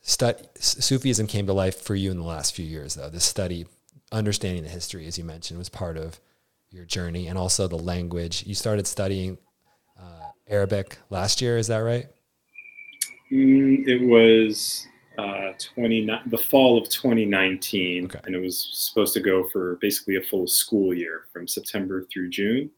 stud, 0.03 0.49
Sufism 0.59 1.27
came 1.27 1.47
to 1.47 1.53
life 1.53 1.81
for 1.81 1.95
you 1.95 2.11
in 2.11 2.19
the 2.19 2.25
last 2.25 2.55
few 2.55 2.65
years 2.65 2.95
though, 2.95 3.09
this 3.09 3.25
study 3.25 3.67
understanding 4.13 4.65
the 4.65 4.69
history, 4.69 5.07
as 5.07 5.17
you 5.19 5.25
mentioned, 5.25 5.59
was 5.59 5.69
part 5.69 5.97
of 5.97 6.21
your 6.71 6.85
journey, 6.85 7.27
and 7.27 7.37
also 7.37 7.67
the 7.67 7.79
language. 7.79 8.45
You 8.47 8.55
started 8.55 8.87
studying 8.87 9.39
uh, 10.01 10.31
Arabic 10.49 10.99
last 11.11 11.41
year, 11.41 11.59
is 11.59 11.67
that 11.69 11.79
right? 11.79 12.07
Mm, 13.31 13.87
it 13.87 14.05
was 14.05 14.87
uh, 15.19 15.53
20, 15.75 16.09
the 16.27 16.39
fall 16.39 16.79
of 16.79 16.89
2019, 16.89 18.07
okay. 18.07 18.21
and 18.25 18.35
it 18.35 18.41
was 18.41 18.69
supposed 18.73 19.15
to 19.15 19.21
go 19.21 19.49
for 19.49 19.77
basically 19.81 20.17
a 20.17 20.23
full 20.23 20.47
school 20.47 20.95
year 20.95 21.27
from 21.33 21.47
September 21.47 22.07
through 22.13 22.31
June. 22.31 22.71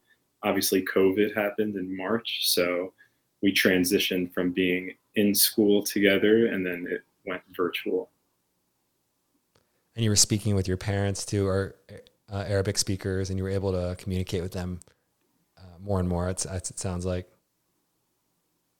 Obviously, 0.43 0.83
COVID 0.83 1.35
happened 1.35 1.75
in 1.75 1.95
March, 1.95 2.41
so 2.43 2.93
we 3.41 3.53
transitioned 3.53 4.33
from 4.33 4.51
being 4.51 4.93
in 5.15 5.33
school 5.33 5.81
together, 5.81 6.47
and 6.47 6.65
then 6.65 6.85
it 6.89 7.03
went 7.25 7.41
virtual 7.55 8.09
and 9.95 10.03
you 10.03 10.09
were 10.09 10.15
speaking 10.15 10.55
with 10.55 10.67
your 10.67 10.77
parents 10.77 11.25
too, 11.25 11.47
or 11.47 11.75
uh, 12.31 12.43
Arabic 12.47 12.77
speakers, 12.77 13.29
and 13.29 13.37
you 13.37 13.43
were 13.43 13.49
able 13.49 13.71
to 13.71 13.95
communicate 13.97 14.41
with 14.41 14.53
them 14.53 14.79
more 15.83 15.99
and 15.99 16.09
more. 16.09 16.29
It's, 16.29 16.45
it 16.45 16.79
sounds 16.79 17.05
like. 17.05 17.27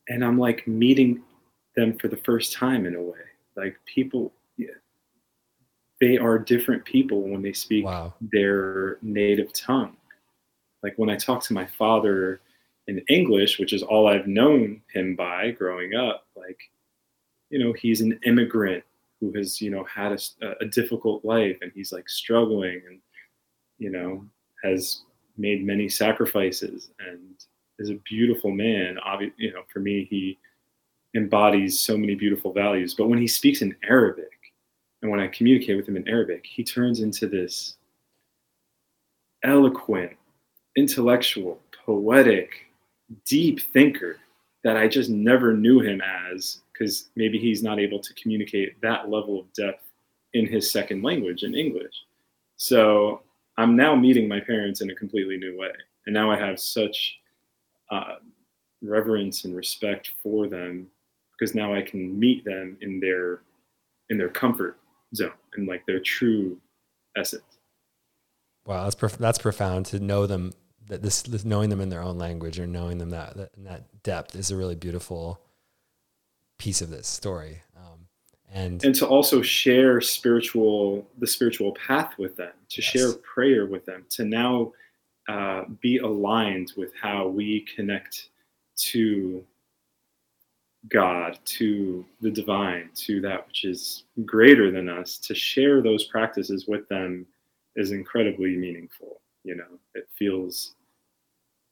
And 0.08 0.24
I'm 0.24 0.38
like 0.38 0.68
meeting 0.68 1.22
them 1.76 1.98
for 1.98 2.08
the 2.08 2.18
first 2.18 2.54
time 2.54 2.86
in 2.86 2.96
a 2.96 3.02
way. 3.02 3.20
Like 3.56 3.78
people, 3.86 4.34
yeah, 4.58 4.68
they 6.02 6.18
are 6.18 6.38
different 6.38 6.84
people 6.86 7.22
when 7.22 7.42
they 7.42 7.54
speak 7.54 7.86
wow. 7.86 8.14
their 8.22 8.98
native 9.02 9.54
tongue. 9.54 9.96
Like 10.82 10.94
when 10.98 11.10
I 11.10 11.16
talk 11.16 11.44
to 11.44 11.54
my 11.54 11.66
father 11.66 12.42
in 12.88 13.00
English, 13.08 13.60
which 13.60 13.72
is 13.72 13.84
all 13.84 14.08
I've 14.08 14.28
known 14.28 14.82
him 14.94 15.16
by 15.16 15.52
growing 15.52 15.96
up, 15.96 16.26
like, 16.36 16.60
you 17.50 17.60
know, 17.60 17.74
he's 17.74 18.02
an 18.02 18.20
immigrant 18.26 18.84
who 19.24 19.32
has 19.38 19.62
you 19.62 19.70
know 19.72 19.86
had 19.86 20.12
a, 20.12 20.52
a 20.60 20.66
difficult 20.66 21.24
life 21.24 21.58
and 21.62 21.72
he's 21.74 21.94
like 21.94 22.10
struggling 22.10 22.82
and 22.88 23.00
you 23.78 23.90
know 23.90 24.26
has 24.64 25.04
made 25.38 25.66
many 25.66 25.90
sacrifices 25.90 26.90
and 27.00 27.20
is 27.80 27.90
a 27.90 28.00
beautiful 28.10 28.52
man 28.52 28.98
obviously 29.00 29.36
you 29.38 29.54
know 29.54 29.64
for 29.72 29.80
me 29.80 30.06
he 30.10 30.38
embodies 31.16 31.80
so 31.80 31.98
many 31.98 32.16
beautiful 32.16 32.54
values 32.54 32.94
but 32.94 33.08
when 33.08 33.20
he 33.20 33.28
speaks 33.28 33.62
in 33.62 33.76
arabic 33.90 34.32
and 35.02 35.10
when 35.10 35.20
i 35.20 35.28
communicate 35.28 35.76
with 35.76 35.88
him 35.88 35.98
in 35.98 36.08
arabic 36.08 36.46
he 36.46 36.64
turns 36.64 37.02
into 37.02 37.28
this 37.28 37.78
eloquent 39.44 40.12
intellectual 40.76 41.60
poetic 41.86 42.68
deep 43.26 43.60
thinker 43.74 44.18
that 44.64 44.78
i 44.78 44.88
just 44.88 45.10
never 45.10 45.54
knew 45.54 45.80
him 45.80 46.02
as 46.02 46.62
because 46.74 47.10
maybe 47.16 47.38
he's 47.40 47.64
not 47.64 47.80
able 47.80 48.00
to 48.00 48.14
communicate 48.16 48.80
that 48.82 49.10
level 49.10 49.40
of 49.40 49.52
depth 49.54 49.84
in 50.34 50.48
his 50.48 50.72
second 50.72 51.04
language 51.04 51.44
in 51.44 51.56
English. 51.56 51.94
So 52.58 53.22
I'm 53.58 53.76
now 53.76 53.96
meeting 53.96 54.28
my 54.28 54.40
parents 54.40 54.82
in 54.82 54.90
a 54.90 54.96
completely 54.96 55.38
new 55.38 55.58
way. 55.58 55.72
And 56.06 56.14
now 56.14 56.32
I 56.32 56.38
have 56.38 56.60
such 56.60 57.20
uh, 57.92 58.16
reverence 58.82 59.46
and 59.46 59.56
respect 59.56 60.12
for 60.22 60.48
them 60.48 60.88
because 61.32 61.56
now 61.56 61.74
I 61.74 61.82
can 61.82 62.20
meet 62.20 62.44
them 62.46 62.78
in 62.82 63.00
their 63.00 63.42
in 64.10 64.18
their 64.18 64.30
comfort 64.30 64.78
zone 65.16 65.32
and 65.56 65.68
like 65.68 65.86
their 65.86 66.00
true 66.00 66.60
essence. 67.16 67.44
Wow, 68.66 68.84
that's 68.84 68.96
prof- 68.96 69.18
that's 69.18 69.40
profound 69.40 69.86
to 69.88 70.00
know 70.00 70.26
them 70.26 70.54
that 70.88 71.02
this, 71.02 71.22
this, 71.22 71.46
knowing 71.46 71.70
them 71.70 71.82
in 71.82 71.90
their 71.90 72.02
own 72.02 72.18
language 72.18 72.60
or 72.60 72.68
knowing 72.68 72.98
them 72.98 73.10
that, 73.12 73.38
that 73.38 73.52
that 73.58 74.04
depth 74.04 74.36
is 74.36 74.52
a 74.52 74.58
really 74.58 74.76
beautiful 74.76 75.42
piece 76.58 76.82
of 76.82 76.90
this 76.90 77.08
story. 77.08 77.62
And 78.54 78.84
and 78.86 78.94
to 78.96 79.08
also 79.08 79.42
share 79.42 80.00
spiritual 80.00 81.08
the 81.18 81.28
spiritual 81.28 81.74
path 81.74 82.14
with 82.18 82.36
them, 82.36 82.52
to 82.70 82.82
yes. 82.82 82.92
share 82.92 83.14
prayer 83.14 83.66
with 83.66 83.84
them, 83.86 84.06
to 84.12 84.26
now 84.26 84.74
uh, 85.28 85.64
be 85.82 85.98
aligned 85.98 86.74
with 86.78 86.92
how 87.02 87.28
we 87.28 87.66
connect 87.76 88.30
to 88.76 89.44
God, 90.90 91.40
to 91.46 92.06
the 92.22 92.30
divine, 92.30 92.90
to 92.96 93.22
that 93.22 93.48
which 93.48 93.66
is 93.66 94.04
greater 94.26 94.70
than 94.70 94.90
us, 94.90 95.18
to 95.20 95.34
share 95.34 95.82
those 95.82 96.06
practices 96.06 96.68
with 96.68 96.88
them 96.90 97.26
is 97.76 97.92
incredibly 97.92 98.56
meaningful. 98.56 99.22
You 99.44 99.56
know, 99.56 99.80
it 99.96 100.08
feels, 100.16 100.76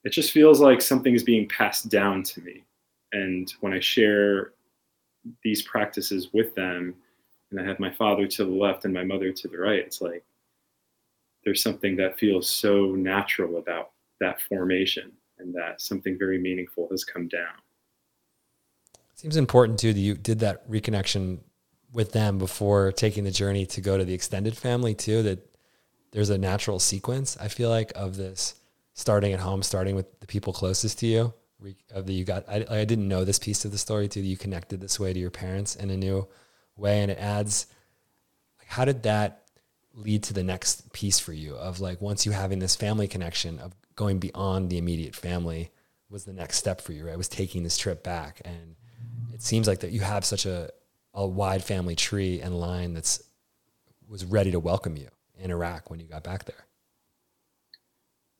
it 0.04 0.12
just 0.12 0.32
feels 0.32 0.60
like 0.60 0.82
something 0.82 1.14
is 1.14 1.24
being 1.24 1.48
passed 1.48 1.90
down 1.90 2.24
to 2.24 2.42
me. 2.42 2.64
And 3.12 3.54
when 3.60 3.74
I 3.74 3.80
share 3.80 4.54
these 5.44 5.62
practices 5.62 6.30
with 6.34 6.54
them, 6.56 6.96
and 7.50 7.60
I 7.60 7.64
have 7.66 7.80
my 7.80 7.92
father 7.92 8.28
to 8.28 8.46
the 8.46 8.52
left 8.52 8.86
and 8.86 8.94
my 8.94 9.04
mother 9.04 9.32
to 9.32 9.48
the 9.48 9.58
right, 9.58 9.80
it's 9.80 10.02
like 10.02 10.24
there's 11.44 11.62
something 11.62 11.96
that 11.98 12.20
feels 12.20 12.48
so 12.48 12.96
natural 12.96 13.58
about 13.58 13.92
that 14.20 14.42
formation 14.42 15.12
and 15.40 15.54
that 15.56 15.82
something 15.82 16.18
very 16.18 16.38
meaningful 16.38 16.88
has 16.92 17.04
come 17.04 17.28
down. 17.28 17.54
Seems 19.16 19.38
important 19.38 19.80
too 19.80 19.94
that 19.94 20.00
you 20.00 20.16
did 20.16 20.40
that 20.40 20.70
reconnection 20.70 21.40
with 21.94 22.12
them 22.12 22.38
before 22.38 22.92
taking 22.92 23.24
the 23.24 23.32
journey 23.32 23.66
to 23.68 23.82
go 23.82 23.98
to 23.98 24.06
the 24.06 24.14
extended 24.14 24.58
family 24.58 24.96
too. 24.96 25.22
That 25.24 25.56
there's 26.12 26.30
a 26.30 26.38
natural 26.38 26.80
sequence 26.80 27.38
I 27.38 27.48
feel 27.48 27.70
like 27.70 27.92
of 27.96 28.18
this 28.18 28.56
starting 28.94 29.34
at 29.34 29.40
home, 29.40 29.64
starting 29.64 29.96
with 29.96 30.20
the 30.20 30.28
people 30.28 30.54
closest 30.54 31.00
to 31.00 31.08
you. 31.08 31.34
Of 31.62 31.76
uh, 31.96 32.02
the 32.02 32.14
you 32.14 32.24
got, 32.24 32.48
I, 32.50 32.66
I 32.70 32.86
didn't 32.86 33.08
know 33.08 33.24
this 33.24 33.40
piece 33.40 33.66
of 33.66 33.72
the 33.72 33.78
story 33.78 34.08
too. 34.08 34.22
That 34.22 34.28
you 34.28 34.38
connected 34.38 34.82
this 34.82 35.00
way 35.00 35.14
to 35.14 35.20
your 35.20 35.30
parents 35.30 35.76
in 35.76 35.90
a 35.90 35.98
new 35.98 36.28
way, 36.76 37.02
and 37.02 37.12
it 37.12 37.20
adds. 37.20 37.68
Like, 38.60 38.68
how 38.68 38.86
did 38.86 39.04
that 39.04 39.44
lead 39.94 40.24
to 40.24 40.34
the 40.34 40.44
next 40.44 40.92
piece 40.94 41.20
for 41.20 41.34
you? 41.34 41.56
Of 41.56 41.80
like 41.80 42.02
once 42.02 42.26
you 42.26 42.32
having 42.32 42.60
this 42.60 42.76
family 42.76 43.08
connection 43.08 43.60
of 43.60 43.74
going 43.96 44.20
beyond 44.20 44.70
the 44.70 44.78
immediate 44.78 45.16
family 45.16 45.72
was 46.10 46.26
the 46.26 46.34
next 46.34 46.58
step 46.58 46.82
for 46.82 46.94
you. 46.94 47.08
Right, 47.08 47.18
was 47.18 47.28
taking 47.28 47.64
this 47.64 47.78
trip 47.78 48.04
back 48.04 48.42
and 48.44 48.76
it 49.34 49.42
seems 49.42 49.68
like 49.68 49.80
that 49.80 49.92
you 49.92 50.02
have 50.02 50.24
such 50.24 50.46
a, 50.46 50.70
a 51.14 51.26
wide 51.26 51.64
family 51.64 51.96
tree 51.96 52.42
and 52.42 52.60
line 52.60 52.94
that's 52.94 53.24
was 54.08 54.26
ready 54.26 54.52
to 54.52 54.60
welcome 54.60 54.98
you 54.98 55.08
in 55.38 55.52
Iraq 55.52 55.90
when 55.90 56.00
you 56.00 56.06
got 56.06 56.24
back 56.24 56.46
there. 56.46 56.66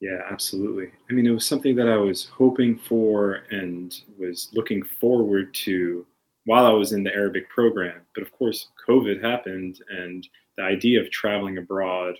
Yeah, 0.02 0.22
absolutely. 0.30 0.92
I 1.10 1.14
mean, 1.14 1.28
it 1.28 1.32
was 1.32 1.46
something 1.46 1.76
that 1.76 1.88
I 1.88 1.96
was 1.98 2.26
hoping 2.26 2.78
for 2.78 3.44
and 3.52 3.96
was 4.18 4.50
looking 4.52 4.84
forward 4.84 5.54
to 5.66 6.06
while 6.46 6.66
I 6.66 6.72
was 6.72 6.92
in 6.92 7.04
the 7.04 7.14
Arabic 7.14 7.48
program. 7.50 8.02
But 8.16 8.24
of 8.24 8.32
course, 8.32 8.70
COVID 8.88 9.24
happened, 9.24 9.80
and 9.90 10.28
the 10.58 10.64
idea 10.64 11.00
of 11.00 11.12
traveling 11.12 11.60
abroad 11.60 12.16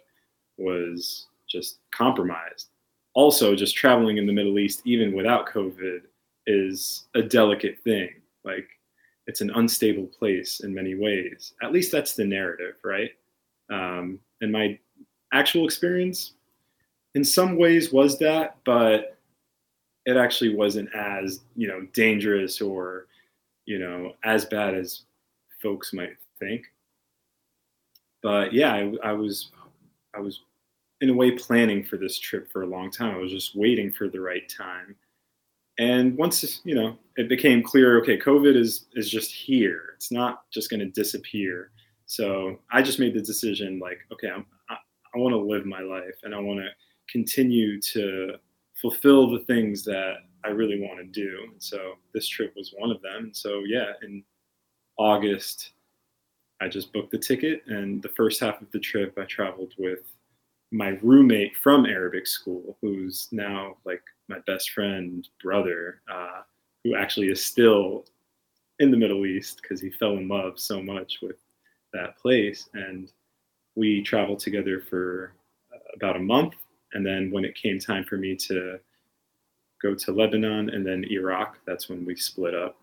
was 0.58 1.26
just 1.50 1.80
compromised. 1.92 2.70
Also, 3.16 3.56
just 3.56 3.76
traveling 3.76 4.18
in 4.18 4.28
the 4.28 4.34
Middle 4.34 4.60
East, 4.60 4.84
even 4.86 5.14
without 5.14 5.50
COVID, 5.50 6.02
is 6.46 7.08
a 7.16 7.22
delicate 7.24 7.80
thing. 7.84 8.10
Like 8.44 8.68
it's 9.26 9.42
an 9.42 9.52
unstable 9.56 10.06
place 10.06 10.60
in 10.60 10.74
many 10.74 10.94
ways. 10.94 11.54
At 11.64 11.72
least 11.72 11.92
that's 11.92 12.16
the 12.16 12.26
narrative, 12.26 12.76
right? 12.84 13.12
Um, 13.72 14.20
and 14.42 14.52
my 14.52 14.78
actual 15.34 15.66
experience, 15.66 16.34
in 17.16 17.24
some 17.24 17.58
ways, 17.58 17.92
was 17.92 18.18
that, 18.20 18.58
but 18.66 19.18
it 20.06 20.18
actually 20.18 20.56
wasn't 20.56 20.94
as 20.96 21.42
you 21.56 21.68
know 21.68 21.88
dangerous 21.94 22.62
or 22.62 23.08
you 23.66 23.80
know 23.80 24.14
as 24.24 24.46
bad 24.46 24.74
as 24.74 25.04
folks 25.62 25.94
might 25.94 26.18
think. 26.40 26.66
But 28.24 28.54
yeah, 28.54 28.74
I, 28.74 28.94
I 29.04 29.12
was 29.14 29.52
I 30.16 30.20
was 30.20 30.42
in 31.02 31.10
a 31.10 31.14
way 31.14 31.32
planning 31.32 31.84
for 31.84 31.98
this 31.98 32.20
trip 32.20 32.52
for 32.52 32.64
a 32.64 32.68
long 32.68 32.92
time. 32.92 33.16
I 33.16 33.20
was 33.20 33.32
just 33.32 33.56
waiting 33.56 33.92
for 33.92 34.08
the 34.08 34.22
right 34.22 34.48
time 34.50 34.96
and 35.80 36.18
once 36.18 36.62
you 36.64 36.76
know 36.76 36.98
it 37.18 37.28
became 37.28 37.64
clear, 37.64 38.00
okay, 38.00 38.18
COVID 38.18 38.56
is 38.56 38.86
is 38.94 39.10
just 39.10 39.32
here. 39.32 39.94
It's 39.96 40.12
not 40.12 40.50
just 40.52 40.70
going 40.70 40.80
to 40.80 40.86
disappear. 40.86 41.72
So 42.06 42.60
I 42.72 42.82
just 42.82 43.00
made 43.00 43.14
the 43.14 43.22
decision, 43.22 43.80
like, 43.80 44.00
okay, 44.12 44.30
I'm, 44.30 44.46
I, 44.70 44.76
I 45.16 45.18
want 45.18 45.34
to 45.34 45.40
live 45.40 45.66
my 45.66 45.80
life, 45.80 46.16
and 46.24 46.36
I 46.36 46.40
want 46.40 46.60
to 46.60 46.68
continue 47.12 47.80
to 47.82 48.36
fulfill 48.82 49.30
the 49.30 49.40
things 49.46 49.84
that 49.84 50.16
I 50.44 50.50
really 50.50 50.80
want 50.80 51.00
to 51.00 51.06
do. 51.06 51.48
And 51.52 51.62
so 51.62 51.94
this 52.14 52.28
trip 52.28 52.54
was 52.56 52.74
one 52.78 52.92
of 52.92 53.02
them. 53.02 53.26
And 53.26 53.36
So 53.36 53.64
yeah, 53.68 53.94
in 54.04 54.24
August, 54.98 55.72
I 56.62 56.68
just 56.68 56.94
booked 56.94 57.12
the 57.12 57.18
ticket, 57.18 57.64
and 57.66 58.04
the 58.04 58.10
first 58.10 58.40
half 58.40 58.62
of 58.62 58.70
the 58.72 58.80
trip, 58.80 59.18
I 59.18 59.26
traveled 59.26 59.74
with 59.80 60.02
my 60.72 60.90
roommate 61.02 61.58
from 61.58 61.86
Arabic 61.86 62.28
school, 62.28 62.78
who's 62.82 63.28
now 63.32 63.78
like 63.84 64.04
my 64.30 64.38
best 64.46 64.70
friend 64.70 65.28
brother, 65.44 66.02
uh, 66.10 66.42
who 66.84 66.96
actually 66.96 67.30
is 67.30 67.44
still 67.44 68.06
in 68.80 68.92
the 68.92 68.98
Middle 68.98 69.26
East 69.26 69.62
because 69.62 69.82
he 69.82 69.90
fell 69.90 70.18
in 70.18 70.28
love 70.28 70.60
so 70.60 70.82
much 70.82 71.20
with 71.22 71.38
that 71.94 72.18
place. 72.18 72.70
And 72.74 73.12
we 73.76 74.02
traveled 74.04 74.40
together 74.40 74.82
for 74.90 75.34
uh, 75.74 75.80
about 75.96 76.16
a 76.16 76.20
month. 76.20 76.54
And 76.94 77.06
then 77.06 77.32
when 77.32 77.46
it 77.46 77.56
came 77.56 77.80
time 77.80 78.04
for 78.04 78.18
me 78.18 78.36
to 78.36 78.80
go 79.82 79.96
to 79.96 80.12
Lebanon 80.12 80.70
and 80.70 80.86
then 80.86 81.06
Iraq, 81.10 81.58
that's 81.66 81.90
when 81.90 82.06
we 82.06 82.16
split 82.16 82.54
up. 82.54 82.78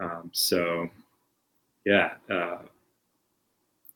Um, 0.00 0.30
so, 0.32 0.88
yeah, 1.84 2.14
uh, 2.30 2.58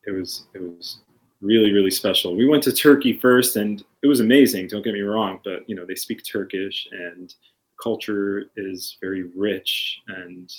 it 0.06 0.12
was 0.12 0.44
it 0.54 0.62
was 0.62 0.98
really 1.40 1.72
really 1.72 1.90
special. 1.90 2.36
We 2.36 2.46
went 2.46 2.62
to 2.64 2.72
Turkey 2.72 3.18
first, 3.18 3.56
and 3.56 3.84
it 4.02 4.06
was 4.06 4.20
amazing. 4.20 4.68
Don't 4.68 4.84
get 4.84 4.94
me 4.94 5.00
wrong, 5.00 5.40
but 5.44 5.68
you 5.68 5.74
know 5.74 5.84
they 5.84 5.94
speak 5.96 6.22
Turkish, 6.24 6.86
and 6.92 7.34
culture 7.82 8.44
is 8.56 8.96
very 9.00 9.24
rich 9.34 10.00
and 10.08 10.50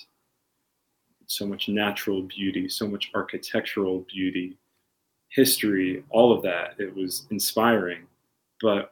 so 1.25 1.45
much 1.45 1.67
natural 1.67 2.21
beauty, 2.21 2.69
so 2.69 2.87
much 2.87 3.11
architectural 3.13 4.05
beauty, 4.13 4.57
history, 5.38 6.03
all 6.09 6.33
of 6.33 6.43
that. 6.43 6.75
It 6.77 6.93
was 6.93 7.27
inspiring. 7.29 8.05
But 8.59 8.91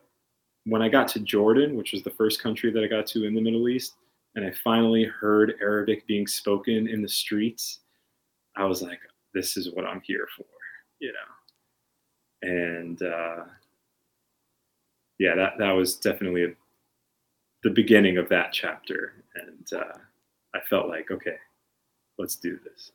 when 0.63 0.81
I 0.81 0.87
got 0.87 1.09
to 1.09 1.19
Jordan, 1.19 1.75
which 1.75 1.91
was 1.91 2.03
the 2.03 2.11
first 2.11 2.41
country 2.41 2.71
that 2.71 2.83
I 2.83 2.87
got 2.87 3.05
to 3.07 3.25
in 3.25 3.35
the 3.35 3.41
Middle 3.41 3.67
East, 3.67 3.95
and 4.35 4.45
I 4.45 4.53
finally 4.63 5.03
heard 5.03 5.55
Arabic 5.59 6.07
being 6.07 6.27
spoken 6.27 6.87
in 6.87 7.01
the 7.01 7.09
streets, 7.09 7.79
I 8.55 8.63
was 8.63 8.81
like, 8.81 8.99
this 9.33 9.57
is 9.57 9.73
what 9.73 9.85
I'm 9.85 10.01
here 10.05 10.27
for, 10.37 10.45
you 10.99 11.11
know 11.11 11.35
and 12.45 13.01
uh, 13.01 13.43
yeah, 15.19 15.35
that 15.35 15.53
that 15.57 15.71
was 15.71 15.95
definitely 15.95 16.45
a, 16.45 16.49
the 17.63 17.69
beginning 17.69 18.17
of 18.17 18.29
that 18.29 18.53
chapter, 18.53 19.23
and 19.35 19.81
uh, 19.81 19.97
I 20.53 20.59
felt 20.69 20.87
like, 20.87 21.11
okay, 21.11 21.37
let's 22.17 22.35
do 22.35 22.59
this. 22.63 22.91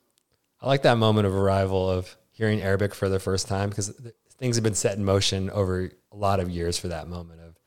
I 0.61 0.67
like 0.67 0.83
that 0.83 0.97
moment 0.97 1.27
of 1.27 1.35
arrival 1.35 1.89
of 1.89 2.15
hearing 2.31 2.61
Arabic 2.61 2.95
for 2.95 3.09
the 3.09 3.19
first 3.19 3.47
time 3.47 3.69
because 3.69 3.93
things 4.37 4.55
have 4.55 4.63
been 4.63 4.73
set 4.73 4.97
in 4.97 5.05
motion 5.05 5.49
over 5.51 5.91
a 6.11 6.15
lot 6.15 6.39
of 6.39 6.49
years 6.49 6.77
for 6.77 6.87
that 6.87 7.07
moment 7.07 7.39
of 7.41 7.57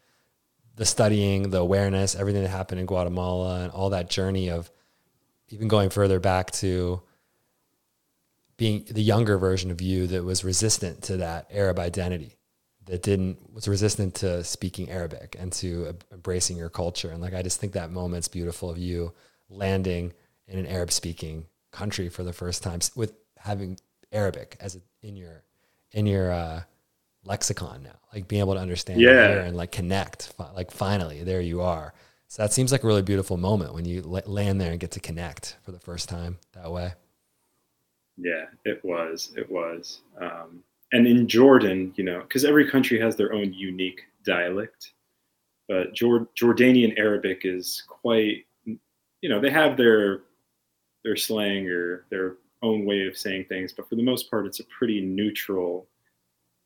the 0.77 0.85
studying, 0.85 1.51
the 1.51 1.59
awareness, 1.59 2.17
everything 2.17 2.43
that 2.43 2.49
happened 2.49 2.81
in 2.81 2.87
Guatemala, 2.87 3.61
and 3.63 3.73
all 3.73 3.91
that 3.91 4.11
journey 4.11 4.51
of 4.51 4.71
even 5.51 5.69
going 5.69 5.91
further 5.91 6.19
back 6.19 6.51
to 6.51 7.01
being 8.57 8.85
the 8.91 9.03
younger 9.03 9.39
version 9.39 9.71
of 9.71 9.81
you 9.81 10.07
that 10.09 10.25
was 10.25 10.45
resistant 10.45 11.03
to 11.03 11.19
that 11.19 11.47
Arab 11.53 11.79
identity, 11.79 12.37
that 12.87 13.03
didn't 13.03 13.53
was 13.53 13.69
resistant 13.69 14.17
to 14.17 14.43
speaking 14.43 14.91
Arabic 14.91 15.37
and 15.39 15.53
to 15.53 15.95
embracing 16.13 16.57
your 16.57 16.71
culture. 16.71 17.11
And 17.11 17.21
like 17.21 17.35
I 17.35 17.43
just 17.43 17.61
think 17.61 17.73
that 17.73 17.91
moment's 17.91 18.29
beautiful 18.29 18.71
of 18.71 18.79
you 18.79 19.13
landing 19.49 20.13
in 20.47 20.59
an 20.59 20.67
Arab 20.67 20.91
speaking 20.91 21.47
country 21.71 22.09
for 22.09 22.23
the 22.23 22.33
first 22.33 22.63
time 22.63 22.81
with 22.95 23.15
having 23.39 23.79
Arabic 24.15 24.57
as 24.61 24.77
a, 24.77 24.81
in 25.07 25.17
your 25.17 25.43
in 25.93 26.07
your 26.07 26.33
uh, 26.33 26.63
lexicon 27.25 27.83
now, 27.83 27.99
like 28.13 28.29
being 28.29 28.41
able 28.41 28.55
to 28.55 28.61
understand 28.61 29.01
yeah. 29.01 29.45
and 29.45 29.57
like 29.57 29.73
connect. 29.73 30.33
Like 30.55 30.71
finally, 30.71 31.23
there 31.23 31.41
you 31.41 31.61
are. 31.61 31.93
So 32.29 32.43
that 32.43 32.53
seems 32.53 32.73
like 32.73 32.83
a 32.83 32.87
really 32.87 33.03
beautiful 33.03 33.37
moment 33.37 33.75
when 33.75 33.85
you 33.85 34.03
land 34.03 34.61
there 34.61 34.73
and 34.73 34.81
get 34.81 34.91
to 34.93 35.01
connect 35.01 35.57
for 35.63 35.73
the 35.73 35.79
first 35.79 36.09
time 36.09 36.39
that 36.53 36.71
way. 36.71 36.95
Yeah, 38.17 38.47
it 38.65 38.85
was. 38.85 39.33
It 39.37 39.51
was. 39.51 40.01
Um, 40.21 40.63
and 40.93 41.07
in 41.07 41.29
Jordan, 41.29 41.93
you 41.97 42.05
know, 42.05 42.21
because 42.23 42.45
every 42.45 42.69
country 42.71 42.99
has 43.01 43.17
their 43.17 43.33
own 43.33 43.53
unique 43.53 44.03
dialect, 44.25 44.93
but 45.69 45.93
Jord- 45.93 46.29
Jordanian 46.35 46.99
Arabic 46.99 47.43
is 47.45 47.83
quite, 47.89 48.47
you 48.65 49.29
know, 49.29 49.41
they 49.41 49.51
have 49.51 49.77
their 49.77 50.23
their 51.05 51.17
slang 51.17 51.69
or 51.69 52.07
their 52.11 52.37
own 52.65 52.85
way 52.85 53.07
of 53.07 53.17
saying 53.17 53.45
things, 53.49 53.73
but 53.73 53.89
for 53.89 53.95
the 53.95 54.03
most 54.03 54.31
part, 54.31 54.47
it's 54.47 54.61
a 54.61 54.65
pretty 54.65 55.01
neutral 55.01 55.87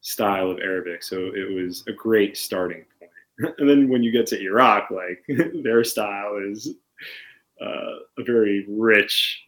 style 0.01 0.51
of 0.51 0.59
Arabic. 0.61 1.03
So 1.03 1.33
it 1.35 1.53
was 1.53 1.85
a 1.89 1.93
great 1.93 2.37
starting 2.37 2.85
point. 2.99 3.11
and 3.59 3.69
then 3.69 3.89
when 3.89 4.03
you 4.03 4.13
get 4.13 4.27
to 4.29 4.41
Iraq, 4.41 4.91
like 4.91 5.25
their 5.63 5.85
style 5.85 6.39
is 6.51 6.75
uh, 7.61 7.97
a 8.19 8.25
very 8.25 8.65
rich, 8.69 9.45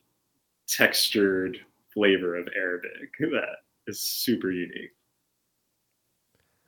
textured 0.69 1.59
flavor 1.93 2.37
of 2.37 2.49
Arabic 2.57 2.91
that 3.19 3.57
is 3.87 4.01
super 4.01 4.51
unique. 4.51 4.93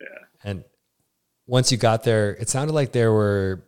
Yeah. 0.00 0.06
And 0.44 0.64
once 1.46 1.70
you 1.70 1.78
got 1.78 2.02
there, 2.02 2.34
it 2.34 2.48
sounded 2.48 2.72
like 2.72 2.92
there 2.92 3.12
were 3.12 3.64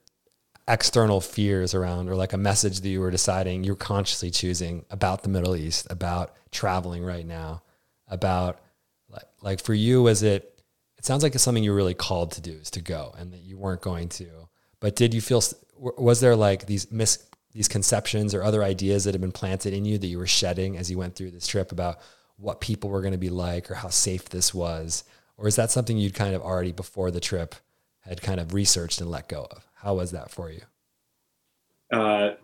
external 0.66 1.20
fears 1.20 1.74
around 1.74 2.08
or 2.08 2.16
like 2.16 2.32
a 2.32 2.38
message 2.38 2.80
that 2.80 2.88
you 2.88 3.00
were 3.00 3.10
deciding 3.10 3.64
you're 3.64 3.76
consciously 3.76 4.30
choosing 4.30 4.84
about 4.90 5.22
the 5.22 5.28
Middle 5.28 5.56
East, 5.56 5.86
about 5.90 6.34
traveling 6.50 7.04
right 7.04 7.26
now, 7.26 7.62
about 8.08 8.60
like 9.08 9.26
like 9.42 9.62
for 9.62 9.74
you 9.74 10.02
was 10.02 10.22
it 10.22 10.62
it 10.96 11.04
sounds 11.04 11.22
like 11.22 11.34
it's 11.34 11.44
something 11.44 11.62
you're 11.62 11.74
really 11.74 11.94
called 11.94 12.32
to 12.32 12.40
do 12.40 12.52
is 12.52 12.70
to 12.70 12.80
go 12.80 13.14
and 13.18 13.32
that 13.32 13.42
you 13.42 13.58
weren't 13.58 13.82
going 13.82 14.08
to. 14.08 14.48
But 14.80 14.96
did 14.96 15.12
you 15.12 15.20
feel 15.20 15.42
was 15.78 16.20
there 16.20 16.36
like 16.36 16.66
these 16.66 16.90
mis 16.90 17.26
these 17.52 17.68
conceptions 17.68 18.34
or 18.34 18.42
other 18.42 18.64
ideas 18.64 19.04
that 19.04 19.14
had 19.14 19.20
been 19.20 19.32
planted 19.32 19.72
in 19.72 19.84
you 19.84 19.96
that 19.98 20.06
you 20.06 20.18
were 20.18 20.26
shedding 20.26 20.76
as 20.76 20.90
you 20.90 20.98
went 20.98 21.14
through 21.14 21.30
this 21.30 21.46
trip 21.46 21.72
about 21.72 22.00
what 22.36 22.60
people 22.60 22.90
were 22.90 23.00
going 23.00 23.12
to 23.12 23.18
be 23.18 23.30
like 23.30 23.70
or 23.70 23.74
how 23.74 23.88
safe 23.88 24.28
this 24.28 24.52
was? 24.52 25.04
Or 25.36 25.46
is 25.46 25.56
that 25.56 25.70
something 25.70 25.96
you'd 25.96 26.14
kind 26.14 26.34
of 26.34 26.42
already 26.42 26.72
before 26.72 27.10
the 27.10 27.20
trip 27.20 27.54
had 28.00 28.22
kind 28.22 28.40
of 28.40 28.54
researched 28.54 29.00
and 29.00 29.10
let 29.10 29.28
go 29.28 29.46
of? 29.50 29.68
How 29.84 29.94
was 29.94 30.10
that 30.12 30.30
for 30.30 30.50
you? 30.50 30.62
Uh, 31.92 32.34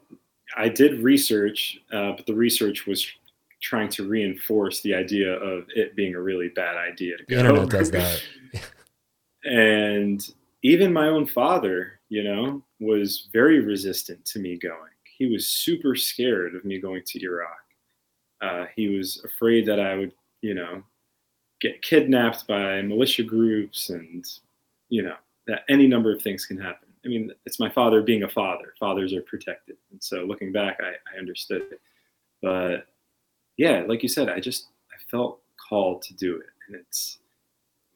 I 0.57 0.69
did 0.69 1.01
research, 1.01 1.81
uh, 1.91 2.13
but 2.13 2.27
the 2.27 2.35
research 2.35 2.87
was 2.87 3.07
trying 3.63 3.89
to 3.91 4.07
reinforce 4.07 4.83
the 4.83 4.95
idea 4.95 5.33
of 5.33 5.65
it 5.75 5.97
being 5.97 6.15
a 6.15 6.21
really 6.21 6.49
bad 6.49 6.77
idea 6.77 7.17
to 7.17 7.25
go. 7.25 7.37
The 7.37 7.41
internet 7.41 7.69
does 7.71 7.91
that. 7.91 8.23
and 9.45 10.35
even 10.63 10.93
my 10.93 11.09
own 11.09 11.27
father, 11.27 12.01
you 12.11 12.23
know, 12.23 12.63
was 12.79 13.29
very 13.33 13.61
resistant 13.61 14.25
to 14.27 14.39
me 14.39 14.59
going. 14.59 14.77
He 15.05 15.27
was 15.27 15.47
super 15.47 15.95
scared 15.95 16.55
of 16.55 16.65
me 16.65 16.79
going 16.79 17.03
to 17.07 17.23
Iraq. 17.23 17.49
Uh, 18.43 18.67
he 18.77 18.89
was 18.89 19.23
afraid 19.25 19.67
that 19.67 19.81
I 19.81 19.95
would, 19.97 20.13
you 20.43 20.55
know, 20.55 20.83
get 21.61 21.83
kidnapped 21.83 22.47
by 22.47 22.81
militia 22.83 23.23
groups 23.23 23.91
and, 23.91 24.25
you 24.89 25.03
know, 25.03 25.17
that 25.47 25.63
any 25.69 25.87
number 25.87 26.15
of 26.15 26.23
things 26.23 26.47
can 26.47 26.59
happen. 26.59 26.90
I 27.05 27.09
mean, 27.09 27.33
it's 27.47 27.59
my 27.59 27.71
father 27.71 28.03
being 28.03 28.25
a 28.25 28.29
father. 28.29 28.75
Fathers 28.79 29.13
are 29.15 29.23
protected. 29.23 29.77
And 29.91 30.03
so 30.03 30.25
looking 30.25 30.53
back, 30.53 30.79
I, 30.81 30.93
I 31.15 31.19
understood 31.19 31.63
it. 31.73 31.81
But 32.43 32.87
yeah, 33.57 33.85
like 33.87 34.03
you 34.03 34.09
said, 34.09 34.29
I 34.29 34.41
just, 34.41 34.69
I 34.93 34.97
felt 35.11 35.41
called 35.69 36.03
to 36.03 36.15
do 36.15 36.37
it. 36.37 36.47
And 36.67 36.77
it's, 36.77 37.19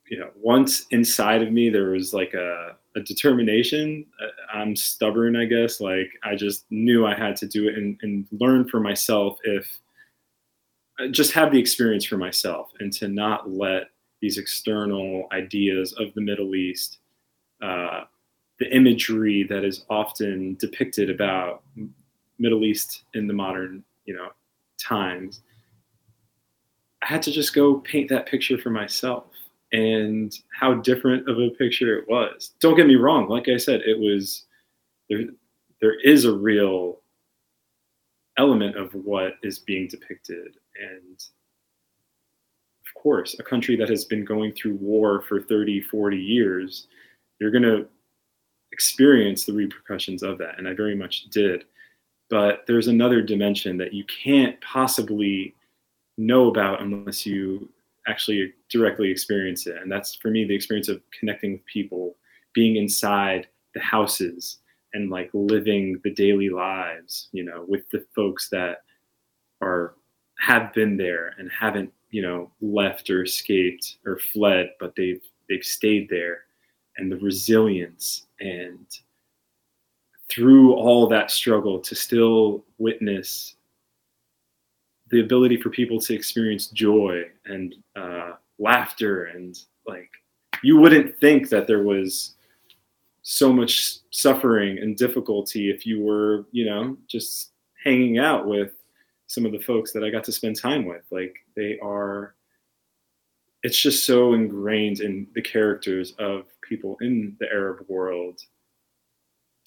you 0.09 0.19
know, 0.19 0.31
once 0.37 0.87
inside 0.91 1.43
of 1.43 1.53
me, 1.53 1.71
there 1.71 1.91
was 1.91 2.15
like 2.15 2.35
a, 2.35 2.77
a 2.97 3.01
determination. 3.01 4.07
Uh, 4.23 4.57
I'm 4.57 4.77
stubborn, 4.77 5.37
I 5.37 5.45
guess. 5.45 5.81
Like 5.81 6.11
I 6.23 6.35
just 6.35 6.65
knew 6.71 7.07
I 7.07 7.15
had 7.15 7.37
to 7.37 7.47
do 7.47 7.69
it 7.69 7.77
and, 7.77 7.99
and 8.03 8.27
learn 8.33 8.69
for 8.69 8.81
myself 8.81 9.39
if, 9.45 9.81
uh, 11.01 11.09
just 11.09 11.33
have 11.33 11.51
the 11.51 11.59
experience 11.59 12.05
for 12.05 12.17
myself 12.17 12.71
and 12.81 12.93
to 12.93 13.09
not 13.09 13.51
let 13.51 13.89
these 14.21 14.39
external 14.39 15.27
ideas 15.33 15.93
of 15.95 16.15
the 16.15 16.21
Middle 16.21 16.55
East 16.55 16.99
uh, 17.63 18.05
the 18.59 18.75
imagery 18.75 19.45
that 19.45 19.65
is 19.65 19.85
often 19.91 20.55
depicted 20.57 21.11
about 21.11 21.63
Middle 22.39 22.65
East 22.65 23.05
in 23.15 23.27
the 23.27 23.35
modern, 23.35 23.83
you 24.05 24.15
know, 24.15 24.29
times. 24.81 25.41
I 27.03 27.07
had 27.07 27.23
to 27.23 27.33
just 27.33 27.55
go 27.55 27.77
paint 27.81 28.09
that 28.11 28.27
picture 28.27 28.57
for 28.57 28.71
myself 28.71 29.25
and 29.73 30.35
how 30.59 30.75
different 30.75 31.29
of 31.29 31.39
a 31.39 31.51
picture 31.51 31.99
it 31.99 32.09
was. 32.09 32.53
Don't 32.61 32.77
get 32.77 32.87
me 32.87 32.97
wrong, 32.97 33.29
like 33.29 33.49
I 33.49 33.57
said, 33.57 33.81
it 33.83 33.99
was 33.99 34.45
there 35.09 35.25
there 35.81 36.01
is 36.01 36.25
a 36.25 36.33
real 36.33 37.01
element 38.39 38.77
of 38.77 38.95
what 38.95 39.35
is 39.43 39.59
being 39.59 39.87
depicted 39.89 40.57
and 40.81 41.25
of 42.95 43.03
course, 43.03 43.37
a 43.39 43.43
country 43.43 43.77
that 43.77 43.89
has 43.89 44.05
been 44.05 44.25
going 44.25 44.53
through 44.53 44.77
war 44.77 45.23
for 45.29 45.43
30, 45.43 45.83
40 45.83 46.17
years, 46.17 46.87
you're 47.39 47.51
going 47.51 47.63
to 47.63 47.87
experience 48.75 49.45
the 49.45 49.53
repercussions 49.53 50.23
of 50.25 50.37
that. 50.39 50.59
And 50.59 50.69
I 50.69 50.75
very 50.75 50.97
much 50.97 51.27
did. 51.31 51.65
But 52.29 52.65
there's 52.67 52.89
another 52.89 53.23
dimension 53.23 53.77
that 53.79 53.95
you 53.95 54.05
can't 54.05 54.61
possibly 54.61 55.55
know 56.19 56.49
about 56.49 56.83
unless 56.83 57.25
you 57.25 57.69
actually 58.09 58.53
directly 58.69 59.11
experience 59.11 59.67
it. 59.67 59.77
And 59.81 59.91
that's 59.91 60.17
for 60.17 60.31
me 60.31 60.45
the 60.45 60.55
experience 60.55 60.89
of 60.89 61.01
connecting 61.19 61.53
with 61.53 61.65
people, 61.67 62.17
being 62.53 62.77
inside 62.77 63.47
the 63.75 63.81
houses 63.81 64.59
and 64.93 65.11
like 65.11 65.31
living 65.33 66.01
the 66.03 66.13
daily 66.13 66.51
lives, 66.51 67.29
you 67.33 67.45
know, 67.45 67.65
with 67.69 67.89
the 67.91 68.05
folks 68.15 68.49
that 68.51 68.79
are 69.63 69.95
have 70.39 70.75
been 70.75 70.97
there 70.97 71.35
and 71.39 71.49
haven't, 71.51 71.93
you 72.11 72.23
know, 72.23 72.51
left 72.61 73.09
or 73.09 73.23
escaped 73.23 73.99
or 74.05 74.19
fled, 74.19 74.71
but 74.81 74.95
they've 74.97 75.23
they've 75.49 75.65
stayed 75.65 76.09
there 76.09 76.45
and 76.97 77.11
the 77.11 77.17
resilience 77.19 78.27
and 78.41 78.87
through 80.29 80.75
all 80.75 81.07
that 81.07 81.31
struggle 81.31 81.79
to 81.79 81.95
still 81.95 82.65
witness 82.79 83.57
the 85.11 85.21
ability 85.21 85.61
for 85.61 85.71
people 85.71 86.01
to 86.01 86.15
experience 86.15 86.69
joy 86.69 87.23
and 87.47 87.75
uh, 87.95 88.33
laughter 88.59 89.25
and 89.27 89.65
like 89.87 90.11
you 90.63 90.79
wouldn't 90.79 91.19
think 91.21 91.49
that 91.49 91.67
there 91.67 91.83
was 91.83 92.35
so 93.23 93.53
much 93.53 93.99
suffering 94.11 94.79
and 94.79 94.97
difficulty 94.97 95.71
if 95.71 95.87
you 95.87 96.01
were 96.01 96.47
you 96.53 96.65
know 96.65 96.97
just 97.07 97.53
hanging 97.83 98.19
out 98.19 98.47
with 98.47 98.73
some 99.27 99.45
of 99.45 99.53
the 99.53 99.59
folks 99.59 99.93
that 99.93 100.05
i 100.05 100.11
got 100.11 100.25
to 100.25 100.33
spend 100.33 100.59
time 100.59 100.85
with. 100.85 101.03
Like 101.11 101.35
they 101.57 101.79
are 101.83 102.35
it's 103.63 103.81
just 103.81 104.05
so 104.05 104.35
ingrained 104.35 105.01
in 105.01 105.27
the 105.35 105.41
characters 105.41 106.13
of 106.19 106.45
people 106.69 106.97
in 107.01 107.37
the 107.41 107.47
Arab 107.47 107.85
world 107.89 108.41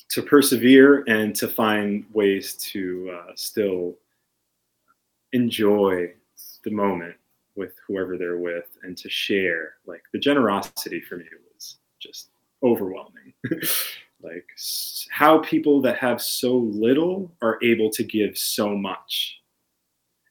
to 0.09 0.21
persevere 0.21 1.03
and 1.07 1.35
to 1.35 1.47
find 1.47 2.05
ways 2.13 2.55
to 2.55 3.11
uh, 3.13 3.31
still 3.35 3.95
enjoy 5.33 6.13
the 6.63 6.71
moment 6.71 7.15
with 7.55 7.73
whoever 7.85 8.17
they're 8.17 8.37
with 8.37 8.77
and 8.83 8.97
to 8.97 9.09
share. 9.09 9.75
Like 9.85 10.03
the 10.13 10.19
generosity 10.19 11.01
for 11.01 11.17
me 11.17 11.25
was 11.53 11.77
just 11.99 12.29
overwhelming. 12.63 13.33
like 14.21 14.47
how 15.11 15.39
people 15.39 15.81
that 15.81 15.97
have 15.97 16.21
so 16.21 16.55
little 16.57 17.31
are 17.41 17.59
able 17.61 17.89
to 17.91 18.03
give 18.03 18.37
so 18.37 18.75
much 18.75 19.41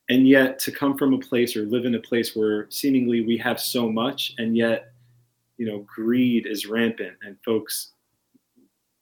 and 0.09 0.29
yet 0.29 0.59
to 0.61 0.71
come 0.71 0.97
from 0.97 1.15
a 1.15 1.19
place 1.19 1.57
or 1.57 1.67
live 1.67 1.85
in 1.85 1.95
a 1.95 2.01
place 2.01 2.37
where 2.37 2.67
seemingly 2.71 3.21
we 3.23 3.37
have 3.37 3.61
so 3.61 3.91
much 3.91 4.35
and 4.39 4.57
yet 4.57 4.93
you 5.57 5.67
know 5.67 5.85
greed 5.87 6.47
is 6.47 6.67
rampant 6.67 7.15
and 7.23 7.37
folks 7.45 7.93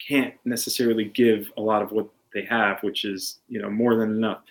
can't 0.06 0.34
necessarily 0.44 1.04
give 1.04 1.50
a 1.56 1.60
lot 1.60 1.82
of 1.82 1.92
what 1.92 2.08
they 2.32 2.44
have 2.44 2.82
which 2.82 3.04
is 3.04 3.40
you 3.48 3.60
know 3.60 3.70
more 3.70 3.96
than 3.96 4.10
enough. 4.10 4.42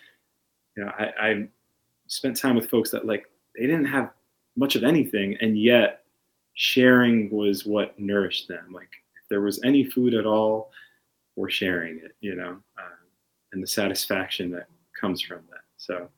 You 0.76 0.86
know 0.86 0.92
i, 0.98 1.12
I 1.20 1.48
spent 2.08 2.38
time 2.38 2.56
with 2.56 2.70
folks 2.70 2.90
that 2.92 3.06
like 3.06 3.26
they 3.56 3.66
didn't 3.66 3.86
have 3.86 4.12
much 4.56 4.76
of 4.76 4.84
anything 4.84 5.38
and 5.42 5.58
yet 5.58 6.04
sharing 6.56 7.32
was 7.32 7.66
what 7.66 7.98
nourished 8.00 8.48
them. 8.48 8.68
Like 8.72 8.90
if 9.22 9.28
there 9.30 9.42
was 9.42 9.60
any 9.64 9.84
food 9.84 10.14
at 10.14 10.26
all 10.26 10.72
we're 11.36 11.50
sharing 11.50 11.98
it 11.98 12.16
you 12.22 12.36
know 12.36 12.58
uh, 12.78 13.04
and 13.52 13.64
the 13.64 13.68
satisfaction 13.68 14.52
that 14.52 14.68
comes 15.00 15.22
from 15.22 15.40
that. 15.50 15.62
So 15.78 16.10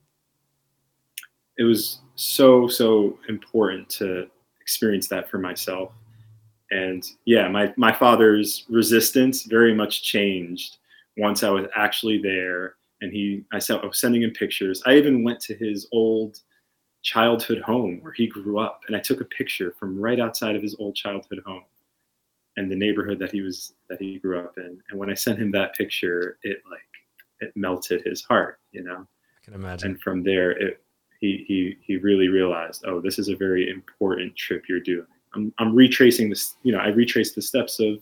it 1.58 1.64
was 1.64 2.00
so 2.16 2.68
so 2.68 3.18
important 3.30 3.90
to 3.90 4.30
experience 4.66 5.08
that 5.08 5.30
for 5.30 5.38
myself. 5.38 5.92
And 6.72 7.08
yeah 7.26 7.48
my 7.48 7.72
my 7.78 7.94
father's 7.94 8.66
resistance 8.68 9.44
very 9.44 9.76
much 9.76 10.02
changed 10.02 10.78
once 11.18 11.44
i 11.44 11.50
was 11.50 11.68
actually 11.76 12.18
there. 12.18 12.76
And 13.02 13.14
he 13.14 13.44
i, 13.54 13.60
saw, 13.60 13.78
I 13.78 13.86
was 13.86 14.00
sending 14.00 14.24
him 14.24 14.32
pictures. 14.32 14.82
I 14.88 14.96
even 14.96 15.24
went 15.24 15.40
to 15.42 15.54
his 15.54 15.88
old 15.92 16.40
childhood 17.04 17.62
home 17.62 18.00
where 18.02 18.14
he 18.14 18.26
grew 18.26 18.58
up 18.58 18.82
and 18.88 18.96
i 18.96 19.00
took 19.00 19.22
a 19.22 19.26
picture 19.26 19.76
from 19.80 20.02
right 20.02 20.20
outside 20.20 20.56
of 20.56 20.64
his 20.64 20.76
old 20.80 20.96
childhood 20.96 21.40
home 21.46 21.62
and 22.58 22.72
the 22.72 22.76
neighborhood 22.76 23.20
that 23.20 23.32
he 23.32 23.42
was 23.42 23.74
that 23.90 24.02
he 24.02 24.18
grew 24.18 24.40
up 24.40 24.58
in. 24.58 24.82
And 24.90 25.00
when 25.00 25.12
i 25.12 25.14
sent 25.14 25.38
him 25.38 25.52
that 25.52 25.76
picture 25.76 26.40
it 26.42 26.58
like 26.72 26.92
it 27.42 27.52
melted 27.56 28.02
his 28.04 28.24
heart 28.24 28.60
you 28.72 28.84
know? 28.84 29.06
I 29.06 29.40
can 29.46 29.54
imagine. 29.54 29.92
And 29.92 30.02
from 30.02 30.24
there 30.24 30.52
it 30.52 30.82
he 31.26 31.46
he 31.48 31.78
he 31.82 31.98
really 31.98 32.28
realized, 32.28 32.84
oh, 32.86 33.02
this 33.02 33.18
is 33.20 33.30
a 33.30 33.36
very 33.36 33.70
important 33.70 34.36
trip 34.36 34.64
you're 34.70 34.80
doing. 34.80 35.08
I'm 35.34 35.54
I'm 35.58 35.76
retracing 35.76 36.30
this, 36.30 36.56
you 36.64 36.72
know, 36.72 36.80
I 36.80 36.90
retraced 36.90 37.36
the 37.36 37.42
steps 37.42 37.80
of, 37.80 38.00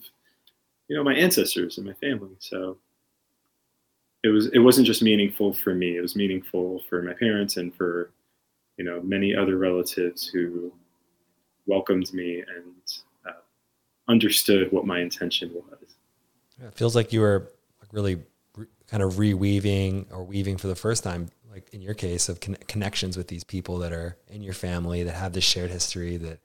you 0.88 0.96
know, 0.96 1.04
my 1.04 1.14
ancestors 1.14 1.78
and 1.78 1.86
my 1.86 1.94
family. 1.94 2.36
So 2.38 2.76
it 4.22 4.28
was 4.28 4.46
it 4.48 4.58
wasn't 4.58 4.86
just 4.86 5.02
meaningful 5.02 5.54
for 5.54 5.74
me. 5.74 5.96
It 5.96 6.00
was 6.00 6.16
meaningful 6.16 6.82
for 6.88 7.02
my 7.02 7.14
parents 7.14 7.56
and 7.56 7.74
for 7.74 8.10
you 8.76 8.84
know 8.84 9.00
many 9.02 9.34
other 9.34 9.56
relatives 9.58 10.26
who 10.26 10.72
welcomed 11.66 12.12
me 12.12 12.40
and 12.40 12.74
uh, 13.26 13.40
understood 14.08 14.70
what 14.70 14.86
my 14.86 15.00
intention 15.00 15.50
was. 15.54 15.96
It 16.62 16.74
feels 16.74 16.94
like 16.94 17.12
you 17.12 17.20
were 17.20 17.50
really 17.92 18.16
re- 18.56 18.66
kind 18.86 19.02
of 19.02 19.14
reweaving 19.14 20.06
or 20.10 20.24
weaving 20.24 20.58
for 20.58 20.68
the 20.68 20.74
first 20.74 21.02
time, 21.02 21.28
like 21.54 21.72
in 21.72 21.80
your 21.80 21.94
case, 21.94 22.28
of 22.28 22.40
con- 22.40 22.58
connections 22.66 23.16
with 23.16 23.28
these 23.28 23.44
people 23.44 23.78
that 23.78 23.92
are 23.92 24.16
in 24.28 24.42
your 24.42 24.54
family 24.54 25.04
that 25.04 25.14
have 25.14 25.32
this 25.32 25.44
shared 25.44 25.70
history 25.70 26.16
that 26.16 26.40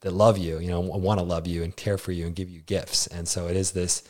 that 0.00 0.12
love 0.12 0.38
you, 0.38 0.60
you 0.60 0.68
know, 0.68 0.80
want 0.80 1.18
to 1.18 1.24
love 1.24 1.46
you 1.46 1.64
and 1.64 1.74
care 1.74 1.98
for 1.98 2.12
you 2.12 2.26
and 2.26 2.36
give 2.36 2.48
you 2.50 2.60
gifts. 2.60 3.06
And 3.08 3.26
so 3.26 3.48
it 3.48 3.56
is 3.56 3.72
this 3.72 4.02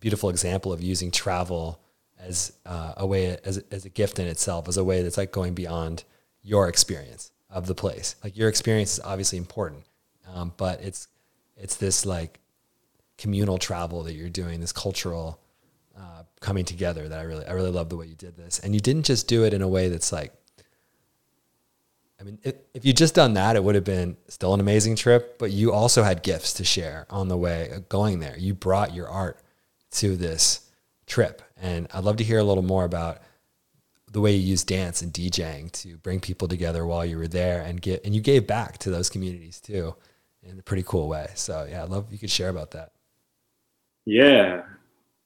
beautiful 0.00 0.28
example 0.28 0.70
of 0.70 0.82
using 0.82 1.10
travel 1.10 1.80
as 2.18 2.52
uh, 2.66 2.92
a 2.98 3.06
way 3.06 3.38
as, 3.42 3.56
as 3.70 3.86
a 3.86 3.88
gift 3.88 4.18
in 4.18 4.26
itself, 4.26 4.68
as 4.68 4.76
a 4.76 4.84
way 4.84 5.02
that's 5.02 5.16
like 5.16 5.32
going 5.32 5.54
beyond 5.54 6.04
your 6.42 6.68
experience 6.68 7.30
of 7.48 7.66
the 7.66 7.74
place. 7.74 8.16
Like 8.22 8.36
your 8.36 8.50
experience 8.50 8.98
is 8.98 9.00
obviously 9.00 9.38
important, 9.38 9.84
um, 10.34 10.52
but 10.58 10.82
it's 10.82 11.08
it's 11.56 11.76
this 11.76 12.04
like 12.04 12.38
communal 13.16 13.56
travel 13.56 14.02
that 14.02 14.12
you're 14.12 14.28
doing, 14.28 14.60
this 14.60 14.72
cultural 14.72 15.40
coming 16.44 16.66
together 16.66 17.08
that 17.08 17.18
I 17.18 17.22
really 17.22 17.46
I 17.46 17.52
really 17.52 17.70
love 17.70 17.88
the 17.88 17.96
way 17.96 18.06
you 18.06 18.14
did 18.14 18.36
this, 18.36 18.58
and 18.60 18.74
you 18.74 18.80
didn't 18.80 19.06
just 19.06 19.26
do 19.26 19.44
it 19.44 19.54
in 19.54 19.62
a 19.62 19.68
way 19.68 19.88
that's 19.88 20.12
like. 20.12 20.32
I 22.20 22.22
mean, 22.22 22.38
if, 22.42 22.54
if 22.72 22.84
you 22.84 22.92
just 22.92 23.14
done 23.14 23.34
that, 23.34 23.56
it 23.56 23.64
would 23.64 23.74
have 23.74 23.84
been 23.84 24.16
still 24.28 24.54
an 24.54 24.60
amazing 24.60 24.96
trip. 24.96 25.38
But 25.38 25.50
you 25.50 25.72
also 25.72 26.02
had 26.02 26.22
gifts 26.22 26.52
to 26.54 26.64
share 26.64 27.06
on 27.10 27.28
the 27.28 27.36
way 27.36 27.82
going 27.88 28.20
there. 28.20 28.36
You 28.38 28.54
brought 28.54 28.94
your 28.94 29.08
art 29.08 29.40
to 29.92 30.16
this 30.16 30.70
trip, 31.06 31.42
and 31.60 31.88
I'd 31.92 32.04
love 32.04 32.18
to 32.18 32.24
hear 32.24 32.38
a 32.38 32.44
little 32.44 32.62
more 32.62 32.84
about 32.84 33.22
the 34.12 34.20
way 34.20 34.32
you 34.32 34.50
use 34.50 34.62
dance 34.62 35.02
and 35.02 35.12
DJing 35.12 35.72
to 35.72 35.96
bring 35.96 36.20
people 36.20 36.46
together 36.46 36.86
while 36.86 37.04
you 37.04 37.18
were 37.18 37.26
there 37.26 37.62
and 37.62 37.80
get 37.80 38.04
and 38.04 38.14
you 38.14 38.20
gave 38.20 38.46
back 38.46 38.78
to 38.78 38.90
those 38.90 39.10
communities 39.10 39.60
too 39.60 39.96
in 40.42 40.58
a 40.58 40.62
pretty 40.62 40.84
cool 40.86 41.08
way. 41.08 41.28
So 41.34 41.66
yeah, 41.68 41.82
I'd 41.82 41.88
love 41.88 42.12
you 42.12 42.18
could 42.18 42.30
share 42.30 42.50
about 42.50 42.72
that. 42.72 42.92
Yeah. 44.04 44.62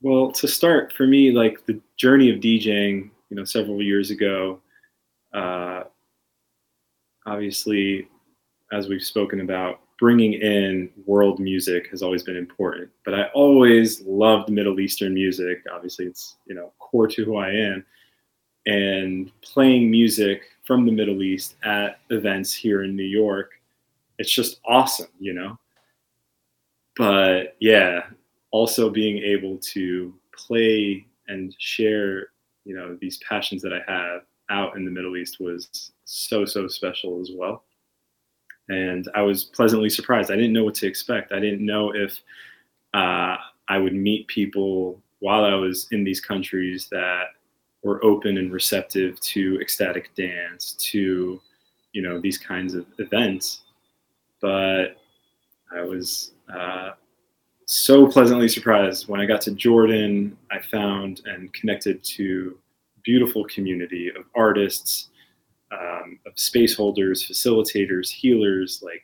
Well, 0.00 0.30
to 0.32 0.46
start 0.46 0.92
for 0.92 1.06
me, 1.06 1.32
like 1.32 1.66
the 1.66 1.80
journey 1.96 2.30
of 2.30 2.40
DJing, 2.40 3.10
you 3.30 3.36
know, 3.36 3.44
several 3.44 3.82
years 3.82 4.10
ago, 4.10 4.60
uh, 5.34 5.84
obviously, 7.26 8.08
as 8.72 8.88
we've 8.88 9.02
spoken 9.02 9.40
about, 9.40 9.80
bringing 9.98 10.34
in 10.34 10.90
world 11.06 11.40
music 11.40 11.88
has 11.90 12.02
always 12.02 12.22
been 12.22 12.36
important. 12.36 12.88
But 13.04 13.14
I 13.14 13.24
always 13.34 14.00
loved 14.02 14.50
Middle 14.50 14.78
Eastern 14.80 15.14
music. 15.14 15.64
Obviously, 15.72 16.06
it's 16.06 16.36
you 16.46 16.54
know 16.54 16.72
core 16.78 17.08
to 17.08 17.24
who 17.24 17.36
I 17.36 17.50
am, 17.50 17.84
and 18.66 19.32
playing 19.42 19.90
music 19.90 20.42
from 20.64 20.86
the 20.86 20.92
Middle 20.92 21.22
East 21.22 21.56
at 21.64 22.00
events 22.10 22.54
here 22.54 22.84
in 22.84 22.96
New 22.96 23.04
York, 23.04 23.52
it's 24.18 24.32
just 24.32 24.60
awesome, 24.66 25.08
you 25.20 25.32
know. 25.34 25.58
But 26.96 27.56
yeah, 27.60 28.02
also 28.50 28.90
being 28.90 29.18
able 29.18 29.58
to 29.58 30.14
play 30.32 31.06
and 31.28 31.54
share, 31.58 32.28
you 32.64 32.74
know, 32.74 32.96
these 33.00 33.18
passions 33.28 33.62
that 33.62 33.72
I 33.72 33.80
have 33.90 34.22
out 34.50 34.76
in 34.76 34.84
the 34.84 34.90
Middle 34.90 35.16
East 35.16 35.38
was 35.40 35.92
so 36.04 36.44
so 36.44 36.66
special 36.68 37.20
as 37.20 37.30
well 37.34 37.64
and 38.68 39.08
I 39.14 39.22
was 39.22 39.44
pleasantly 39.44 39.90
surprised. 39.90 40.30
I 40.30 40.36
didn't 40.36 40.52
know 40.52 40.64
what 40.64 40.74
to 40.76 40.86
expect. 40.86 41.32
I 41.32 41.40
didn't 41.40 41.64
know 41.64 41.94
if 41.94 42.20
uh, 42.94 43.36
I 43.68 43.78
would 43.78 43.94
meet 43.94 44.26
people 44.28 45.00
while 45.20 45.44
I 45.44 45.54
was 45.54 45.88
in 45.90 46.04
these 46.04 46.20
countries 46.20 46.88
that 46.90 47.28
were 47.82 48.04
open 48.04 48.38
and 48.38 48.52
receptive 48.52 49.18
to 49.20 49.58
ecstatic 49.60 50.14
dance, 50.14 50.74
to 50.90 51.40
you 51.92 52.02
know 52.02 52.20
these 52.20 52.38
kinds 52.38 52.74
of 52.74 52.86
events. 52.98 53.62
But 54.40 54.96
I 55.74 55.82
was 55.82 56.32
uh, 56.52 56.90
so 57.70 58.06
pleasantly 58.06 58.48
surprised 58.48 59.08
when 59.08 59.20
I 59.20 59.26
got 59.26 59.42
to 59.42 59.50
Jordan. 59.50 60.34
I 60.50 60.58
found 60.58 61.20
and 61.26 61.52
connected 61.52 62.02
to 62.02 62.56
beautiful 63.04 63.44
community 63.44 64.08
of 64.08 64.24
artists 64.34 65.10
um, 65.70 66.18
of 66.24 66.32
space 66.36 66.74
holders, 66.74 67.28
facilitators, 67.28 68.08
healers. 68.08 68.82
Like, 68.82 69.02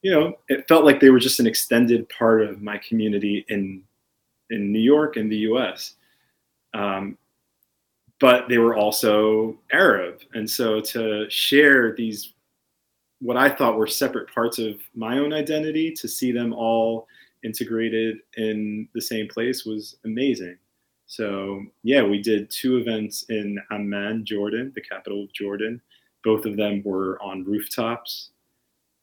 you 0.00 0.10
know, 0.10 0.32
it 0.48 0.66
felt 0.66 0.86
like 0.86 0.98
they 0.98 1.10
were 1.10 1.18
just 1.18 1.40
an 1.40 1.46
extended 1.46 2.08
part 2.08 2.40
of 2.40 2.62
my 2.62 2.78
community 2.78 3.44
in 3.50 3.82
in 4.48 4.72
New 4.72 4.80
York 4.80 5.16
and 5.16 5.30
the 5.30 5.44
U.S. 5.52 5.96
Um, 6.72 7.18
but 8.18 8.48
they 8.48 8.56
were 8.56 8.76
also 8.76 9.58
Arab, 9.72 10.20
and 10.32 10.48
so 10.48 10.80
to 10.80 11.28
share 11.28 11.94
these 11.94 12.32
what 13.20 13.36
I 13.36 13.50
thought 13.50 13.76
were 13.76 13.86
separate 13.86 14.32
parts 14.32 14.58
of 14.58 14.80
my 14.94 15.18
own 15.18 15.34
identity, 15.34 15.92
to 15.92 16.08
see 16.08 16.32
them 16.32 16.54
all 16.54 17.06
integrated 17.44 18.18
in 18.36 18.88
the 18.94 19.00
same 19.00 19.28
place 19.28 19.64
was 19.64 19.96
amazing. 20.04 20.56
So 21.06 21.62
yeah, 21.82 22.02
we 22.02 22.20
did 22.20 22.50
two 22.50 22.78
events 22.78 23.24
in 23.28 23.58
Amman, 23.70 24.24
Jordan, 24.24 24.72
the 24.74 24.80
capital 24.80 25.24
of 25.24 25.32
Jordan. 25.32 25.80
Both 26.24 26.46
of 26.46 26.56
them 26.56 26.82
were 26.84 27.20
on 27.22 27.44
rooftops, 27.44 28.30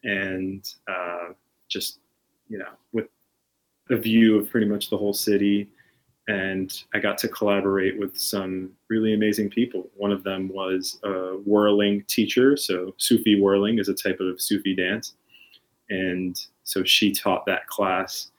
and 0.03 0.67
uh, 0.87 1.29
just 1.69 1.99
you 2.49 2.57
know 2.57 2.71
with 2.91 3.07
a 3.91 3.95
view 3.95 4.37
of 4.37 4.49
pretty 4.49 4.65
much 4.65 4.89
the 4.89 4.97
whole 4.97 5.13
city. 5.13 5.69
And 6.27 6.71
I 6.93 6.99
got 6.99 7.17
to 7.19 7.27
collaborate 7.27 7.99
with 7.99 8.17
some 8.17 8.71
really 8.89 9.13
amazing 9.13 9.49
people. 9.49 9.89
One 9.95 10.11
of 10.11 10.23
them 10.23 10.49
was 10.49 10.99
a 11.03 11.37
whirling 11.45 12.03
teacher. 12.07 12.55
So 12.55 12.93
Sufi 12.97 13.39
whirling 13.41 13.79
is 13.79 13.89
a 13.89 13.93
type 13.93 14.19
of 14.19 14.41
Sufi 14.41 14.75
dance, 14.75 15.13
and 15.89 16.35
so 16.63 16.83
she 16.83 17.11
taught 17.11 17.45
that 17.45 17.67
class 17.67 18.30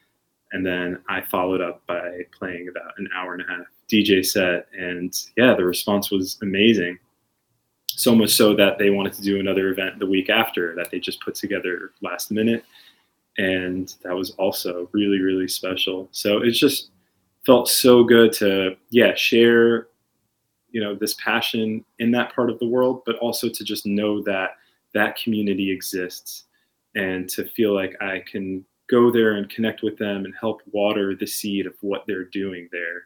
and 0.53 0.65
then 0.65 0.99
I 1.09 1.23
followed 1.23 1.61
up 1.61 1.83
by 1.87 2.23
playing 2.39 2.69
about 2.69 2.93
an 2.99 3.09
hour 3.15 3.33
and 3.35 3.43
a 3.43 3.47
half 3.47 3.67
DJ 3.91 4.25
set. 4.25 4.69
And 4.79 5.15
yeah, 5.37 5.55
the 5.55 5.65
response 5.65 6.11
was 6.11 6.39
amazing. 6.43 6.99
So 7.87 8.15
much 8.15 8.31
so 8.31 8.55
that 8.57 8.79
they 8.79 8.91
wanted 8.91 9.15
to 9.15 9.23
do 9.23 9.41
another 9.41 9.69
event 9.69 9.99
the 9.99 10.07
week 10.07 10.31
after 10.31 10.75
that 10.77 10.91
they 10.91 10.99
just 10.99 11.23
put 11.23 11.35
together 11.35 11.93
last 12.03 12.31
minute. 12.31 12.65
And 13.39 13.95
that 14.03 14.15
was 14.15 14.33
also 14.33 14.89
really, 14.93 15.21
really 15.21 15.49
special. 15.49 16.09
So 16.13 16.43
it 16.43 16.51
just 16.53 16.91
felt 17.47 17.69
so 17.69 18.05
good 18.05 18.33
to, 18.35 18.77
yeah, 18.91 19.15
share, 19.15 19.89
you 20.71 20.83
know, 20.83 20.95
this 20.95 21.15
passion 21.15 21.85
in 21.99 22.11
that 22.13 22.35
part 22.35 22.51
of 22.51 22.59
the 22.59 22.69
world, 22.69 23.03
but 23.07 23.17
also 23.17 23.49
to 23.49 23.65
just 23.65 23.87
know 23.87 24.23
that 24.23 24.57
that 24.93 25.17
community 25.17 25.71
exists 25.71 26.45
and 26.95 27.29
to 27.31 27.47
feel 27.47 27.75
like 27.75 27.97
I 28.03 28.23
can 28.31 28.65
go 28.93 29.11
there 29.11 29.33
and 29.37 29.49
connect 29.49 29.83
with 29.83 29.97
them 29.97 30.27
and 30.27 30.35
help 30.39 30.61
water 30.71 31.17
the 31.17 31.27
seed 31.27 31.67
of 31.67 31.73
what 31.81 32.05
they're 32.07 32.27
doing 32.27 32.69
there 32.71 33.05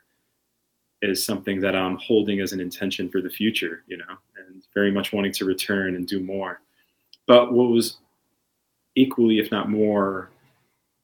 is 1.00 1.24
something 1.24 1.60
that 1.60 1.76
I'm 1.76 1.96
holding 1.98 2.40
as 2.40 2.52
an 2.52 2.58
intention 2.58 3.08
for 3.08 3.20
the 3.20 3.30
future, 3.30 3.84
you 3.86 3.96
know, 3.96 4.16
and 4.36 4.64
very 4.74 4.90
much 4.90 5.12
wanting 5.12 5.32
to 5.34 5.44
return 5.44 5.94
and 5.94 6.04
do 6.04 6.18
more. 6.18 6.60
But 7.28 7.52
what 7.52 7.68
was 7.68 7.98
equally, 8.96 9.38
if 9.38 9.52
not 9.52 9.70
more, 9.70 10.30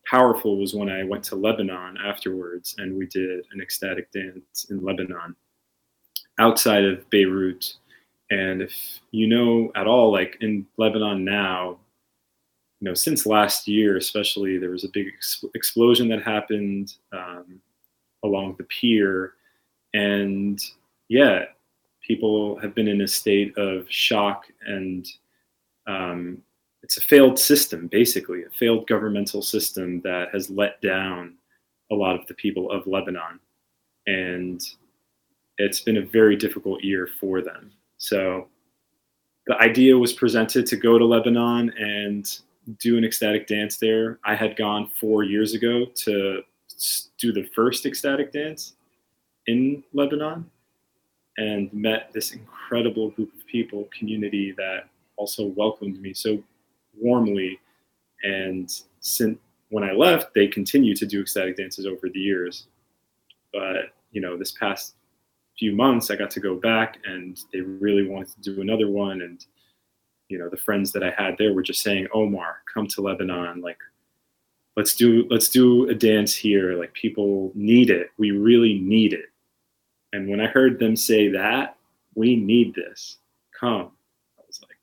powerful 0.04 0.58
was 0.58 0.74
when 0.74 0.88
I 0.88 1.04
went 1.04 1.22
to 1.24 1.36
Lebanon 1.36 1.96
afterwards 1.96 2.74
and 2.78 2.98
we 2.98 3.06
did 3.06 3.44
an 3.52 3.60
ecstatic 3.60 4.10
dance 4.10 4.66
in 4.68 4.82
Lebanon 4.82 5.36
outside 6.40 6.84
of 6.84 7.08
Beirut. 7.08 7.76
And 8.30 8.62
if 8.62 8.74
you 9.12 9.28
know 9.28 9.70
at 9.76 9.86
all, 9.86 10.10
like 10.10 10.38
in 10.40 10.66
Lebanon 10.76 11.24
now, 11.24 11.78
you 12.82 12.88
know, 12.88 12.94
since 12.94 13.26
last 13.26 13.68
year, 13.68 13.96
especially, 13.96 14.58
there 14.58 14.70
was 14.70 14.82
a 14.82 14.88
big 14.88 15.06
ex- 15.06 15.44
explosion 15.54 16.08
that 16.08 16.20
happened 16.20 16.94
um, 17.12 17.60
along 18.24 18.56
the 18.58 18.64
pier, 18.64 19.34
and 19.94 20.60
yeah, 21.08 21.44
people 22.04 22.58
have 22.58 22.74
been 22.74 22.88
in 22.88 23.02
a 23.02 23.06
state 23.06 23.56
of 23.56 23.88
shock, 23.88 24.46
and 24.66 25.06
um, 25.86 26.42
it's 26.82 26.96
a 26.96 27.00
failed 27.00 27.38
system, 27.38 27.86
basically, 27.86 28.42
a 28.42 28.50
failed 28.50 28.88
governmental 28.88 29.42
system 29.42 30.00
that 30.00 30.30
has 30.32 30.50
let 30.50 30.82
down 30.82 31.34
a 31.92 31.94
lot 31.94 32.18
of 32.18 32.26
the 32.26 32.34
people 32.34 32.68
of 32.72 32.84
Lebanon, 32.88 33.38
and 34.08 34.60
it's 35.58 35.82
been 35.82 35.98
a 35.98 36.06
very 36.06 36.34
difficult 36.34 36.82
year 36.82 37.08
for 37.20 37.42
them. 37.42 37.70
So 37.98 38.48
the 39.46 39.56
idea 39.58 39.96
was 39.96 40.12
presented 40.12 40.66
to 40.66 40.76
go 40.76 40.98
to 40.98 41.04
Lebanon 41.04 41.72
and 41.78 42.40
do 42.78 42.96
an 42.96 43.04
ecstatic 43.04 43.46
dance 43.46 43.76
there. 43.78 44.18
I 44.24 44.34
had 44.34 44.56
gone 44.56 44.90
four 45.00 45.24
years 45.24 45.54
ago 45.54 45.86
to 46.04 46.42
do 47.18 47.32
the 47.32 47.44
first 47.54 47.86
ecstatic 47.86 48.32
dance 48.32 48.74
in 49.46 49.82
Lebanon 49.92 50.50
and 51.38 51.72
met 51.72 52.12
this 52.12 52.32
incredible 52.32 53.10
group 53.10 53.32
of 53.34 53.46
people, 53.46 53.88
community 53.96 54.52
that 54.52 54.88
also 55.16 55.46
welcomed 55.46 56.00
me 56.00 56.12
so 56.14 56.42
warmly. 57.00 57.58
And 58.22 58.70
since 59.00 59.38
when 59.70 59.84
I 59.84 59.92
left, 59.92 60.34
they 60.34 60.46
continue 60.46 60.94
to 60.94 61.06
do 61.06 61.20
ecstatic 61.20 61.56
dances 61.56 61.86
over 61.86 62.08
the 62.08 62.20
years. 62.20 62.66
But 63.52 63.92
you 64.12 64.20
know, 64.20 64.36
this 64.36 64.52
past 64.52 64.94
few 65.58 65.74
months, 65.74 66.10
I 66.10 66.16
got 66.16 66.30
to 66.32 66.40
go 66.40 66.54
back, 66.54 66.98
and 67.04 67.40
they 67.52 67.60
really 67.60 68.06
wanted 68.06 68.42
to 68.42 68.54
do 68.54 68.60
another 68.60 68.88
one. 68.88 69.22
And 69.22 69.44
you 70.32 70.38
know, 70.38 70.48
the 70.48 70.56
friends 70.56 70.92
that 70.92 71.02
I 71.02 71.10
had 71.10 71.36
there 71.36 71.52
were 71.52 71.62
just 71.62 71.82
saying, 71.82 72.08
"Omar, 72.14 72.62
come 72.72 72.86
to 72.88 73.02
Lebanon. 73.02 73.60
Like, 73.60 73.76
let's 74.76 74.94
do 74.94 75.26
let's 75.28 75.50
do 75.50 75.90
a 75.90 75.94
dance 75.94 76.34
here. 76.34 76.72
Like, 76.78 76.94
people 76.94 77.52
need 77.54 77.90
it. 77.90 78.08
We 78.16 78.30
really 78.30 78.78
need 78.80 79.12
it." 79.12 79.26
And 80.14 80.30
when 80.30 80.40
I 80.40 80.46
heard 80.46 80.78
them 80.78 80.96
say 80.96 81.28
that, 81.28 81.76
we 82.14 82.34
need 82.34 82.74
this. 82.74 83.18
Come. 83.58 83.92
I 84.38 84.42
was 84.46 84.60
like, 84.62 84.78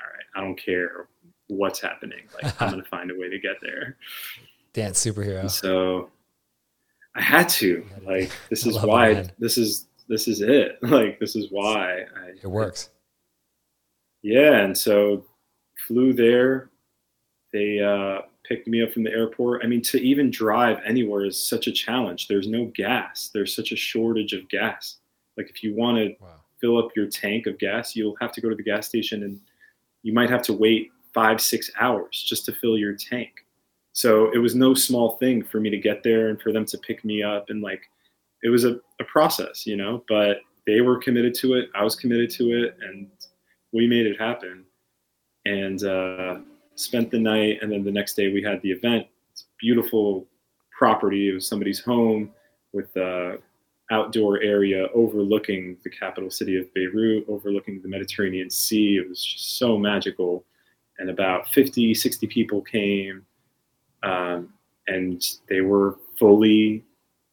all 0.00 0.06
right, 0.06 0.24
I 0.36 0.40
don't 0.42 0.56
care 0.56 1.08
what's 1.48 1.80
happening. 1.80 2.28
Like, 2.34 2.60
I'm 2.60 2.70
gonna 2.70 2.84
find 2.90 3.10
a 3.10 3.14
way 3.14 3.30
to 3.30 3.38
get 3.38 3.56
there. 3.62 3.96
Dance 4.74 5.02
superhero. 5.02 5.40
And 5.40 5.50
so 5.50 6.10
I 7.14 7.22
had 7.22 7.48
to. 7.50 7.86
Like, 8.04 8.30
this 8.50 8.66
is 8.66 8.78
why. 8.82 9.10
It, 9.10 9.32
this 9.38 9.56
is 9.56 9.86
this 10.08 10.28
is 10.28 10.42
it. 10.42 10.78
Like, 10.82 11.18
this 11.20 11.36
is 11.36 11.46
why 11.50 12.02
I, 12.02 12.32
it 12.42 12.50
works. 12.50 12.90
Yeah, 14.22 14.58
and 14.58 14.76
so 14.76 15.24
flew 15.86 16.12
there. 16.12 16.70
They 17.52 17.80
uh, 17.80 18.22
picked 18.44 18.68
me 18.68 18.82
up 18.82 18.92
from 18.92 19.02
the 19.02 19.12
airport. 19.12 19.64
I 19.64 19.66
mean, 19.66 19.82
to 19.82 20.00
even 20.00 20.30
drive 20.30 20.78
anywhere 20.84 21.24
is 21.24 21.42
such 21.42 21.66
a 21.66 21.72
challenge. 21.72 22.28
There's 22.28 22.48
no 22.48 22.66
gas. 22.74 23.30
There's 23.32 23.54
such 23.54 23.72
a 23.72 23.76
shortage 23.76 24.32
of 24.32 24.48
gas. 24.48 24.98
Like, 25.36 25.50
if 25.50 25.62
you 25.62 25.74
want 25.74 25.98
to 25.98 26.14
wow. 26.20 26.40
fill 26.60 26.78
up 26.78 26.90
your 26.94 27.06
tank 27.06 27.46
of 27.46 27.58
gas, 27.58 27.96
you'll 27.96 28.16
have 28.20 28.32
to 28.32 28.40
go 28.40 28.48
to 28.48 28.54
the 28.54 28.62
gas 28.62 28.86
station, 28.86 29.22
and 29.22 29.40
you 30.02 30.12
might 30.12 30.30
have 30.30 30.42
to 30.42 30.52
wait 30.52 30.90
five, 31.12 31.40
six 31.40 31.70
hours 31.80 32.24
just 32.28 32.44
to 32.46 32.52
fill 32.52 32.78
your 32.78 32.94
tank. 32.94 33.30
So 33.92 34.30
it 34.32 34.38
was 34.38 34.54
no 34.54 34.74
small 34.74 35.16
thing 35.16 35.42
for 35.42 35.58
me 35.58 35.70
to 35.70 35.76
get 35.76 36.02
there 36.02 36.28
and 36.28 36.40
for 36.40 36.52
them 36.52 36.64
to 36.66 36.78
pick 36.78 37.04
me 37.04 37.22
up. 37.22 37.46
And 37.50 37.60
like, 37.60 37.82
it 38.42 38.48
was 38.48 38.64
a, 38.64 38.78
a 39.00 39.04
process, 39.04 39.66
you 39.66 39.76
know, 39.76 40.04
but 40.08 40.38
they 40.66 40.80
were 40.80 40.98
committed 40.98 41.34
to 41.34 41.54
it. 41.54 41.68
I 41.74 41.82
was 41.82 41.96
committed 41.96 42.30
to 42.32 42.64
it. 42.64 42.76
And 42.80 43.08
we 43.72 43.86
made 43.86 44.06
it 44.06 44.20
happen. 44.20 44.64
And 45.46 45.82
uh, 45.84 46.38
spent 46.74 47.10
the 47.10 47.18
night. 47.18 47.58
And 47.62 47.70
then 47.70 47.84
the 47.84 47.90
next 47.90 48.14
day 48.14 48.32
we 48.32 48.42
had 48.42 48.60
the 48.62 48.70
event. 48.70 49.06
It's 49.32 49.46
beautiful 49.58 50.26
property. 50.76 51.30
It 51.30 51.34
was 51.34 51.46
somebody's 51.46 51.80
home 51.80 52.30
with 52.72 52.92
the 52.94 53.38
outdoor 53.90 54.40
area 54.40 54.86
overlooking 54.94 55.76
the 55.82 55.90
capital 55.90 56.30
city 56.30 56.56
of 56.56 56.72
Beirut, 56.74 57.24
overlooking 57.28 57.82
the 57.82 57.88
Mediterranean 57.88 58.48
Sea. 58.48 58.96
It 58.96 59.08
was 59.08 59.24
just 59.24 59.58
so 59.58 59.76
magical. 59.76 60.44
And 60.98 61.10
about 61.10 61.48
50, 61.48 61.94
60 61.94 62.26
people 62.26 62.60
came 62.60 63.24
um, 64.02 64.52
and 64.86 65.22
they 65.48 65.60
were 65.60 65.98
fully 66.18 66.84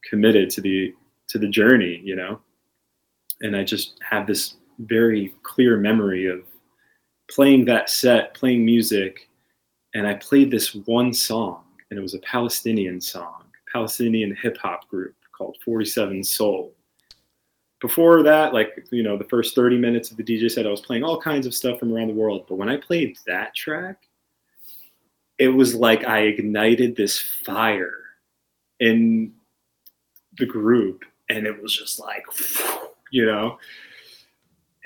committed 0.09 0.49
to 0.51 0.61
the 0.61 0.93
to 1.29 1.37
the 1.37 1.47
journey, 1.47 2.01
you 2.03 2.15
know. 2.15 2.39
And 3.41 3.55
I 3.55 3.63
just 3.63 3.99
had 4.01 4.25
this 4.25 4.55
very 4.79 5.33
clear 5.43 5.77
memory 5.77 6.27
of 6.27 6.43
playing 7.29 7.65
that 7.65 7.89
set, 7.89 8.33
playing 8.33 8.65
music, 8.65 9.29
and 9.93 10.07
I 10.07 10.15
played 10.15 10.51
this 10.51 10.75
one 10.75 11.13
song, 11.13 11.63
and 11.89 11.97
it 11.97 12.01
was 12.01 12.13
a 12.13 12.19
Palestinian 12.19 13.01
song, 13.01 13.43
Palestinian 13.71 14.35
hip 14.41 14.57
hop 14.57 14.87
group 14.89 15.15
called 15.35 15.57
47 15.63 16.23
Soul. 16.23 16.73
Before 17.79 18.23
that, 18.23 18.53
like, 18.53 18.87
you 18.91 19.03
know, 19.03 19.17
the 19.17 19.23
first 19.25 19.53
30 19.53 19.77
minutes 19.77 20.09
of 20.09 20.17
the 20.17 20.23
DJ 20.23 20.49
set, 20.49 20.65
I 20.65 20.69
was 20.71 20.81
playing 20.81 21.03
all 21.03 21.21
kinds 21.21 21.45
of 21.45 21.53
stuff 21.53 21.79
from 21.79 21.93
around 21.93 22.07
the 22.07 22.13
world. 22.13 22.45
But 22.47 22.55
when 22.55 22.69
I 22.69 22.77
played 22.77 23.17
that 23.27 23.53
track, 23.53 24.07
it 25.37 25.49
was 25.49 25.75
like 25.75 26.05
I 26.05 26.21
ignited 26.21 26.95
this 26.95 27.19
fire 27.19 27.99
in 28.79 29.33
the 30.37 30.45
group 30.45 31.03
and 31.29 31.45
it 31.45 31.61
was 31.61 31.75
just 31.75 31.99
like 31.99 32.23
you 33.11 33.25
know 33.25 33.57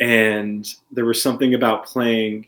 and 0.01 0.75
there 0.91 1.05
was 1.05 1.21
something 1.21 1.53
about 1.53 1.85
playing 1.85 2.47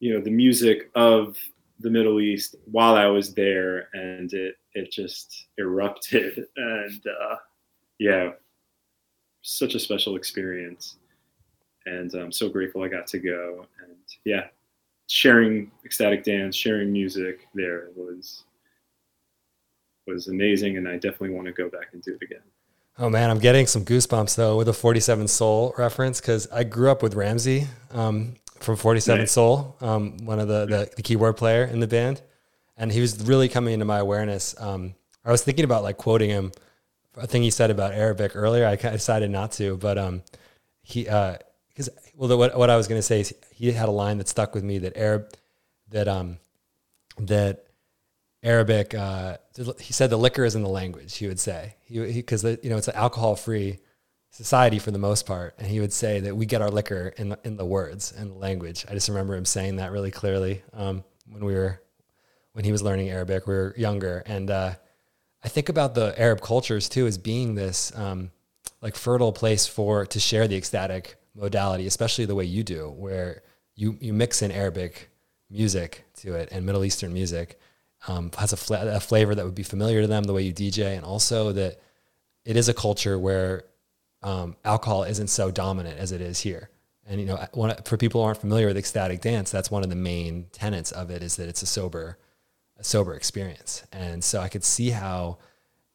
you 0.00 0.14
know 0.14 0.20
the 0.20 0.30
music 0.30 0.90
of 0.94 1.36
the 1.80 1.90
middle 1.90 2.20
east 2.20 2.56
while 2.64 2.96
i 2.96 3.06
was 3.06 3.32
there 3.34 3.88
and 3.92 4.32
it 4.32 4.56
it 4.74 4.90
just 4.90 5.46
erupted. 5.58 6.46
And 6.56 7.02
uh, 7.06 7.36
yeah 7.98 8.30
such 9.42 9.74
a 9.74 9.80
special 9.80 10.16
experience. 10.16 10.96
And 11.86 12.12
i'm 12.14 12.32
so 12.32 12.48
grateful 12.48 12.82
i 12.82 12.88
got 12.88 13.06
to 13.08 13.18
go. 13.18 13.66
And 13.86 13.96
yeah 14.24 14.46
sharing 15.08 15.72
ecstatic 15.84 16.22
dance, 16.24 16.54
sharing 16.54 16.92
music 16.92 17.48
there 17.54 17.88
was 17.96 18.44
was 20.06 20.28
amazing, 20.28 20.76
and 20.76 20.88
I 20.88 20.94
definitely 20.94 21.30
want 21.30 21.46
to 21.46 21.52
go 21.52 21.68
back 21.68 21.88
and 21.92 22.02
do 22.02 22.14
it 22.14 22.24
again. 22.24 22.42
Oh 23.02 23.08
man, 23.08 23.30
I'm 23.30 23.38
getting 23.38 23.66
some 23.66 23.82
goosebumps 23.82 24.36
though 24.36 24.58
with 24.58 24.68
a 24.68 24.74
47 24.74 25.26
Soul 25.26 25.74
reference 25.78 26.20
because 26.20 26.46
I 26.52 26.64
grew 26.64 26.90
up 26.90 27.02
with 27.02 27.14
Ramsey 27.14 27.66
um, 27.92 28.34
from 28.58 28.76
47 28.76 29.20
nice. 29.20 29.32
Soul, 29.32 29.74
um, 29.80 30.18
one 30.26 30.38
of 30.38 30.48
the, 30.48 30.66
the, 30.66 30.90
the 30.96 31.02
keyboard 31.02 31.38
player 31.38 31.64
in 31.64 31.80
the 31.80 31.86
band, 31.86 32.20
and 32.76 32.92
he 32.92 33.00
was 33.00 33.26
really 33.26 33.48
coming 33.48 33.72
into 33.72 33.86
my 33.86 34.00
awareness. 34.00 34.54
Um, 34.60 34.94
I 35.24 35.30
was 35.30 35.42
thinking 35.42 35.64
about 35.64 35.82
like 35.82 35.96
quoting 35.96 36.28
him, 36.28 36.52
a 37.16 37.26
thing 37.26 37.42
he 37.42 37.50
said 37.50 37.70
about 37.70 37.94
Arabic 37.94 38.32
earlier. 38.34 38.66
I 38.66 38.76
decided 38.76 39.30
not 39.30 39.52
to, 39.52 39.78
but 39.78 39.96
um, 39.96 40.22
he 40.82 41.04
because 41.04 41.88
uh, 41.88 41.92
well, 42.16 42.28
the, 42.28 42.36
what 42.36 42.54
what 42.58 42.68
I 42.68 42.76
was 42.76 42.86
going 42.86 42.98
to 42.98 43.02
say 43.02 43.20
is 43.20 43.34
he 43.50 43.72
had 43.72 43.88
a 43.88 43.92
line 43.92 44.18
that 44.18 44.28
stuck 44.28 44.54
with 44.54 44.62
me 44.62 44.76
that 44.76 44.94
Arab 44.98 45.32
that 45.88 46.06
um 46.06 46.36
that 47.18 47.64
Arabic 48.42 48.94
uh, 48.94 49.36
he 49.78 49.92
said 49.92 50.10
the 50.10 50.16
liquor 50.16 50.44
is 50.44 50.54
in 50.54 50.62
the 50.62 50.68
language. 50.68 51.16
He 51.16 51.26
would 51.26 51.40
say 51.40 51.76
he 51.82 52.00
because 52.12 52.44
you 52.44 52.70
know 52.70 52.76
it's 52.76 52.88
an 52.88 52.96
alcohol 52.96 53.36
free 53.36 53.78
society 54.30 54.78
for 54.78 54.90
the 54.90 54.98
most 54.98 55.26
part, 55.26 55.54
and 55.58 55.66
he 55.66 55.80
would 55.80 55.92
say 55.92 56.20
that 56.20 56.36
we 56.36 56.46
get 56.46 56.62
our 56.62 56.70
liquor 56.70 57.12
in 57.16 57.30
the, 57.30 57.38
in 57.44 57.56
the 57.56 57.64
words 57.64 58.12
and 58.16 58.30
the 58.30 58.34
language. 58.36 58.86
I 58.88 58.94
just 58.94 59.08
remember 59.08 59.34
him 59.34 59.44
saying 59.44 59.76
that 59.76 59.92
really 59.92 60.10
clearly 60.10 60.62
um, 60.72 61.04
when 61.28 61.44
we 61.44 61.54
were 61.54 61.82
when 62.52 62.64
he 62.64 62.72
was 62.72 62.82
learning 62.82 63.10
Arabic. 63.10 63.46
We 63.46 63.54
were 63.54 63.74
younger, 63.76 64.22
and 64.26 64.50
uh, 64.50 64.74
I 65.44 65.48
think 65.48 65.68
about 65.68 65.94
the 65.94 66.18
Arab 66.18 66.40
cultures 66.40 66.88
too 66.88 67.06
as 67.06 67.18
being 67.18 67.54
this 67.54 67.92
um, 67.96 68.30
like 68.80 68.96
fertile 68.96 69.32
place 69.32 69.66
for 69.66 70.06
to 70.06 70.18
share 70.18 70.48
the 70.48 70.56
ecstatic 70.56 71.16
modality, 71.34 71.86
especially 71.86 72.24
the 72.24 72.34
way 72.34 72.44
you 72.44 72.64
do, 72.64 72.88
where 72.88 73.42
you 73.74 73.98
you 74.00 74.14
mix 74.14 74.40
in 74.40 74.50
Arabic 74.50 75.10
music 75.50 76.04
to 76.14 76.34
it 76.34 76.48
and 76.52 76.64
Middle 76.64 76.84
Eastern 76.84 77.12
music, 77.12 77.59
um, 78.08 78.30
has 78.38 78.52
a, 78.52 78.56
fl- 78.56 78.74
a 78.74 79.00
flavor 79.00 79.34
that 79.34 79.44
would 79.44 79.54
be 79.54 79.62
familiar 79.62 80.00
to 80.00 80.06
them, 80.06 80.24
the 80.24 80.32
way 80.32 80.42
you 80.42 80.52
DJ, 80.52 80.96
and 80.96 81.04
also 81.04 81.52
that 81.52 81.80
it 82.44 82.56
is 82.56 82.68
a 82.68 82.74
culture 82.74 83.18
where 83.18 83.64
um, 84.22 84.56
alcohol 84.64 85.04
isn't 85.04 85.28
so 85.28 85.50
dominant 85.50 85.98
as 85.98 86.12
it 86.12 86.20
is 86.20 86.40
here. 86.40 86.70
And 87.06 87.20
you 87.20 87.26
know, 87.26 87.44
one, 87.52 87.74
for 87.84 87.96
people 87.96 88.20
who 88.20 88.26
aren't 88.26 88.40
familiar 88.40 88.66
with 88.66 88.76
ecstatic 88.76 89.20
dance, 89.20 89.50
that's 89.50 89.70
one 89.70 89.82
of 89.82 89.90
the 89.90 89.96
main 89.96 90.46
tenets 90.52 90.92
of 90.92 91.10
it 91.10 91.22
is 91.22 91.36
that 91.36 91.48
it's 91.48 91.62
a 91.62 91.66
sober, 91.66 92.18
a 92.78 92.84
sober 92.84 93.14
experience. 93.14 93.84
And 93.92 94.22
so 94.22 94.40
I 94.40 94.48
could 94.48 94.64
see 94.64 94.90
how 94.90 95.38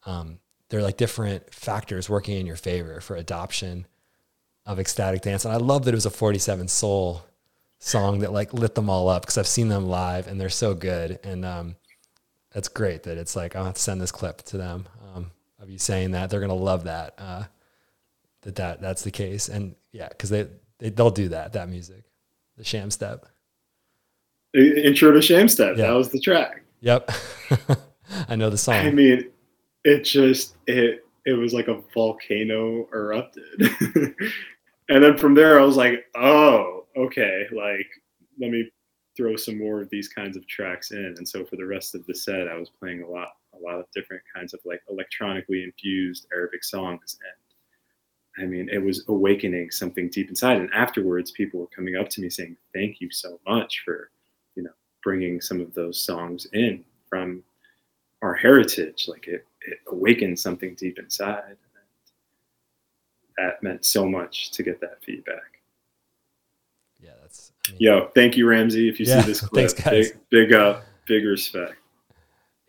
um, 0.06 0.40
there 0.70 0.80
are 0.80 0.84
like 0.84 0.98
different 0.98 1.54
factors 1.54 2.10
working 2.10 2.38
in 2.38 2.46
your 2.46 2.56
favor 2.56 3.00
for 3.02 3.16
adoption 3.16 3.88
of 4.66 4.80
ecstatic 4.80 5.22
dance. 5.22 5.46
And 5.46 5.54
I 5.54 5.58
love 5.58 5.86
that 5.86 5.94
it 5.94 5.96
was 5.96 6.06
a 6.06 6.12
47 6.12 6.68
soul 6.68 7.24
song 7.80 8.20
that 8.20 8.34
like 8.34 8.54
lit 8.54 8.76
them 8.76 8.90
all 8.90 9.08
up 9.10 9.22
because 9.22 9.38
I've 9.38 9.48
seen 9.48 9.70
them 9.70 9.88
live 9.88 10.28
and 10.28 10.42
they're 10.42 10.50
so 10.50 10.74
good. 10.74 11.20
And 11.24 11.46
um, 11.46 11.76
that's 12.56 12.70
great 12.70 13.04
that 13.04 13.18
it's 13.18 13.36
like, 13.36 13.54
I'll 13.54 13.66
have 13.66 13.74
to 13.74 13.82
send 13.82 14.00
this 14.00 14.14
clip 14.14 14.38
to 14.44 14.58
them 14.58 14.88
um, 15.14 15.30
of 15.60 15.70
you 15.70 15.78
saying 15.78 16.12
that. 16.12 16.30
They're 16.30 16.40
going 16.40 16.48
to 16.48 16.56
love 16.56 16.86
that, 16.86 17.14
uh, 17.18 17.44
that, 18.44 18.56
that 18.56 18.82
that's 18.82 19.02
the 19.02 19.12
case. 19.12 19.50
And 19.50 19.76
yeah, 19.92 20.08
because 20.08 20.30
they, 20.30 20.48
they, 20.80 20.90
they'll 20.90 21.12
do 21.12 21.28
that, 21.30 21.52
that 21.52 21.68
music, 21.68 22.06
the 22.58 22.64
sham 22.64 22.92
step. 22.92 23.26
Intro 24.54 25.12
to 25.12 25.22
Sham 25.22 25.50
Step. 25.50 25.76
That 25.76 25.92
was 25.92 26.08
the 26.08 26.20
track. 26.22 26.64
Yep. 26.80 27.12
I 28.30 28.38
know 28.38 28.50
the 28.50 28.58
song. 28.58 28.76
I 28.76 28.90
mean, 28.90 29.30
it 29.84 30.06
just, 30.06 30.56
it, 30.66 31.06
it 31.26 31.34
was 31.34 31.54
like 31.54 31.68
a 31.68 31.82
volcano 31.94 32.88
erupted. 32.94 33.44
and 34.88 35.04
then 35.04 35.18
from 35.18 35.34
there, 35.34 35.60
I 35.60 35.66
was 35.66 35.76
like, 35.76 36.06
oh, 36.16 36.86
okay, 36.96 37.48
like 37.52 37.88
let 38.40 38.50
me 38.50 38.72
throw 39.16 39.36
some 39.36 39.58
more 39.58 39.82
of 39.82 39.90
these 39.90 40.08
kinds 40.08 40.36
of 40.38 40.48
tracks 40.48 40.92
in. 40.92 41.16
And 41.18 41.28
so 41.28 41.46
for 41.46 41.56
the 41.56 41.66
rest 41.66 41.96
of 41.96 42.06
the 42.06 42.16
set, 42.16 42.48
I 42.48 42.58
was 42.58 42.70
playing 42.70 43.04
a 43.04 43.08
lot, 43.08 43.30
a 43.54 43.64
lot 43.64 43.80
of 43.80 43.86
different 43.94 44.24
kinds 44.34 44.54
of 44.54 44.60
like 44.66 44.82
electronically 44.90 45.64
infused 45.64 46.28
Arabic 46.34 46.64
songs. 46.64 47.18
And 48.38 48.46
I 48.46 48.48
mean, 48.50 48.70
it 48.70 48.84
was 48.84 49.04
awakening 49.08 49.72
something 49.72 50.10
deep 50.10 50.30
inside. 50.30 50.58
And 50.58 50.74
afterwards, 50.74 51.32
people 51.32 51.60
were 51.60 51.68
coming 51.68 51.96
up 51.96 52.10
to 52.10 52.22
me 52.22 52.30
saying, 52.30 52.58
"Thank 52.74 53.00
you 53.00 53.10
so 53.10 53.40
much 53.48 53.82
for, 53.86 54.12
you 54.56 54.64
know, 54.64 54.74
bringing 55.04 55.40
some 55.40 55.62
of 55.62 55.74
those 55.74 56.04
songs 56.04 56.48
in 56.54 56.84
from 57.08 57.44
our 58.22 58.34
heritage. 58.34 59.08
Like 59.08 59.28
it, 59.28 59.46
it 59.62 59.80
awakened 59.88 60.38
something 60.38 60.76
deep 60.76 61.00
inside 61.00 61.56
that 63.38 63.62
meant 63.62 63.86
so 63.86 64.08
much 64.08 64.52
to 64.52 64.64
get 64.64 64.80
that 64.82 65.04
feedback. 65.04 65.60
Yeah, 67.02 67.12
that's. 67.22 67.52
I 67.52 67.52
mean, 67.54 67.55
Yo, 67.78 68.12
thank 68.16 68.38
you, 68.38 68.48
Ramsey. 68.48 68.90
If 68.90 69.00
you 69.00 69.06
yeah, 69.06 69.22
see 69.22 69.28
this 69.28 69.42
clip, 69.48 69.70
thanks, 69.70 69.74
guys. 69.74 70.12
Big, 70.12 70.50
big 70.50 70.54
up, 70.54 70.84
big 71.08 71.26
respect. 71.26 71.76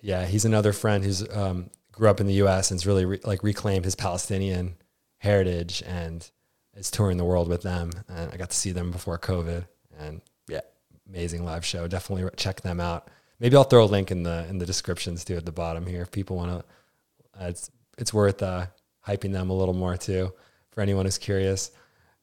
Yeah, 0.01 0.25
he's 0.27 0.45
another 0.45 0.73
friend 0.73 1.05
who's 1.05 1.29
um, 1.31 1.71
grew 1.93 2.09
up 2.09 2.21
in 2.21 2.27
the 2.27 2.35
U.S. 2.35 2.71
and's 2.71 2.87
really 2.87 3.05
re- 3.05 3.21
like 3.25 3.43
reclaimed 3.43 3.85
his 3.85 3.95
Palestinian 3.95 4.77
heritage 5.19 5.83
and 5.87 6.31
is 6.75 6.91
touring 6.91 7.17
the 7.17 7.25
world 7.25 7.49
with 7.49 7.63
them. 7.63 7.91
And 8.09 8.31
I 8.33 8.37
got 8.37 8.51
to 8.51 8.57
see 8.57 8.73
them 8.73 8.91
before 8.91 9.19
COVID 9.19 9.67
and 9.99 10.21
yeah, 10.49 10.61
amazing 11.09 11.45
live 11.45 11.65
show. 11.65 11.89
Definitely 11.89 12.31
check 12.37 12.61
them 12.61 12.81
out. 12.81 13.09
Maybe 13.41 13.57
I'll 13.57 13.65
throw 13.65 13.85
a 13.85 13.87
link 13.87 14.11
in 14.11 14.23
the, 14.23 14.47
in 14.49 14.59
the 14.59 14.67
descriptions 14.67 15.25
too 15.25 15.37
at 15.37 15.45
the 15.45 15.53
bottom 15.53 15.87
here. 15.87 16.03
If 16.03 16.11
people 16.11 16.37
want 16.37 16.51
to, 16.51 17.43
uh, 17.43 17.49
it's, 17.49 17.71
it's 17.99 18.13
worth, 18.15 18.43
uh, 18.43 18.67
hyping 19.07 19.33
them 19.33 19.51
a 19.51 19.55
little 19.55 19.75
more 19.75 19.97
too 19.97 20.33
for 20.71 20.81
anyone 20.81 21.07
who's 21.07 21.19
curious. 21.19 21.71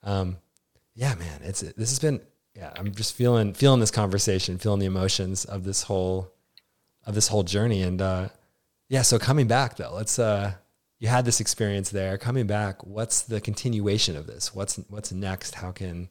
Um, 0.03 0.37
yeah, 0.95 1.15
man, 1.15 1.41
it's, 1.43 1.61
this 1.61 1.89
has 1.89 1.99
been, 1.99 2.21
yeah, 2.55 2.71
I'm 2.77 2.93
just 2.93 3.15
feeling, 3.15 3.53
feeling 3.53 3.79
this 3.79 3.91
conversation, 3.91 4.57
feeling 4.57 4.79
the 4.79 4.85
emotions 4.85 5.45
of 5.45 5.63
this 5.63 5.83
whole, 5.83 6.31
of 7.05 7.15
this 7.15 7.27
whole 7.27 7.43
journey. 7.43 7.81
And, 7.81 8.01
uh, 8.01 8.29
yeah, 8.89 9.01
so 9.01 9.17
coming 9.17 9.47
back 9.47 9.77
though, 9.77 9.93
let's, 9.93 10.19
uh, 10.19 10.53
you 11.03 11.09
had 11.09 11.25
this 11.25 11.41
experience 11.41 11.89
there. 11.89 12.17
Coming 12.17 12.47
back 12.47 12.81
what's 12.85 13.23
the 13.23 13.41
continuation 13.41 14.15
of 14.15 14.25
this? 14.25 14.55
What's 14.55 14.77
what's 14.87 15.11
next? 15.11 15.55
How 15.55 15.73
can 15.73 16.07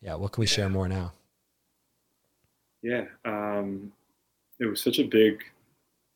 yeah 0.00 0.14
what 0.14 0.30
can 0.30 0.42
we 0.42 0.46
share 0.46 0.68
more 0.68 0.88
now? 0.88 1.12
Yeah 2.82 3.06
um, 3.24 3.92
it 4.60 4.66
was 4.66 4.80
such 4.80 5.00
a 5.00 5.04
big 5.04 5.42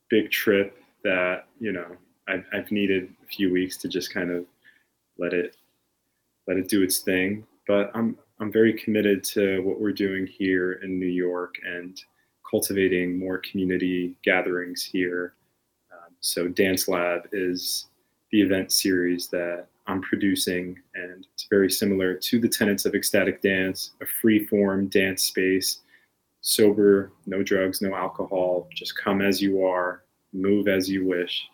big 0.09 0.31
trip 0.31 0.81
that 1.03 1.47
you 1.59 1.73
know 1.73 1.97
I've, 2.29 2.45
I've 2.53 2.71
needed 2.71 3.13
a 3.25 3.27
few 3.27 3.53
weeks 3.53 3.77
to 3.79 3.89
just 3.89 4.15
kind 4.15 4.31
of 4.31 4.45
let 5.19 5.33
it 5.33 5.57
let 6.47 6.59
it 6.59 6.69
do 6.69 6.85
its 6.85 7.01
thing. 7.01 7.45
But 7.67 7.91
i'm 7.93 8.17
i'm 8.41 8.53
very 8.53 8.73
committed 8.73 9.23
to 9.25 9.61
what 9.63 9.81
we're 9.81 9.93
doing 9.93 10.27
here 10.27 10.75
in 10.85 10.99
new 10.99 11.07
york 11.07 11.55
and 11.65 12.01
cultivating 12.49 13.19
more 13.19 13.39
community 13.39 14.15
gatherings 14.23 14.83
here 14.83 15.35
um, 15.93 16.13
so 16.21 16.49
dance 16.49 16.89
lab 16.89 17.23
is 17.33 17.87
the 18.33 18.41
event 18.41 18.73
series 18.73 19.29
that 19.29 19.67
I'm 19.87 20.03
producing, 20.03 20.77
and 20.95 21.27
it's 21.33 21.47
very 21.49 21.71
similar 21.71 22.15
to 22.15 22.41
the 22.41 22.49
tenets 22.49 22.85
of 22.85 22.95
ecstatic 22.95 23.41
dance, 23.41 23.93
a 24.03 24.07
free 24.07 24.45
form 24.47 24.89
dance 24.89 25.25
space, 25.25 25.81
sober, 26.41 27.13
no 27.27 27.43
drugs, 27.43 27.81
no 27.81 27.95
alcohol, 27.95 28.69
just 28.75 28.97
come 28.97 29.21
as 29.21 29.41
you 29.41 29.65
are, 29.65 30.03
move 30.33 30.67
as 30.67 30.89
you 30.89 31.07
wish. 31.07 31.49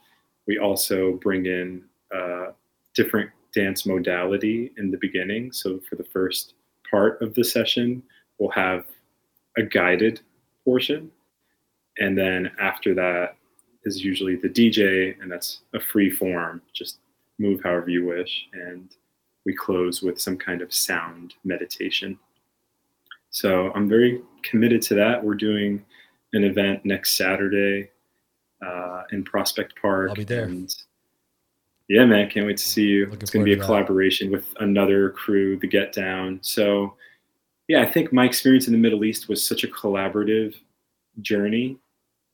We 0.47 0.59
also 0.59 1.13
bring 1.23 1.47
in 1.47 1.85
a 2.11 2.49
different 2.95 3.31
dance 3.55 3.85
modality 3.85 4.73
in 4.79 4.91
the 4.91 4.99
beginning. 4.99 5.53
So 5.53 5.81
for 5.89 5.97
the 5.97 6.05
first 6.05 6.55
part 6.93 7.21
of 7.23 7.35
the 7.35 7.43
session, 7.43 8.03
we'll 8.39 8.51
have 8.51 8.85
a 9.57 9.63
guided 9.63 10.21
portion. 10.65 11.11
And 11.99 12.17
then 12.17 12.53
after 12.61 12.95
that, 12.95 13.37
is 13.85 14.05
usually 14.05 14.37
the 14.37 14.49
DJ, 14.49 15.21
and 15.21 15.31
that's 15.31 15.63
a 15.75 15.81
free 15.81 16.11
form, 16.11 16.63
just 16.73 16.99
move 17.39 17.61
however 17.65 17.91
you 17.91 18.07
wish. 18.07 18.47
And 18.53 18.95
we 19.45 19.55
close 19.55 20.03
with 20.03 20.21
some 20.21 20.37
kind 20.37 20.63
of 20.63 20.73
sound 20.73 21.35
meditation. 21.43 22.19
So 23.31 23.73
I'm 23.75 23.89
very 23.89 24.21
committed 24.43 24.83
to 24.83 24.95
that. 24.95 25.23
We're 25.23 25.35
doing 25.35 25.85
an 26.33 26.45
event 26.45 26.85
next 26.85 27.17
Saturday 27.17 27.91
uh, 28.65 29.03
in 29.11 29.25
Prospect 29.25 29.75
Park. 29.81 30.11
I'll 30.11 30.15
be 30.15 30.25
there. 30.25 30.45
And 30.45 30.73
yeah, 31.93 32.07
man, 32.07 32.31
can't 32.31 32.47
wait 32.47 32.57
to 32.57 32.65
see 32.65 32.87
you. 32.87 33.05
Looking 33.05 33.21
it's 33.21 33.31
going 33.31 33.45
to 33.45 33.55
be 33.55 33.61
a 33.61 33.63
collaboration 33.63 34.31
that. 34.31 34.39
with 34.39 34.55
another 34.61 35.11
crew, 35.11 35.59
the 35.59 35.67
Get 35.67 35.93
Down. 35.93 36.39
So, 36.41 36.95
yeah, 37.69 37.83
I 37.83 37.85
think 37.85 38.15
my 38.15 38.25
experience 38.25 38.67
in 38.67 38.73
the 38.73 38.79
Middle 38.79 39.05
East 39.05 39.29
was 39.29 39.47
such 39.47 39.63
a 39.63 39.69
collaborative 39.69 40.55
journey 41.21 41.77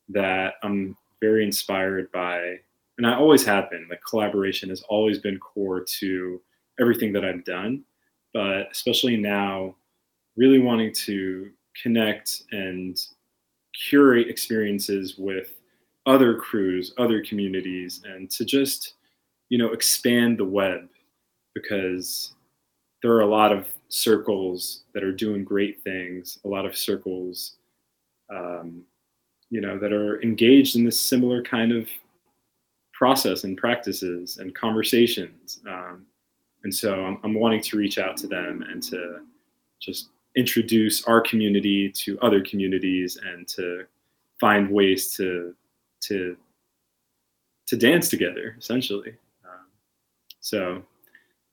that 0.07 0.53
I'm 0.63 0.95
very 1.19 1.43
inspired 1.43 2.09
by, 2.13 2.59
and 2.97 3.05
I 3.05 3.15
always 3.15 3.45
have 3.45 3.69
been. 3.69 3.85
Like 3.89 3.99
collaboration 4.09 4.69
has 4.69 4.81
always 4.83 5.17
been 5.17 5.37
core 5.39 5.83
to 5.99 6.41
everything 6.79 7.11
that 7.11 7.25
I've 7.25 7.43
done, 7.43 7.83
but 8.33 8.69
especially 8.71 9.17
now, 9.17 9.75
really 10.37 10.59
wanting 10.59 10.93
to 10.93 11.51
connect 11.83 12.43
and 12.53 12.97
curate 13.89 14.29
experiences 14.29 15.17
with 15.17 15.55
other 16.05 16.35
crews, 16.35 16.93
other 16.97 17.21
communities, 17.21 18.01
and 18.05 18.31
to 18.31 18.45
just, 18.45 18.93
you 19.49 19.57
know, 19.57 19.71
expand 19.71 20.37
the 20.37 20.45
web 20.45 20.87
because 21.53 22.33
there 23.01 23.11
are 23.11 23.21
a 23.21 23.27
lot 23.27 23.51
of 23.51 23.67
circles 23.89 24.83
that 24.93 25.03
are 25.03 25.11
doing 25.11 25.43
great 25.43 25.83
things, 25.83 26.39
a 26.45 26.47
lot 26.47 26.65
of 26.65 26.77
circles 26.77 27.55
um, 28.29 28.83
you 29.49 29.61
know 29.61 29.79
that 29.79 29.91
are 29.91 30.21
engaged 30.21 30.75
in 30.75 30.85
this 30.85 30.99
similar 30.99 31.41
kind 31.41 31.71
of 31.71 31.89
process 32.93 33.43
and 33.43 33.57
practices 33.57 34.37
and 34.37 34.53
conversations. 34.53 35.61
Um, 35.67 36.05
and 36.63 36.73
so 36.73 37.05
I'm, 37.05 37.19
I'm 37.23 37.33
wanting 37.33 37.61
to 37.61 37.77
reach 37.77 37.97
out 37.97 38.17
to 38.17 38.27
them 38.27 38.63
and 38.69 38.83
to 38.83 39.21
just 39.79 40.09
introduce 40.35 41.05
our 41.05 41.21
community 41.21 41.89
to 41.89 42.19
other 42.19 42.41
communities 42.43 43.17
and 43.25 43.47
to 43.47 43.85
find 44.39 44.69
ways 44.69 45.13
to 45.15 45.55
to 46.01 46.37
to 47.67 47.77
dance 47.77 48.09
together 48.09 48.55
essentially 48.59 49.15
so 50.39 50.81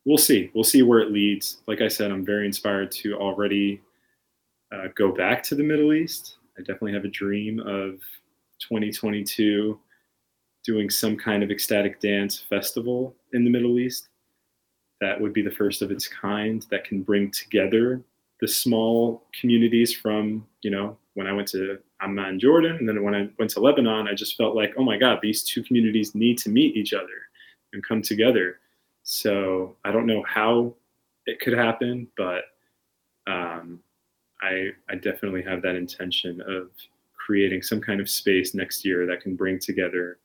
we'll 0.04 0.18
see 0.18 0.50
we'll 0.54 0.64
see 0.64 0.82
where 0.82 1.00
it 1.00 1.12
leads 1.12 1.58
like 1.66 1.80
i 1.80 1.88
said 1.88 2.10
i'm 2.10 2.24
very 2.24 2.46
inspired 2.46 2.90
to 2.90 3.14
already 3.14 3.80
uh, 4.72 4.88
go 4.94 5.12
back 5.12 5.42
to 5.42 5.54
the 5.54 5.62
middle 5.62 5.92
east 5.92 6.36
I 6.58 6.62
definitely 6.62 6.94
have 6.94 7.04
a 7.04 7.08
dream 7.08 7.60
of 7.60 8.00
2022 8.60 9.78
doing 10.64 10.90
some 10.90 11.16
kind 11.16 11.42
of 11.42 11.50
ecstatic 11.50 12.00
dance 12.00 12.40
festival 12.48 13.14
in 13.34 13.44
the 13.44 13.50
Middle 13.50 13.78
East. 13.78 14.08
That 15.00 15.20
would 15.20 15.34
be 15.34 15.42
the 15.42 15.50
first 15.50 15.82
of 15.82 15.90
its 15.90 16.08
kind 16.08 16.66
that 16.70 16.84
can 16.84 17.02
bring 17.02 17.30
together 17.30 18.02
the 18.40 18.48
small 18.48 19.24
communities 19.38 19.94
from, 19.94 20.46
you 20.62 20.70
know, 20.70 20.96
when 21.14 21.26
I 21.26 21.32
went 21.32 21.48
to 21.48 21.78
Amman, 22.00 22.40
Jordan, 22.40 22.76
and 22.76 22.88
then 22.88 23.02
when 23.02 23.14
I 23.14 23.28
went 23.38 23.50
to 23.52 23.60
Lebanon, 23.60 24.08
I 24.08 24.14
just 24.14 24.36
felt 24.36 24.56
like, 24.56 24.74
oh 24.76 24.84
my 24.84 24.98
God, 24.98 25.18
these 25.22 25.42
two 25.42 25.62
communities 25.62 26.14
need 26.14 26.38
to 26.38 26.50
meet 26.50 26.76
each 26.76 26.92
other 26.92 27.28
and 27.72 27.86
come 27.86 28.02
together. 28.02 28.58
So 29.08 29.76
I 29.84 29.92
don't 29.92 30.04
know 30.04 30.24
how 30.26 30.74
it 31.26 31.38
could 31.38 31.56
happen, 31.56 32.08
but 32.16 32.42
um, 33.28 33.78
I, 34.42 34.70
I 34.88 34.96
definitely 34.96 35.42
have 35.42 35.62
that 35.62 35.76
intention 35.76 36.40
of 36.40 36.70
creating 37.14 37.62
some 37.62 37.80
kind 37.80 38.00
of 38.00 38.10
space 38.10 38.52
next 38.52 38.84
year 38.84 39.06
that 39.06 39.20
can 39.20 39.36
bring 39.36 39.60
together, 39.60 40.18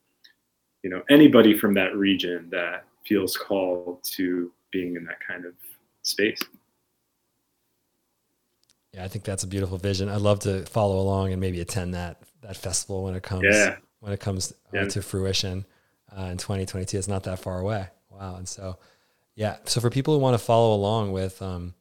you 0.82 0.90
know, 0.90 1.04
anybody 1.12 1.56
from 1.56 1.76
that 1.76 1.96
region 1.96 2.50
that 2.50 2.86
feels 3.06 3.38
called 3.38 4.04
to 4.04 4.52
being 4.72 4.96
in 4.96 5.06
that 5.06 5.20
kind 5.26 5.46
of 5.46 5.54
space. 6.02 6.42
Yeah, 8.94 9.04
I 9.04 9.10
think 9.10 9.26
that's 9.26 9.44
a 9.44 9.48
beautiful 9.48 9.78
vision. 9.78 10.10
I'd 10.10 10.22
love 10.22 10.40
to 10.40 10.66
follow 10.66 11.00
along 11.00 11.34
and 11.34 11.40
maybe 11.40 11.62
attend 11.62 11.94
that 11.94 12.24
that 12.42 12.58
festival 12.58 13.04
when 13.04 13.14
it 13.14 13.22
comes 13.22 13.44
yeah. 13.44 13.76
when 14.00 14.12
it 14.12 14.20
comes 14.20 14.52
uh, 14.52 14.80
yeah. 14.80 14.86
to 14.86 15.04
fruition 15.04 15.66
uh, 16.18 16.24
in 16.24 16.38
2022. 16.38 16.98
It's 16.98 17.08
not 17.08 17.24
that 17.24 17.38
far 17.38 17.60
away. 17.60 17.88
Wow, 18.12 18.36
and 18.36 18.48
so 18.48 18.78
yeah, 19.36 19.58
so 19.66 19.82
for 19.82 19.90
people 19.90 20.14
who 20.14 20.20
want 20.20 20.38
to 20.38 20.44
follow 20.44 20.76
along 20.76 21.12
with 21.12 21.42
um, 21.42 21.74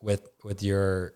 with 0.00 0.28
with 0.44 0.62
your 0.62 1.14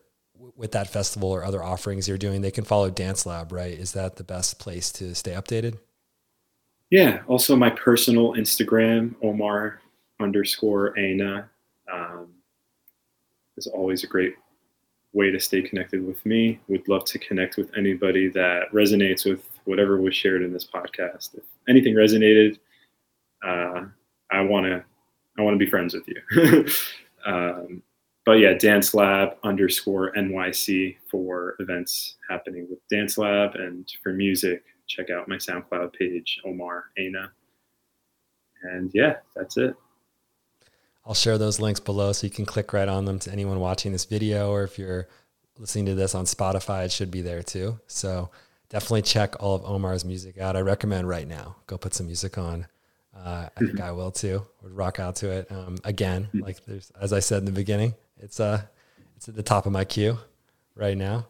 with 0.56 0.72
that 0.72 0.88
festival 0.88 1.30
or 1.30 1.44
other 1.44 1.62
offerings 1.62 2.08
you're 2.08 2.18
doing, 2.18 2.40
they 2.40 2.50
can 2.50 2.64
follow 2.64 2.90
Dance 2.90 3.26
Lab, 3.26 3.52
right? 3.52 3.72
Is 3.72 3.92
that 3.92 4.16
the 4.16 4.24
best 4.24 4.58
place 4.58 4.90
to 4.92 5.14
stay 5.14 5.32
updated? 5.32 5.78
Yeah. 6.90 7.22
Also, 7.26 7.56
my 7.56 7.70
personal 7.70 8.34
Instagram, 8.34 9.14
Omar 9.22 9.80
underscore 10.20 10.98
Aina, 10.98 11.50
um, 11.92 12.28
is 13.56 13.66
always 13.66 14.04
a 14.04 14.06
great 14.06 14.34
way 15.12 15.30
to 15.30 15.40
stay 15.40 15.62
connected 15.62 16.06
with 16.06 16.24
me. 16.26 16.60
Would 16.68 16.88
love 16.88 17.04
to 17.06 17.18
connect 17.18 17.56
with 17.56 17.70
anybody 17.76 18.28
that 18.28 18.70
resonates 18.72 19.28
with 19.28 19.48
whatever 19.64 20.00
was 20.00 20.14
shared 20.14 20.42
in 20.42 20.52
this 20.52 20.66
podcast. 20.66 21.34
If 21.34 21.44
anything 21.68 21.94
resonated, 21.94 22.58
uh, 23.42 23.86
I 24.30 24.40
want 24.40 24.66
to 24.66 24.84
I 25.38 25.42
want 25.42 25.54
to 25.54 25.64
be 25.64 25.70
friends 25.70 25.94
with 25.94 26.08
you. 26.08 26.66
um, 27.26 27.82
but 28.24 28.40
yeah, 28.40 28.54
Dance 28.54 28.92
Lab 28.92 29.36
underscore 29.44 30.12
NYC 30.14 30.96
for 31.08 31.54
events 31.60 32.16
happening 32.28 32.66
with 32.68 32.80
Dance 32.88 33.16
Lab 33.18 33.54
and 33.54 33.88
for 34.02 34.12
music, 34.12 34.64
check 34.88 35.10
out 35.10 35.28
my 35.28 35.36
SoundCloud 35.36 35.92
page, 35.92 36.40
Omar 36.44 36.86
Aina. 36.98 37.30
And 38.62 38.90
yeah, 38.92 39.16
that's 39.36 39.56
it. 39.56 39.76
I'll 41.04 41.14
share 41.14 41.38
those 41.38 41.60
links 41.60 41.78
below 41.78 42.12
so 42.12 42.26
you 42.26 42.32
can 42.32 42.46
click 42.46 42.72
right 42.72 42.88
on 42.88 43.04
them 43.04 43.20
to 43.20 43.30
anyone 43.30 43.60
watching 43.60 43.92
this 43.92 44.04
video, 44.04 44.50
or 44.50 44.64
if 44.64 44.76
you're 44.76 45.06
listening 45.56 45.86
to 45.86 45.94
this 45.94 46.16
on 46.16 46.24
Spotify, 46.24 46.84
it 46.84 46.92
should 46.92 47.12
be 47.12 47.20
there 47.22 47.44
too. 47.44 47.78
So 47.86 48.30
definitely 48.70 49.02
check 49.02 49.36
all 49.38 49.54
of 49.54 49.64
Omar's 49.64 50.04
music 50.04 50.36
out. 50.38 50.56
I 50.56 50.60
recommend 50.60 51.08
right 51.08 51.28
now 51.28 51.56
go 51.68 51.78
put 51.78 51.94
some 51.94 52.06
music 52.06 52.36
on. 52.38 52.66
Uh, 53.24 53.48
I 53.56 53.60
think 53.60 53.80
I 53.80 53.92
will 53.92 54.10
too. 54.10 54.46
Would 54.62 54.72
rock 54.72 55.00
out 55.00 55.16
to 55.16 55.30
it 55.30 55.50
um, 55.50 55.78
again. 55.84 56.28
Like 56.34 56.64
there's, 56.64 56.90
as 57.00 57.12
I 57.12 57.20
said 57.20 57.38
in 57.38 57.44
the 57.46 57.52
beginning, 57.52 57.94
it's 58.18 58.40
uh 58.40 58.62
it's 59.16 59.28
at 59.28 59.34
the 59.34 59.42
top 59.42 59.66
of 59.66 59.72
my 59.72 59.84
queue 59.84 60.18
right 60.74 60.96
now. 60.96 61.26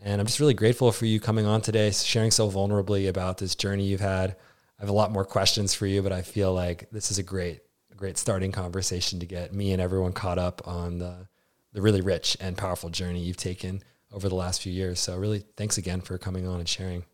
And 0.00 0.20
I'm 0.20 0.26
just 0.26 0.40
really 0.40 0.54
grateful 0.54 0.92
for 0.92 1.06
you 1.06 1.18
coming 1.20 1.46
on 1.46 1.60
today, 1.60 1.90
sharing 1.90 2.30
so 2.30 2.50
vulnerably 2.50 3.08
about 3.08 3.38
this 3.38 3.54
journey 3.54 3.84
you've 3.84 4.00
had. 4.00 4.30
I 4.78 4.82
have 4.82 4.88
a 4.88 4.92
lot 4.92 5.10
more 5.10 5.24
questions 5.24 5.74
for 5.74 5.86
you, 5.86 6.02
but 6.02 6.12
I 6.12 6.22
feel 6.22 6.54
like 6.54 6.88
this 6.92 7.10
is 7.10 7.18
a 7.18 7.22
great, 7.22 7.62
great 7.96 8.16
starting 8.16 8.52
conversation 8.52 9.18
to 9.20 9.26
get 9.26 9.52
me 9.52 9.72
and 9.72 9.82
everyone 9.82 10.12
caught 10.12 10.38
up 10.38 10.66
on 10.66 10.98
the 10.98 11.28
the 11.72 11.82
really 11.82 12.00
rich 12.00 12.36
and 12.40 12.56
powerful 12.56 12.90
journey 12.90 13.20
you've 13.20 13.36
taken 13.36 13.82
over 14.12 14.28
the 14.28 14.34
last 14.34 14.62
few 14.62 14.72
years. 14.72 14.98
So 15.00 15.16
really, 15.16 15.44
thanks 15.56 15.78
again 15.78 16.00
for 16.00 16.16
coming 16.18 16.46
on 16.46 16.60
and 16.60 16.68
sharing. 16.68 17.04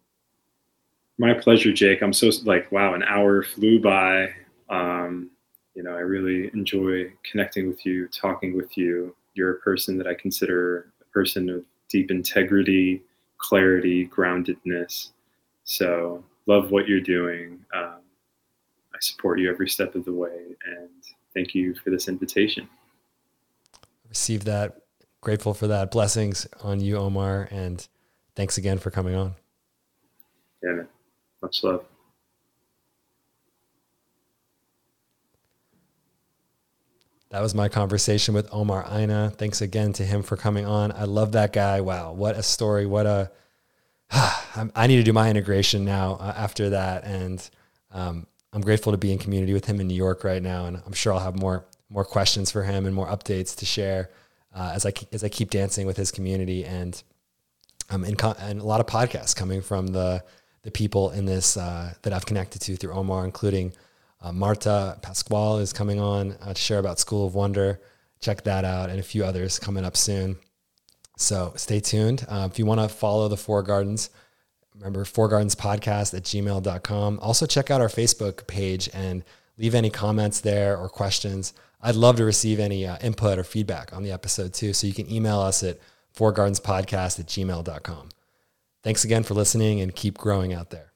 My 1.19 1.33
pleasure, 1.33 1.73
Jake. 1.73 2.03
I'm 2.03 2.13
so 2.13 2.31
like, 2.45 2.71
wow, 2.73 2.95
an 2.95 3.03
hour 3.05 3.43
flew 3.43 3.81
by. 3.81 4.31
Um, 4.69 5.31
you 5.75 5.83
know, 5.83 5.93
I 5.93 6.01
really 6.01 6.51
enjoy 6.55 7.13
connecting 7.31 7.69
with 7.69 7.85
you, 7.87 8.09
talking 8.09 8.57
with 8.57 8.77
you. 8.77 9.15
You're 9.35 9.53
a 9.53 9.59
person 9.61 9.97
that 9.99 10.07
I 10.07 10.15
consider 10.15 10.93
a 11.01 11.05
person 11.13 11.49
of 11.51 11.65
deep 11.89 12.11
integrity, 12.11 13.03
clarity, 13.39 14.07
groundedness. 14.09 15.11
So 15.65 16.25
love 16.47 16.71
what 16.71 16.89
you're 16.89 17.01
doing. 17.01 17.65
Um, 17.75 18.01
I 18.95 18.99
support 19.01 19.39
you 19.41 19.51
every 19.51 19.69
step 19.69 19.95
of 19.95 20.05
the 20.05 20.13
way, 20.13 20.57
and 20.67 20.89
thank 21.35 21.55
you 21.55 21.75
for 21.75 21.91
this 21.91 22.09
invitation. 22.09 22.69
Receive 24.09 24.45
that. 24.45 24.83
Grateful 25.21 25.55
for 25.55 25.67
that. 25.67 25.91
Blessings 25.91 26.47
on 26.63 26.81
you, 26.81 26.97
Omar, 26.97 27.49
and 27.51 27.87
thanks 28.37 28.59
again 28.59 28.79
for 28.79 28.91
coming 28.91 29.15
on. 29.15 29.35
Yeah. 30.63 30.83
Much 31.45 31.63
love. 31.63 31.85
That 37.31 37.43
was 37.43 37.55
my 37.55 37.69
conversation 37.69 38.33
with 38.33 38.49
Omar 38.53 38.87
Aina. 38.91 39.33
Thanks 39.37 39.61
again 39.61 39.93
to 39.95 40.05
him 40.05 40.23
for 40.23 40.37
coming 40.37 40.65
on. 40.65 40.93
I 40.93 41.05
love 41.05 41.33
that 41.33 41.53
guy. 41.53 41.81
Wow, 41.81 42.13
what 42.13 42.37
a 42.37 42.43
story. 42.43 42.87
What 42.87 43.07
a. 43.07 43.31
I 44.11 44.87
need 44.87 44.97
to 44.97 45.03
do 45.03 45.13
my 45.13 45.29
integration 45.29 45.85
now 45.85 46.15
uh, 46.15 46.33
after 46.37 46.71
that. 46.71 47.05
And 47.05 47.51
um, 47.91 48.27
I'm 48.53 48.61
grateful 48.61 48.93
to 48.93 48.99
be 48.99 49.13
in 49.13 49.19
community 49.19 49.53
with 49.53 49.65
him 49.65 49.81
in 49.81 49.89
New 49.89 49.97
York 49.97 50.23
right 50.23 50.43
now. 50.43 50.67
And 50.67 50.81
I'm 50.87 50.93
sure 50.93 51.13
I'll 51.13 51.21
have 51.21 51.39
more 51.39 51.67
more 51.91 52.05
questions 52.05 52.51
for 52.51 52.63
him 52.63 52.87
and 52.87 52.95
more 52.95 53.09
updates 53.09 53.57
to 53.57 53.67
share 53.67 54.11
uh, 54.55 54.73
as 54.75 54.87
I 54.87 54.93
as 55.13 55.25
I 55.25 55.29
keep 55.29 55.51
dancing 55.51 55.87
with 55.87 55.97
his 55.97 56.11
community 56.11 56.65
and 56.65 57.03
um 57.91 58.05
and, 58.05 58.21
and 58.39 58.61
a 58.61 58.65
lot 58.65 58.81
of 58.81 58.87
podcasts 58.87 59.37
coming 59.37 59.61
from 59.61 59.89
the 59.89 60.25
the 60.65 60.71
people 60.71 61.11
in 61.11 61.27
this 61.27 61.57
uh, 61.57 61.95
that 62.03 62.13
I've 62.13 62.27
connected 62.27 62.61
to 62.63 62.77
through 62.77 62.93
Omar, 62.93 63.25
including 63.25 63.73
uh, 64.21 64.33
Marta 64.33 64.99
Pasquale 65.03 65.63
is 65.63 65.73
coming 65.73 66.01
on 66.01 66.37
uh, 66.43 66.55
to 66.55 66.61
share 66.61 66.79
about 66.79 66.99
School 66.99 67.27
of 67.27 67.35
Wonder. 67.35 67.81
Check 68.21 68.43
that 68.45 68.65
out, 68.65 68.89
and 68.89 68.99
a 68.99 69.03
few 69.03 69.25
others 69.25 69.59
coming 69.59 69.85
up 69.85 69.97
soon. 69.97 70.37
So 71.17 71.53
stay 71.57 71.81
tuned. 71.81 72.25
Uh, 72.29 72.49
if 72.51 72.59
you 72.59 72.67
want 72.67 72.81
to 72.81 72.89
follow 72.89 73.29
the 73.29 73.37
Four 73.37 73.63
Gardens, 73.63 74.09
remember 74.75 75.05
Four 75.05 75.29
Gardens 75.29 75.55
Podcast 75.55 76.15
at 76.15 76.23
gmail.com. 76.23 77.19
Also, 77.21 77.47
check 77.47 77.71
out 77.71 77.83
our 77.83 77.89
Facebook 77.89 78.47
page 78.47 78.89
and 78.95 79.23
leave 79.59 79.75
any 79.75 79.91
comments 79.91 80.41
there 80.41 80.77
or 80.77 80.89
questions. 80.89 81.53
I'd 81.83 81.95
love 81.95 82.17
to 82.17 82.25
receive 82.25 82.59
any 82.59 82.87
uh, 82.87 82.97
input 83.03 83.39
or 83.39 83.45
feedback 83.45 83.93
on 83.93 84.03
the 84.03 84.11
episode 84.11 84.55
too. 84.55 84.73
So 84.73 84.87
you 84.87 84.95
can 84.95 85.11
email 85.13 85.41
us 85.41 85.63
at 85.63 85.79
fourgardenspodcast 86.17 87.21
at 87.21 87.27
gmail.com. 87.27 88.09
Thanks 88.85 89.03
again 89.03 89.23
for 89.23 89.33
listening 89.33 89.81
and 89.81 89.97
keep 89.97 90.19
growing 90.19 90.53
out 90.53 90.69
there. 90.69 90.94